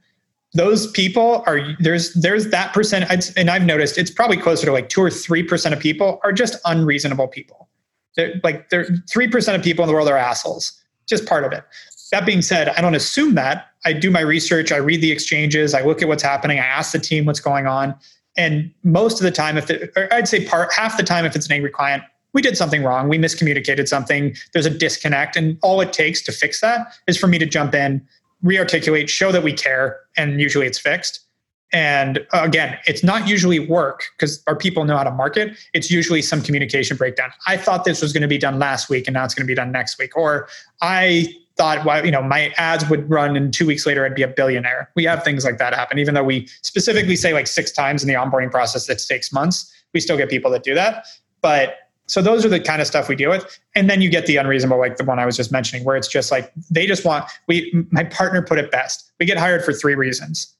Those 0.55 0.89
people 0.91 1.43
are 1.45 1.75
there's 1.79 2.13
there's 2.13 2.47
that 2.49 2.73
percent, 2.73 3.05
and 3.37 3.49
I've 3.49 3.65
noticed 3.65 3.97
it's 3.97 4.09
probably 4.09 4.37
closer 4.37 4.65
to 4.65 4.71
like 4.71 4.89
two 4.89 5.01
or 5.01 5.11
three 5.11 5.43
percent 5.43 5.75
of 5.75 5.81
people 5.81 6.19
are 6.23 6.31
just 6.31 6.55
unreasonable 6.65 7.27
people. 7.27 7.69
They're, 8.15 8.35
like 8.43 8.71
three 9.09 9.27
percent 9.27 9.57
of 9.57 9.63
people 9.63 9.83
in 9.83 9.87
the 9.87 9.93
world 9.93 10.09
are 10.09 10.17
assholes. 10.17 10.81
Just 11.07 11.25
part 11.27 11.43
of 11.43 11.51
it. 11.51 11.63
That 12.11 12.25
being 12.25 12.41
said, 12.41 12.69
I 12.69 12.81
don't 12.81 12.95
assume 12.95 13.35
that. 13.35 13.67
I 13.83 13.93
do 13.93 14.09
my 14.09 14.21
research. 14.21 14.71
I 14.71 14.77
read 14.77 15.01
the 15.01 15.11
exchanges. 15.11 15.73
I 15.73 15.81
look 15.81 16.01
at 16.01 16.07
what's 16.07 16.23
happening. 16.23 16.59
I 16.59 16.65
ask 16.65 16.93
the 16.93 16.99
team 16.99 17.25
what's 17.25 17.39
going 17.39 17.67
on. 17.67 17.93
And 18.37 18.71
most 18.83 19.19
of 19.19 19.23
the 19.23 19.31
time, 19.31 19.57
if 19.57 19.69
it, 19.69 19.91
I'd 20.11 20.27
say 20.27 20.45
part 20.45 20.71
half 20.73 20.97
the 20.97 21.03
time, 21.03 21.25
if 21.25 21.35
it's 21.35 21.47
an 21.47 21.53
angry 21.53 21.71
client, 21.71 22.03
we 22.33 22.41
did 22.41 22.57
something 22.57 22.83
wrong, 22.83 23.07
we 23.07 23.17
miscommunicated 23.17 23.87
something, 23.87 24.35
there's 24.51 24.65
a 24.65 24.69
disconnect, 24.69 25.37
and 25.37 25.57
all 25.63 25.79
it 25.79 25.93
takes 25.93 26.21
to 26.23 26.33
fix 26.33 26.59
that 26.59 26.93
is 27.07 27.17
for 27.17 27.27
me 27.27 27.39
to 27.39 27.45
jump 27.45 27.73
in, 27.73 28.05
rearticulate, 28.45 29.09
show 29.09 29.31
that 29.31 29.43
we 29.43 29.51
care, 29.51 29.99
and 30.15 30.39
usually 30.39 30.67
it's 30.67 30.79
fixed. 30.79 31.21
And 31.73 32.19
uh, 32.31 32.43
again, 32.43 32.77
it's 32.85 33.03
not 33.03 33.27
usually 33.27 33.59
work 33.59 34.03
because 34.17 34.41
our 34.47 34.55
people 34.55 34.85
know 34.85 34.95
how 34.95 35.03
to 35.03 35.11
market. 35.11 35.57
It's 35.73 35.89
usually 35.91 36.21
some 36.21 36.41
communication 36.41 36.95
breakdown. 36.95 37.31
I 37.47 37.57
thought 37.57 37.83
this 37.83 38.01
was 38.01 38.13
going 38.13 38.21
to 38.21 38.27
be 38.27 38.37
done 38.37 38.59
last 38.59 38.87
week 38.89 39.07
and 39.07 39.15
now 39.15 39.25
it's 39.25 39.33
going 39.33 39.45
to 39.45 39.51
be 39.51 39.55
done 39.55 39.71
next 39.71 39.97
week. 39.99 40.15
Or 40.15 40.47
I 40.81 41.27
thought, 41.57 41.83
well, 41.83 42.05
you 42.05 42.11
know, 42.11 42.21
my 42.21 42.53
ads 42.57 42.87
would 42.89 43.09
run 43.09 43.35
and 43.35 43.53
two 43.53 43.65
weeks 43.65 43.85
later 43.85 44.05
I'd 44.05 44.15
be 44.15 44.21
a 44.21 44.27
billionaire. 44.27 44.89
We 44.95 45.03
have 45.05 45.23
things 45.23 45.43
like 45.43 45.57
that 45.57 45.73
happen, 45.73 45.97
even 45.97 46.13
though 46.13 46.23
we 46.23 46.47
specifically 46.61 47.15
say 47.15 47.33
like 47.33 47.47
six 47.47 47.71
times 47.71 48.03
in 48.03 48.07
the 48.07 48.13
onboarding 48.13 48.51
process 48.51 48.85
that 48.85 48.99
takes 48.99 49.33
months. 49.33 49.73
We 49.93 49.99
still 49.99 50.17
get 50.17 50.29
people 50.29 50.51
that 50.51 50.63
do 50.63 50.75
that. 50.75 51.07
But 51.41 51.77
so 52.07 52.21
those 52.21 52.45
are 52.45 52.49
the 52.49 52.59
kind 52.59 52.81
of 52.81 52.87
stuff 52.87 53.09
we 53.09 53.15
deal 53.15 53.29
with. 53.29 53.59
And 53.73 53.89
then 53.89 54.01
you 54.01 54.09
get 54.09 54.25
the 54.25 54.37
unreasonable 54.37 54.79
like 54.79 54.97
the 54.97 55.03
one 55.03 55.19
i 55.19 55.25
was 55.25 55.35
just 55.35 55.51
mentioning 55.51 55.83
where 55.83 55.95
it's 55.95 56.07
just 56.07 56.31
like 56.31 56.51
they 56.69 56.85
just 56.85 57.05
want 57.05 57.25
we 57.47 57.71
my 57.91 58.03
partner 58.03 58.41
put 58.41 58.59
it 58.59 58.71
best. 58.71 59.11
We 59.19 59.25
get 59.25 59.37
hired 59.37 59.63
for 59.63 59.73
three 59.73 59.95
reasons. 59.95 60.53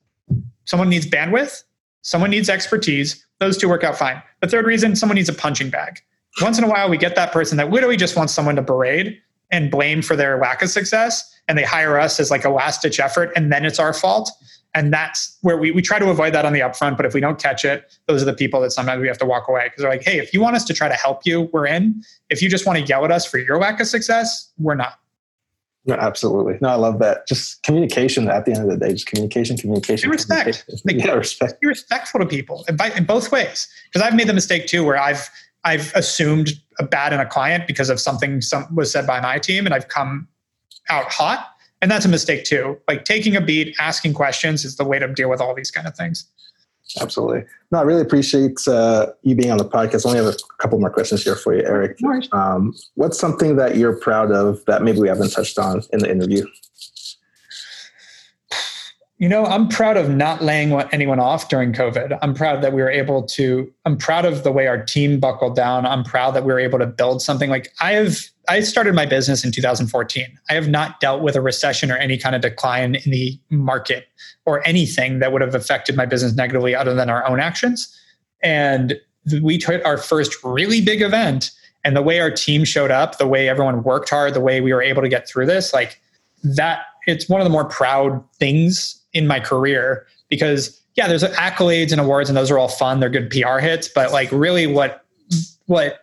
Someone 0.65 0.89
needs 0.89 1.05
bandwidth. 1.05 1.63
Someone 2.01 2.29
needs 2.29 2.49
expertise. 2.49 3.25
Those 3.39 3.57
two 3.57 3.69
work 3.69 3.83
out 3.83 3.97
fine. 3.97 4.21
The 4.41 4.47
third 4.47 4.65
reason 4.65 4.95
someone 4.95 5.15
needs 5.15 5.29
a 5.29 5.33
punching 5.33 5.69
bag. 5.69 6.01
Once 6.41 6.57
in 6.57 6.63
a 6.63 6.69
while 6.69 6.89
we 6.89 6.97
get 6.97 7.15
that 7.15 7.31
person 7.31 7.57
that 7.57 7.69
literally 7.69 7.97
just 7.97 8.15
wants 8.15 8.33
someone 8.33 8.55
to 8.55 8.61
berate 8.61 9.19
and 9.51 9.69
blame 9.69 10.01
for 10.01 10.15
their 10.15 10.39
lack 10.39 10.61
of 10.61 10.69
success. 10.69 11.31
And 11.47 11.57
they 11.57 11.63
hire 11.63 11.99
us 11.99 12.19
as 12.19 12.31
like 12.31 12.43
a 12.43 12.49
last 12.49 12.81
ditch 12.81 12.99
effort. 12.99 13.31
And 13.35 13.51
then 13.51 13.65
it's 13.65 13.79
our 13.79 13.93
fault 13.93 14.31
and 14.75 14.93
that's 14.93 15.37
where 15.41 15.57
we, 15.57 15.71
we 15.71 15.81
try 15.81 15.97
to 15.97 16.09
avoid 16.09 16.33
that 16.33 16.45
on 16.45 16.53
the 16.53 16.59
upfront 16.59 16.97
but 16.97 17.05
if 17.05 17.13
we 17.13 17.21
don't 17.21 17.41
catch 17.41 17.65
it 17.65 17.91
those 18.07 18.21
are 18.21 18.25
the 18.25 18.33
people 18.33 18.61
that 18.61 18.71
sometimes 18.71 19.01
we 19.01 19.07
have 19.07 19.17
to 19.17 19.25
walk 19.25 19.47
away 19.47 19.63
because 19.65 19.81
they're 19.81 19.89
like 19.89 20.03
hey 20.03 20.19
if 20.19 20.33
you 20.33 20.41
want 20.41 20.55
us 20.55 20.63
to 20.63 20.73
try 20.73 20.87
to 20.87 20.93
help 20.93 21.25
you 21.25 21.49
we're 21.53 21.65
in 21.65 22.03
if 22.29 22.41
you 22.41 22.49
just 22.49 22.67
want 22.67 22.77
to 22.77 22.85
yell 22.85 23.03
at 23.03 23.11
us 23.11 23.25
for 23.25 23.39
your 23.39 23.57
lack 23.57 23.79
of 23.79 23.87
success 23.87 24.51
we're 24.59 24.75
not 24.75 24.99
no, 25.87 25.93
absolutely. 25.93 26.57
No, 26.61 26.69
I 26.69 26.75
love 26.75 26.97
that. 26.97 27.27
Just 27.27 27.61
communication 27.61 28.27
at 28.27 28.45
the 28.45 28.53
end 28.53 28.63
of 28.63 28.69
the 28.69 28.83
day, 28.83 28.93
just 28.93 29.05
communication, 29.05 29.55
communication. 29.55 30.09
Be 30.09 30.13
respect. 30.13 30.65
Communication. 30.65 30.81
Like, 30.83 30.95
yeah, 31.05 31.11
respect. 31.13 31.61
Be 31.61 31.67
respectful 31.67 32.19
to 32.21 32.25
people 32.25 32.65
in, 32.67 32.75
in 32.97 33.05
both 33.05 33.31
ways. 33.31 33.67
Because 33.85 34.01
I've 34.01 34.15
made 34.15 34.27
the 34.27 34.33
mistake 34.33 34.65
too, 34.65 34.83
where 34.83 34.97
I've 34.97 35.29
I've 35.63 35.93
assumed 35.93 36.53
a 36.79 36.85
bad 36.85 37.13
in 37.13 37.19
a 37.19 37.25
client 37.25 37.67
because 37.67 37.91
of 37.91 37.99
something 37.99 38.41
some 38.41 38.65
was 38.73 38.91
said 38.91 39.05
by 39.05 39.21
my 39.21 39.37
team, 39.37 39.67
and 39.67 39.75
I've 39.75 39.87
come 39.87 40.27
out 40.89 41.11
hot 41.11 41.54
and 41.81 41.91
that's 41.91 42.05
a 42.05 42.09
mistake 42.09 42.43
too. 42.45 42.77
Like 42.87 43.05
taking 43.05 43.35
a 43.35 43.41
beat 43.41 43.75
asking 43.79 44.13
questions 44.13 44.65
is 44.65 44.77
the 44.77 44.85
way 44.85 44.99
to 44.99 45.07
deal 45.07 45.29
with 45.29 45.41
all 45.41 45.53
these 45.53 45.71
kind 45.71 45.87
of 45.87 45.95
things. 45.95 46.25
Absolutely. 47.01 47.43
No 47.71 47.79
i 47.79 47.81
really 47.81 48.01
appreciate 48.01 48.59
uh, 48.67 49.07
you 49.23 49.35
being 49.35 49.51
on 49.51 49.57
the 49.57 49.65
podcast. 49.65 50.05
I 50.05 50.09
only 50.09 50.23
have 50.23 50.33
a 50.33 50.37
couple 50.59 50.79
more 50.79 50.91
questions 50.91 51.23
here 51.23 51.35
for 51.35 51.53
you 51.55 51.63
eric. 51.63 51.97
Um, 52.31 52.75
what's 52.93 53.19
something 53.19 53.55
that 53.57 53.75
you're 53.75 53.97
proud 53.97 54.31
of 54.31 54.63
that 54.65 54.83
maybe 54.83 54.99
we 54.99 55.07
haven't 55.07 55.31
touched 55.31 55.57
on 55.57 55.81
in 55.91 55.99
the 55.99 56.09
interview 56.09 56.45
you 59.25 59.29
know, 59.29 59.43
I'm 59.43 59.67
proud 59.67 59.97
of 59.97 60.07
not 60.07 60.43
laying 60.43 60.71
anyone 60.91 61.19
off 61.19 61.49
during 61.49 61.73
COVID. 61.73 62.15
I'm 62.21 62.35
proud 62.35 62.61
that 62.61 62.73
we 62.73 62.83
were 62.83 62.91
able 62.91 63.23
to, 63.23 63.73
I'm 63.83 63.97
proud 63.97 64.23
of 64.23 64.43
the 64.43 64.51
way 64.51 64.67
our 64.67 64.85
team 64.85 65.19
buckled 65.19 65.55
down. 65.55 65.83
I'm 65.83 66.03
proud 66.03 66.35
that 66.35 66.45
we 66.45 66.53
were 66.53 66.59
able 66.59 66.77
to 66.77 66.85
build 66.85 67.23
something 67.23 67.49
like 67.49 67.73
I 67.81 67.93
have, 67.93 68.19
I 68.47 68.59
started 68.59 68.93
my 68.93 69.07
business 69.07 69.43
in 69.43 69.51
2014. 69.51 70.27
I 70.51 70.53
have 70.53 70.69
not 70.69 70.99
dealt 70.99 71.23
with 71.23 71.35
a 71.35 71.41
recession 71.41 71.89
or 71.89 71.97
any 71.97 72.19
kind 72.19 72.35
of 72.35 72.43
decline 72.43 72.93
in 73.03 73.09
the 73.09 73.39
market 73.49 74.07
or 74.45 74.61
anything 74.63 75.17
that 75.17 75.31
would 75.31 75.41
have 75.41 75.55
affected 75.55 75.95
my 75.95 76.05
business 76.05 76.35
negatively 76.35 76.75
other 76.75 76.93
than 76.93 77.09
our 77.09 77.27
own 77.27 77.39
actions. 77.39 77.99
And 78.43 78.93
we 79.41 79.57
took 79.57 79.83
our 79.85 79.97
first 79.97 80.35
really 80.43 80.81
big 80.81 81.01
event 81.01 81.49
and 81.83 81.95
the 81.95 82.03
way 82.03 82.19
our 82.19 82.29
team 82.29 82.63
showed 82.63 82.91
up, 82.91 83.17
the 83.17 83.27
way 83.27 83.49
everyone 83.49 83.81
worked 83.81 84.11
hard, 84.11 84.35
the 84.35 84.39
way 84.39 84.61
we 84.61 84.71
were 84.71 84.83
able 84.83 85.01
to 85.01 85.09
get 85.09 85.27
through 85.27 85.47
this, 85.47 85.73
like 85.73 85.99
that, 86.43 86.81
it's 87.07 87.27
one 87.27 87.41
of 87.41 87.45
the 87.45 87.51
more 87.51 87.65
proud 87.65 88.23
things 88.37 89.01
in 89.15 89.25
my 89.25 89.39
career 89.39 90.05
because 90.29 90.79
yeah, 90.95 91.07
there's 91.07 91.23
accolades 91.23 91.91
and 91.91 91.99
awards 91.99 92.29
and 92.29 92.37
those 92.37 92.51
are 92.51 92.59
all 92.59 92.67
fun. 92.67 92.99
They're 92.99 93.09
good 93.09 93.31
PR 93.31 93.57
hits, 93.57 93.87
but 93.87 94.11
like 94.11 94.31
really 94.31 94.67
what 94.67 95.03
what 95.65 96.01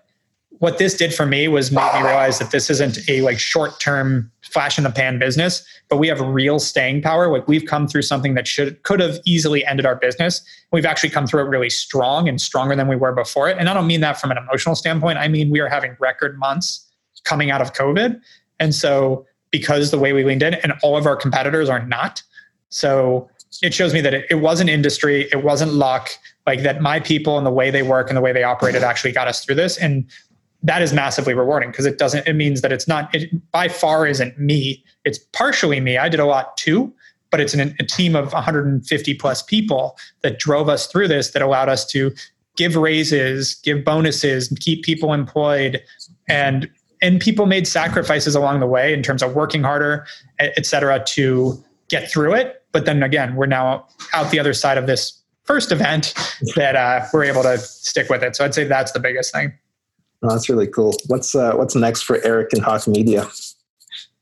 what 0.58 0.78
this 0.78 0.94
did 0.94 1.12
for 1.12 1.26
me 1.26 1.48
was 1.48 1.72
make 1.72 1.92
me 1.92 2.02
realize 2.02 2.38
that 2.38 2.52
this 2.52 2.70
isn't 2.70 2.98
a 3.08 3.20
like 3.22 3.38
short-term 3.38 4.30
flash 4.42 4.78
in 4.78 4.84
the 4.84 4.90
pan 4.90 5.18
business, 5.18 5.64
but 5.88 5.96
we 5.96 6.06
have 6.06 6.20
real 6.20 6.60
staying 6.60 7.02
power. 7.02 7.32
Like 7.32 7.48
we've 7.48 7.66
come 7.66 7.88
through 7.88 8.02
something 8.02 8.34
that 8.34 8.46
should 8.46 8.82
could 8.82 9.00
have 9.00 9.18
easily 9.24 9.64
ended 9.66 9.86
our 9.86 9.96
business. 9.96 10.40
We've 10.70 10.86
actually 10.86 11.10
come 11.10 11.26
through 11.26 11.42
it 11.42 11.48
really 11.48 11.70
strong 11.70 12.28
and 12.28 12.40
stronger 12.40 12.76
than 12.76 12.86
we 12.86 12.96
were 12.96 13.12
before 13.12 13.48
it. 13.48 13.58
And 13.58 13.68
I 13.68 13.74
don't 13.74 13.86
mean 13.86 14.00
that 14.02 14.20
from 14.20 14.30
an 14.30 14.38
emotional 14.38 14.74
standpoint. 14.74 15.18
I 15.18 15.28
mean 15.28 15.50
we 15.50 15.60
are 15.60 15.68
having 15.68 15.96
record 16.00 16.38
months 16.38 16.88
coming 17.24 17.50
out 17.50 17.60
of 17.60 17.72
COVID. 17.72 18.20
And 18.60 18.74
so 18.74 19.26
because 19.50 19.90
the 19.90 19.98
way 19.98 20.12
we 20.12 20.24
leaned 20.24 20.42
in 20.42 20.54
and 20.54 20.72
all 20.82 20.96
of 20.96 21.06
our 21.06 21.16
competitors 21.16 21.68
are 21.68 21.84
not, 21.86 22.22
so 22.72 23.28
it 23.62 23.74
shows 23.74 23.92
me 23.92 24.00
that 24.00 24.14
it, 24.14 24.26
it 24.30 24.36
wasn't 24.36 24.70
industry, 24.70 25.28
it 25.30 25.44
wasn't 25.44 25.74
luck, 25.74 26.08
like 26.46 26.62
that 26.62 26.80
my 26.80 26.98
people 27.00 27.36
and 27.36 27.46
the 27.46 27.50
way 27.50 27.70
they 27.70 27.82
work 27.82 28.08
and 28.08 28.16
the 28.16 28.20
way 28.20 28.32
they 28.32 28.42
operated 28.42 28.82
actually 28.82 29.12
got 29.12 29.28
us 29.28 29.44
through 29.44 29.56
this. 29.56 29.76
And 29.76 30.06
that 30.62 30.80
is 30.80 30.92
massively 30.92 31.34
rewarding 31.34 31.70
because 31.70 31.84
it 31.84 31.98
doesn't, 31.98 32.26
it 32.26 32.32
means 32.32 32.62
that 32.62 32.72
it's 32.72 32.88
not, 32.88 33.14
it 33.14 33.30
by 33.52 33.68
far 33.68 34.06
isn't 34.06 34.38
me. 34.38 34.82
It's 35.04 35.18
partially 35.18 35.80
me. 35.80 35.98
I 35.98 36.08
did 36.08 36.18
a 36.18 36.24
lot 36.24 36.56
too, 36.56 36.92
but 37.30 37.40
it's 37.40 37.52
an, 37.52 37.76
a 37.78 37.84
team 37.84 38.16
of 38.16 38.32
150 38.32 39.14
plus 39.14 39.42
people 39.42 39.98
that 40.22 40.38
drove 40.38 40.68
us 40.70 40.86
through 40.86 41.08
this 41.08 41.32
that 41.32 41.42
allowed 41.42 41.68
us 41.68 41.84
to 41.88 42.12
give 42.56 42.76
raises, 42.76 43.54
give 43.56 43.84
bonuses, 43.84 44.48
keep 44.60 44.82
people 44.82 45.12
employed 45.12 45.82
and 46.28 46.70
and 47.02 47.20
people 47.20 47.46
made 47.46 47.66
sacrifices 47.66 48.36
along 48.36 48.60
the 48.60 48.66
way 48.66 48.94
in 48.94 49.02
terms 49.02 49.24
of 49.24 49.34
working 49.34 49.64
harder, 49.64 50.06
et 50.38 50.64
cetera, 50.64 51.02
to 51.04 51.62
get 51.92 52.10
through 52.10 52.34
it 52.34 52.62
but 52.72 52.86
then 52.86 53.02
again, 53.02 53.36
we're 53.36 53.46
now 53.46 53.86
out 54.14 54.30
the 54.30 54.40
other 54.40 54.54
side 54.54 54.78
of 54.78 54.86
this 54.86 55.20
first 55.44 55.70
event 55.70 56.14
that 56.56 56.74
uh, 56.74 57.06
we're 57.12 57.24
able 57.24 57.42
to 57.42 57.58
stick 57.58 58.08
with 58.08 58.22
it. 58.22 58.34
So 58.34 58.44
I'd 58.44 58.54
say 58.54 58.64
that's 58.64 58.92
the 58.92 59.00
biggest 59.00 59.32
thing. 59.32 59.52
Oh, 60.22 60.30
that's 60.30 60.48
really 60.48 60.66
cool. 60.66 60.94
What's 61.06 61.34
uh, 61.34 61.54
what's 61.54 61.74
next 61.74 62.02
for 62.02 62.24
Eric 62.24 62.52
and 62.52 62.62
Hawke 62.62 62.88
Media? 62.88 63.28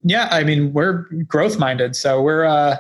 Yeah, 0.03 0.29
I 0.31 0.45
mean 0.45 0.73
we're 0.73 1.03
growth 1.29 1.59
minded, 1.59 1.95
so 1.95 2.23
we're 2.23 2.45
uh, 2.45 2.79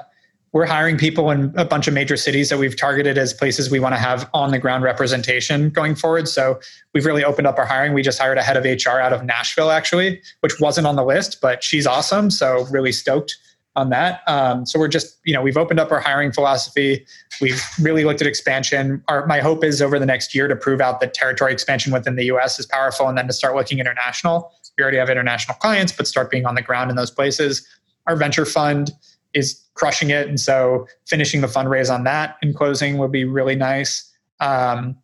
we're 0.52 0.64
hiring 0.64 0.96
people 0.96 1.30
in 1.30 1.52
a 1.54 1.66
bunch 1.66 1.86
of 1.86 1.92
major 1.92 2.16
cities 2.16 2.48
that 2.48 2.58
we've 2.58 2.76
targeted 2.76 3.18
as 3.18 3.34
places 3.34 3.70
we 3.70 3.78
want 3.78 3.94
to 3.94 4.00
have 4.00 4.28
on 4.32 4.52
the 4.52 4.58
ground 4.58 4.84
representation 4.84 5.68
going 5.68 5.94
forward. 5.94 6.28
So 6.28 6.58
we've 6.94 7.04
really 7.04 7.22
opened 7.22 7.46
up 7.46 7.58
our 7.58 7.66
hiring. 7.66 7.92
We 7.92 8.00
just 8.00 8.18
hired 8.18 8.38
a 8.38 8.42
head 8.42 8.56
of 8.56 8.64
HR 8.64 8.98
out 8.98 9.12
of 9.12 9.22
Nashville, 9.22 9.70
actually, 9.70 10.22
which 10.40 10.58
wasn't 10.58 10.86
on 10.86 10.96
the 10.96 11.04
list, 11.04 11.40
but 11.42 11.62
she's 11.62 11.86
awesome. 11.86 12.30
So 12.30 12.64
really 12.70 12.90
stoked 12.90 13.36
on 13.80 13.90
that. 13.90 14.22
Um, 14.28 14.66
so 14.66 14.78
we're 14.78 14.88
just, 14.88 15.18
you 15.24 15.34
know, 15.34 15.42
we've 15.42 15.56
opened 15.56 15.80
up 15.80 15.90
our 15.90 16.00
hiring 16.00 16.30
philosophy. 16.30 17.04
We've 17.40 17.62
really 17.80 18.04
looked 18.04 18.20
at 18.20 18.26
expansion. 18.26 19.02
Our, 19.08 19.26
my 19.26 19.40
hope 19.40 19.64
is 19.64 19.80
over 19.82 19.98
the 19.98 20.06
next 20.06 20.34
year 20.34 20.46
to 20.46 20.54
prove 20.54 20.80
out 20.80 21.00
that 21.00 21.14
territory 21.14 21.52
expansion 21.52 21.92
within 21.92 22.16
the 22.16 22.24
US 22.26 22.58
is 22.60 22.66
powerful 22.66 23.08
and 23.08 23.16
then 23.16 23.26
to 23.26 23.32
start 23.32 23.56
looking 23.56 23.78
international. 23.78 24.52
We 24.76 24.82
already 24.82 24.98
have 24.98 25.10
international 25.10 25.56
clients, 25.56 25.92
but 25.92 26.06
start 26.06 26.30
being 26.30 26.46
on 26.46 26.54
the 26.54 26.62
ground 26.62 26.90
in 26.90 26.96
those 26.96 27.10
places. 27.10 27.66
Our 28.06 28.16
venture 28.16 28.46
fund 28.46 28.90
is 29.32 29.60
crushing 29.74 30.10
it. 30.10 30.28
And 30.28 30.38
so 30.38 30.86
finishing 31.06 31.40
the 31.40 31.46
fundraise 31.46 31.92
on 31.92 32.04
that 32.04 32.36
and 32.42 32.54
closing 32.54 32.98
would 32.98 33.12
be 33.12 33.24
really 33.24 33.56
nice. 33.56 34.10
Um, 34.40 34.96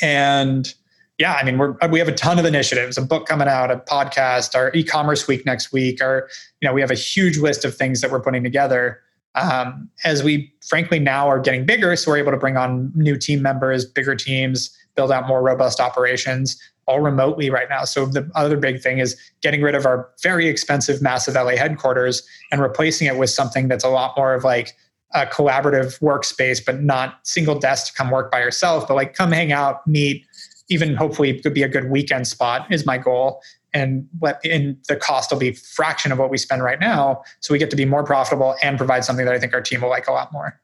and 0.00 0.74
yeah, 1.22 1.34
I 1.34 1.44
mean, 1.44 1.56
we're, 1.56 1.76
we 1.88 2.00
have 2.00 2.08
a 2.08 2.14
ton 2.14 2.40
of 2.40 2.44
initiatives, 2.44 2.98
a 2.98 3.02
book 3.02 3.26
coming 3.26 3.46
out, 3.46 3.70
a 3.70 3.76
podcast, 3.76 4.56
our 4.56 4.72
e-commerce 4.74 5.28
week 5.28 5.46
next 5.46 5.72
week, 5.72 6.02
our, 6.02 6.28
you 6.60 6.68
know, 6.68 6.74
we 6.74 6.80
have 6.80 6.90
a 6.90 6.96
huge 6.96 7.38
list 7.38 7.64
of 7.64 7.76
things 7.76 8.00
that 8.00 8.10
we're 8.10 8.20
putting 8.20 8.42
together. 8.42 8.98
Um, 9.36 9.88
as 10.04 10.24
we 10.24 10.52
frankly 10.66 10.98
now 10.98 11.28
are 11.28 11.38
getting 11.38 11.64
bigger, 11.64 11.94
so 11.94 12.10
we're 12.10 12.16
able 12.16 12.32
to 12.32 12.36
bring 12.36 12.56
on 12.56 12.90
new 12.96 13.16
team 13.16 13.40
members, 13.40 13.84
bigger 13.84 14.16
teams, 14.16 14.76
build 14.96 15.12
out 15.12 15.28
more 15.28 15.42
robust 15.42 15.78
operations, 15.78 16.60
all 16.86 16.98
remotely 16.98 17.50
right 17.50 17.68
now. 17.70 17.84
So 17.84 18.04
the 18.04 18.28
other 18.34 18.56
big 18.56 18.80
thing 18.82 18.98
is 18.98 19.16
getting 19.42 19.62
rid 19.62 19.76
of 19.76 19.86
our 19.86 20.10
very 20.24 20.48
expensive, 20.48 21.00
massive 21.02 21.34
LA 21.34 21.50
headquarters 21.50 22.26
and 22.50 22.60
replacing 22.60 23.06
it 23.06 23.16
with 23.16 23.30
something 23.30 23.68
that's 23.68 23.84
a 23.84 23.88
lot 23.88 24.14
more 24.16 24.34
of 24.34 24.42
like 24.42 24.74
a 25.14 25.24
collaborative 25.26 26.00
workspace, 26.00 26.64
but 26.64 26.82
not 26.82 27.20
single 27.22 27.60
desk 27.60 27.86
to 27.86 27.92
come 27.92 28.10
work 28.10 28.32
by 28.32 28.40
yourself, 28.40 28.88
but 28.88 28.94
like 28.94 29.14
come 29.14 29.30
hang 29.30 29.52
out, 29.52 29.86
meet, 29.86 30.26
even 30.72 30.94
hopefully 30.94 31.38
could 31.40 31.54
be 31.54 31.62
a 31.62 31.68
good 31.68 31.90
weekend 31.90 32.26
spot 32.26 32.66
is 32.72 32.86
my 32.86 32.98
goal. 32.98 33.42
And 33.74 34.08
what 34.18 34.40
in 34.44 34.78
the 34.88 34.96
cost 34.96 35.30
will 35.30 35.38
be 35.38 35.52
fraction 35.52 36.12
of 36.12 36.18
what 36.18 36.30
we 36.30 36.38
spend 36.38 36.62
right 36.62 36.80
now. 36.80 37.22
So 37.40 37.52
we 37.52 37.58
get 37.58 37.70
to 37.70 37.76
be 37.76 37.84
more 37.84 38.04
profitable 38.04 38.56
and 38.62 38.76
provide 38.76 39.04
something 39.04 39.24
that 39.24 39.34
i 39.34 39.38
think 39.38 39.54
our 39.54 39.62
team 39.62 39.80
will 39.80 39.88
like 39.88 40.08
a 40.08 40.12
lot 40.12 40.32
more. 40.32 40.60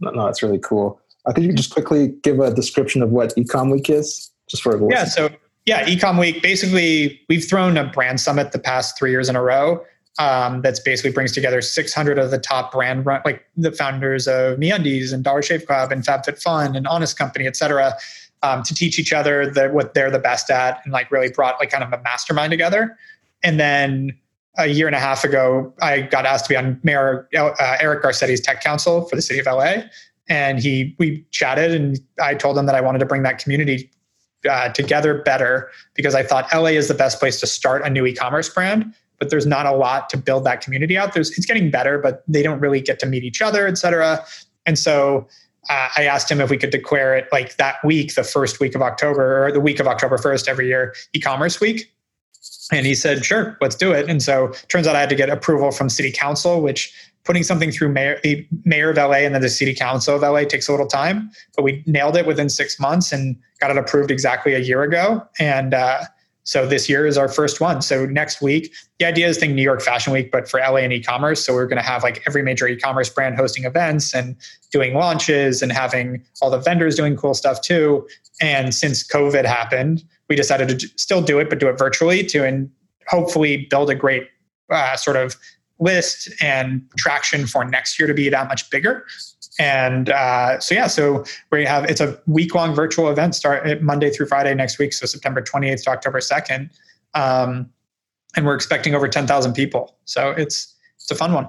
No, 0.00 0.10
no 0.10 0.26
that's 0.26 0.42
really 0.42 0.58
cool. 0.58 1.00
Could 1.34 1.44
you 1.44 1.52
just 1.52 1.72
quickly 1.72 2.08
give 2.22 2.40
a 2.40 2.52
description 2.52 3.02
of 3.02 3.10
what 3.10 3.34
ecom 3.36 3.70
week 3.70 3.88
is 3.90 4.30
just 4.48 4.62
for 4.62 4.74
a 4.74 4.90
yeah 4.90 5.04
so 5.04 5.28
yeah 5.64 5.84
ecom 5.84 6.18
week 6.18 6.42
basically 6.42 7.20
we've 7.28 7.44
thrown 7.44 7.76
a 7.76 7.84
brand 7.84 8.18
summit 8.20 8.50
the 8.52 8.58
past 8.58 8.98
three 8.98 9.10
years 9.10 9.28
in 9.28 9.36
a 9.36 9.42
row 9.42 9.84
um, 10.18 10.60
that's 10.60 10.80
basically 10.80 11.10
brings 11.12 11.32
together 11.32 11.62
600 11.62 12.18
of 12.18 12.30
the 12.30 12.38
top 12.38 12.72
brand 12.72 13.06
like 13.06 13.44
the 13.56 13.72
founders 13.72 14.26
of 14.26 14.58
MeUndies 14.58 15.12
and 15.12 15.24
Dollar 15.24 15.40
Shave 15.42 15.66
Club 15.66 15.92
and 15.92 16.04
FabFitFun 16.04 16.76
and 16.76 16.86
Honest 16.86 17.16
Company, 17.16 17.46
et 17.46 17.56
cetera, 17.56 17.94
um, 18.42 18.62
to 18.62 18.74
teach 18.74 18.98
each 18.98 19.12
other 19.12 19.50
the, 19.50 19.68
what 19.68 19.94
they're 19.94 20.10
the 20.10 20.18
best 20.18 20.50
at 20.50 20.80
and 20.84 20.92
like 20.92 21.10
really 21.10 21.30
brought 21.30 21.58
like 21.60 21.70
kind 21.70 21.84
of 21.84 21.92
a 21.92 22.02
mastermind 22.02 22.50
together. 22.50 22.96
And 23.42 23.60
then 23.60 24.16
a 24.58 24.66
year 24.66 24.86
and 24.86 24.96
a 24.96 25.00
half 25.00 25.24
ago, 25.24 25.72
I 25.80 26.02
got 26.02 26.26
asked 26.26 26.46
to 26.46 26.48
be 26.48 26.56
on 26.56 26.80
Mayor 26.82 27.28
uh, 27.36 27.76
Eric 27.80 28.02
Garcetti's 28.02 28.40
tech 28.40 28.62
council 28.62 29.06
for 29.06 29.16
the 29.16 29.22
city 29.22 29.40
of 29.40 29.46
LA. 29.46 29.84
And 30.28 30.60
he, 30.60 30.94
we 30.98 31.24
chatted 31.30 31.72
and 31.72 31.98
I 32.22 32.34
told 32.34 32.56
him 32.56 32.66
that 32.66 32.74
I 32.74 32.80
wanted 32.80 33.00
to 33.00 33.06
bring 33.06 33.22
that 33.22 33.38
community 33.38 33.90
uh, 34.48 34.70
together 34.70 35.22
better 35.22 35.70
because 35.94 36.14
I 36.14 36.22
thought 36.22 36.48
LA 36.54 36.70
is 36.70 36.88
the 36.88 36.94
best 36.94 37.18
place 37.18 37.40
to 37.40 37.46
start 37.46 37.84
a 37.84 37.90
new 37.90 38.06
e-commerce 38.06 38.48
brand, 38.48 38.94
but 39.18 39.30
there's 39.30 39.46
not 39.46 39.66
a 39.66 39.72
lot 39.72 40.08
to 40.10 40.16
build 40.16 40.44
that 40.44 40.60
community 40.60 40.96
out. 40.96 41.12
There's, 41.12 41.36
it's 41.36 41.46
getting 41.46 41.70
better, 41.70 41.98
but 41.98 42.22
they 42.26 42.42
don't 42.42 42.60
really 42.60 42.80
get 42.80 42.98
to 43.00 43.06
meet 43.06 43.24
each 43.24 43.42
other, 43.42 43.66
et 43.66 43.76
cetera. 43.76 44.24
And 44.66 44.78
so 44.78 45.26
uh, 45.68 45.88
I 45.96 46.04
asked 46.04 46.30
him 46.30 46.40
if 46.40 46.50
we 46.50 46.56
could 46.56 46.70
declare 46.70 47.14
it 47.16 47.28
like 47.32 47.56
that 47.56 47.76
week, 47.84 48.14
the 48.14 48.24
first 48.24 48.60
week 48.60 48.74
of 48.74 48.82
October 48.82 49.46
or 49.46 49.52
the 49.52 49.60
week 49.60 49.78
of 49.78 49.86
October 49.86 50.16
1st 50.16 50.48
every 50.48 50.68
year, 50.68 50.94
e 51.12 51.20
commerce 51.20 51.60
week. 51.60 51.92
And 52.72 52.86
he 52.86 52.94
said, 52.94 53.24
sure, 53.24 53.58
let's 53.60 53.74
do 53.74 53.92
it. 53.92 54.08
And 54.08 54.22
so 54.22 54.52
turns 54.68 54.86
out 54.86 54.96
I 54.96 55.00
had 55.00 55.08
to 55.10 55.14
get 55.14 55.28
approval 55.28 55.72
from 55.72 55.88
city 55.90 56.12
council, 56.12 56.62
which 56.62 56.92
putting 57.24 57.42
something 57.42 57.70
through 57.70 57.90
mayor, 57.90 58.18
the 58.22 58.46
mayor 58.64 58.90
of 58.90 58.96
LA 58.96 59.18
and 59.18 59.34
then 59.34 59.42
the 59.42 59.48
city 59.50 59.74
council 59.74 60.16
of 60.16 60.22
LA 60.22 60.44
takes 60.44 60.68
a 60.68 60.70
little 60.70 60.86
time, 60.86 61.30
but 61.54 61.62
we 61.62 61.82
nailed 61.86 62.16
it 62.16 62.26
within 62.26 62.48
six 62.48 62.80
months 62.80 63.12
and 63.12 63.36
got 63.60 63.70
it 63.70 63.76
approved 63.76 64.10
exactly 64.10 64.54
a 64.54 64.58
year 64.58 64.82
ago. 64.82 65.22
And 65.38 65.74
uh, 65.74 66.04
so 66.44 66.66
this 66.66 66.88
year 66.88 67.06
is 67.06 67.18
our 67.18 67.28
first 67.28 67.60
one. 67.60 67.82
So 67.82 68.06
next 68.06 68.40
week, 68.40 68.72
the 68.98 69.04
idea 69.04 69.28
is 69.28 69.38
think 69.38 69.54
New 69.54 69.62
York 69.62 69.82
Fashion 69.82 70.12
Week, 70.12 70.30
but 70.30 70.48
for 70.48 70.58
LA 70.60 70.76
and 70.76 70.92
e-commerce. 70.92 71.44
So 71.44 71.52
we're 71.52 71.66
going 71.66 71.80
to 71.80 71.84
have 71.84 72.02
like 72.02 72.22
every 72.26 72.42
major 72.42 72.66
e-commerce 72.66 73.08
brand 73.08 73.36
hosting 73.36 73.64
events 73.64 74.14
and 74.14 74.36
doing 74.72 74.94
launches 74.94 75.62
and 75.62 75.70
having 75.70 76.24
all 76.40 76.50
the 76.50 76.58
vendors 76.58 76.96
doing 76.96 77.16
cool 77.16 77.34
stuff 77.34 77.60
too. 77.60 78.06
And 78.40 78.74
since 78.74 79.06
COVID 79.06 79.44
happened, 79.44 80.02
we 80.28 80.36
decided 80.36 80.68
to 80.78 80.88
still 80.96 81.22
do 81.22 81.38
it, 81.38 81.50
but 81.50 81.60
do 81.60 81.68
it 81.68 81.78
virtually 81.78 82.24
to 82.26 82.44
and 82.44 82.70
hopefully 83.08 83.66
build 83.68 83.90
a 83.90 83.94
great 83.94 84.28
uh, 84.70 84.96
sort 84.96 85.16
of 85.16 85.36
list 85.78 86.30
and 86.40 86.82
traction 86.96 87.46
for 87.46 87.64
next 87.64 87.98
year 87.98 88.06
to 88.06 88.14
be 88.14 88.28
that 88.28 88.48
much 88.48 88.70
bigger. 88.70 89.04
And 89.58 90.10
uh, 90.10 90.60
so 90.60 90.74
yeah, 90.74 90.86
so 90.86 91.24
we 91.50 91.64
have 91.64 91.84
it's 91.84 92.00
a 92.00 92.18
week 92.26 92.54
long 92.54 92.74
virtual 92.74 93.08
event 93.10 93.34
start 93.34 93.82
Monday 93.82 94.10
through 94.10 94.26
Friday 94.26 94.54
next 94.54 94.78
week, 94.78 94.92
so 94.92 95.06
September 95.06 95.42
28th 95.42 95.84
to 95.84 95.90
October 95.90 96.20
2nd, 96.20 96.70
um, 97.14 97.68
and 98.36 98.46
we're 98.46 98.54
expecting 98.54 98.94
over 98.94 99.08
10,000 99.08 99.52
people. 99.52 99.96
So 100.04 100.30
it's 100.30 100.74
it's 100.96 101.10
a 101.10 101.14
fun 101.14 101.32
one. 101.32 101.48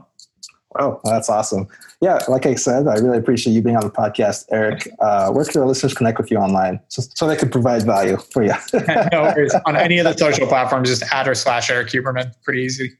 Oh, 0.79 1.01
that's 1.03 1.29
awesome. 1.29 1.67
Yeah, 2.01 2.19
like 2.29 2.45
I 2.45 2.55
said, 2.55 2.87
I 2.87 2.95
really 2.95 3.17
appreciate 3.17 3.53
you 3.53 3.61
being 3.61 3.75
on 3.75 3.83
the 3.83 3.91
podcast, 3.91 4.45
Eric. 4.51 4.87
Uh, 4.99 5.29
where 5.31 5.43
can 5.43 5.61
our 5.61 5.67
listeners 5.67 5.93
connect 5.93 6.17
with 6.17 6.31
you 6.31 6.37
online 6.37 6.79
so, 6.87 7.03
so 7.13 7.27
they 7.27 7.35
can 7.35 7.49
provide 7.49 7.83
value 7.83 8.17
for 8.17 8.43
you? 8.43 8.53
no 9.11 9.23
worries. 9.23 9.53
On 9.65 9.75
any 9.75 9.99
of 9.99 10.05
the 10.05 10.17
social 10.17 10.47
platforms, 10.47 10.89
just 10.89 11.03
add 11.11 11.27
or 11.27 11.35
slash 11.35 11.69
Erik 11.69 11.89
Huberman. 11.89 12.33
Pretty 12.43 12.61
easy. 12.61 12.93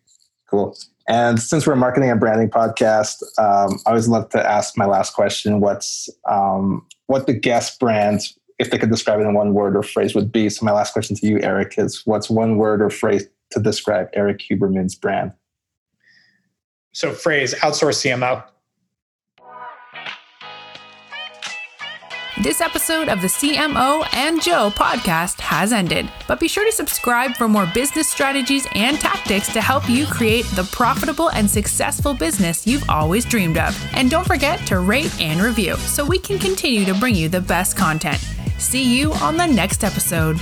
Cool. 0.50 0.76
And 1.12 1.42
since 1.42 1.68
we're 1.68 1.74
a 1.74 1.78
marketing 1.78 2.10
and 2.10 2.22
branding 2.22 2.50
podcast, 2.50 3.22
um, 3.38 3.78
I 3.86 3.90
always 3.90 4.08
love 4.08 4.30
to 4.30 4.50
ask 4.50 4.78
my 4.78 4.86
last 4.86 5.14
question: 5.14 5.60
What's 5.60 6.10
um, 6.30 6.88
what 7.08 7.28
the 7.28 7.34
guest 7.34 7.82
brands, 7.82 8.40
if 8.60 8.72
they 8.72 8.78
could 8.78 8.90
describe 8.90 9.20
it 9.20 9.24
in 9.24 9.34
one 9.34 9.54
word 9.54 9.76
or 9.76 9.84
phrase, 9.84 10.16
would 10.16 10.32
be? 10.32 10.50
So 10.50 10.66
my 10.66 10.72
last 10.72 10.94
question 10.94 11.18
to 11.18 11.28
you, 11.28 11.38
Eric, 11.42 11.74
is: 11.78 12.04
What's 12.06 12.30
one 12.30 12.56
word 12.56 12.82
or 12.82 12.90
phrase 12.90 13.28
to 13.52 13.60
describe 13.60 14.08
Erik 14.14 14.40
Huberman's 14.40 14.96
brand? 14.96 15.34
So 16.94 17.12
phrase 17.12 17.54
outsource 17.56 18.00
CMO. 18.00 18.46
This 22.40 22.62
episode 22.62 23.10
of 23.10 23.22
the 23.22 23.28
CMO 23.28 24.08
and 24.14 24.42
Joe 24.42 24.72
podcast 24.74 25.42
has 25.42 25.74
ended, 25.74 26.10
but 26.30 26.40
be 26.40 26.48
sure 26.48 26.64
to 26.66 26.72
subscribe 26.72 27.36
for 27.36 27.50
more 27.50 27.70
business 27.74 28.08
strategies 28.08 28.66
and 28.74 28.98
tactics 28.98 29.52
to 29.52 29.60
help 29.60 29.90
you 29.90 30.06
create 30.06 30.46
the 30.56 30.64
profitable 30.72 31.30
and 31.32 31.48
successful 31.50 32.14
business 32.14 32.66
you've 32.66 32.90
always 32.90 33.26
dreamed 33.26 33.58
of. 33.58 33.78
And 33.94 34.10
don't 34.10 34.26
forget 34.26 34.66
to 34.68 34.80
rate 34.80 35.14
and 35.20 35.42
review 35.42 35.76
so 35.76 36.06
we 36.06 36.20
can 36.20 36.40
continue 36.40 36.86
to 36.86 36.94
bring 36.94 37.16
you 37.16 37.28
the 37.28 37.42
best 37.42 37.76
content. 37.76 38.26
See 38.58 38.98
you 38.98 39.12
on 39.16 39.36
the 39.36 39.46
next 39.46 39.84
episode. 39.84 40.40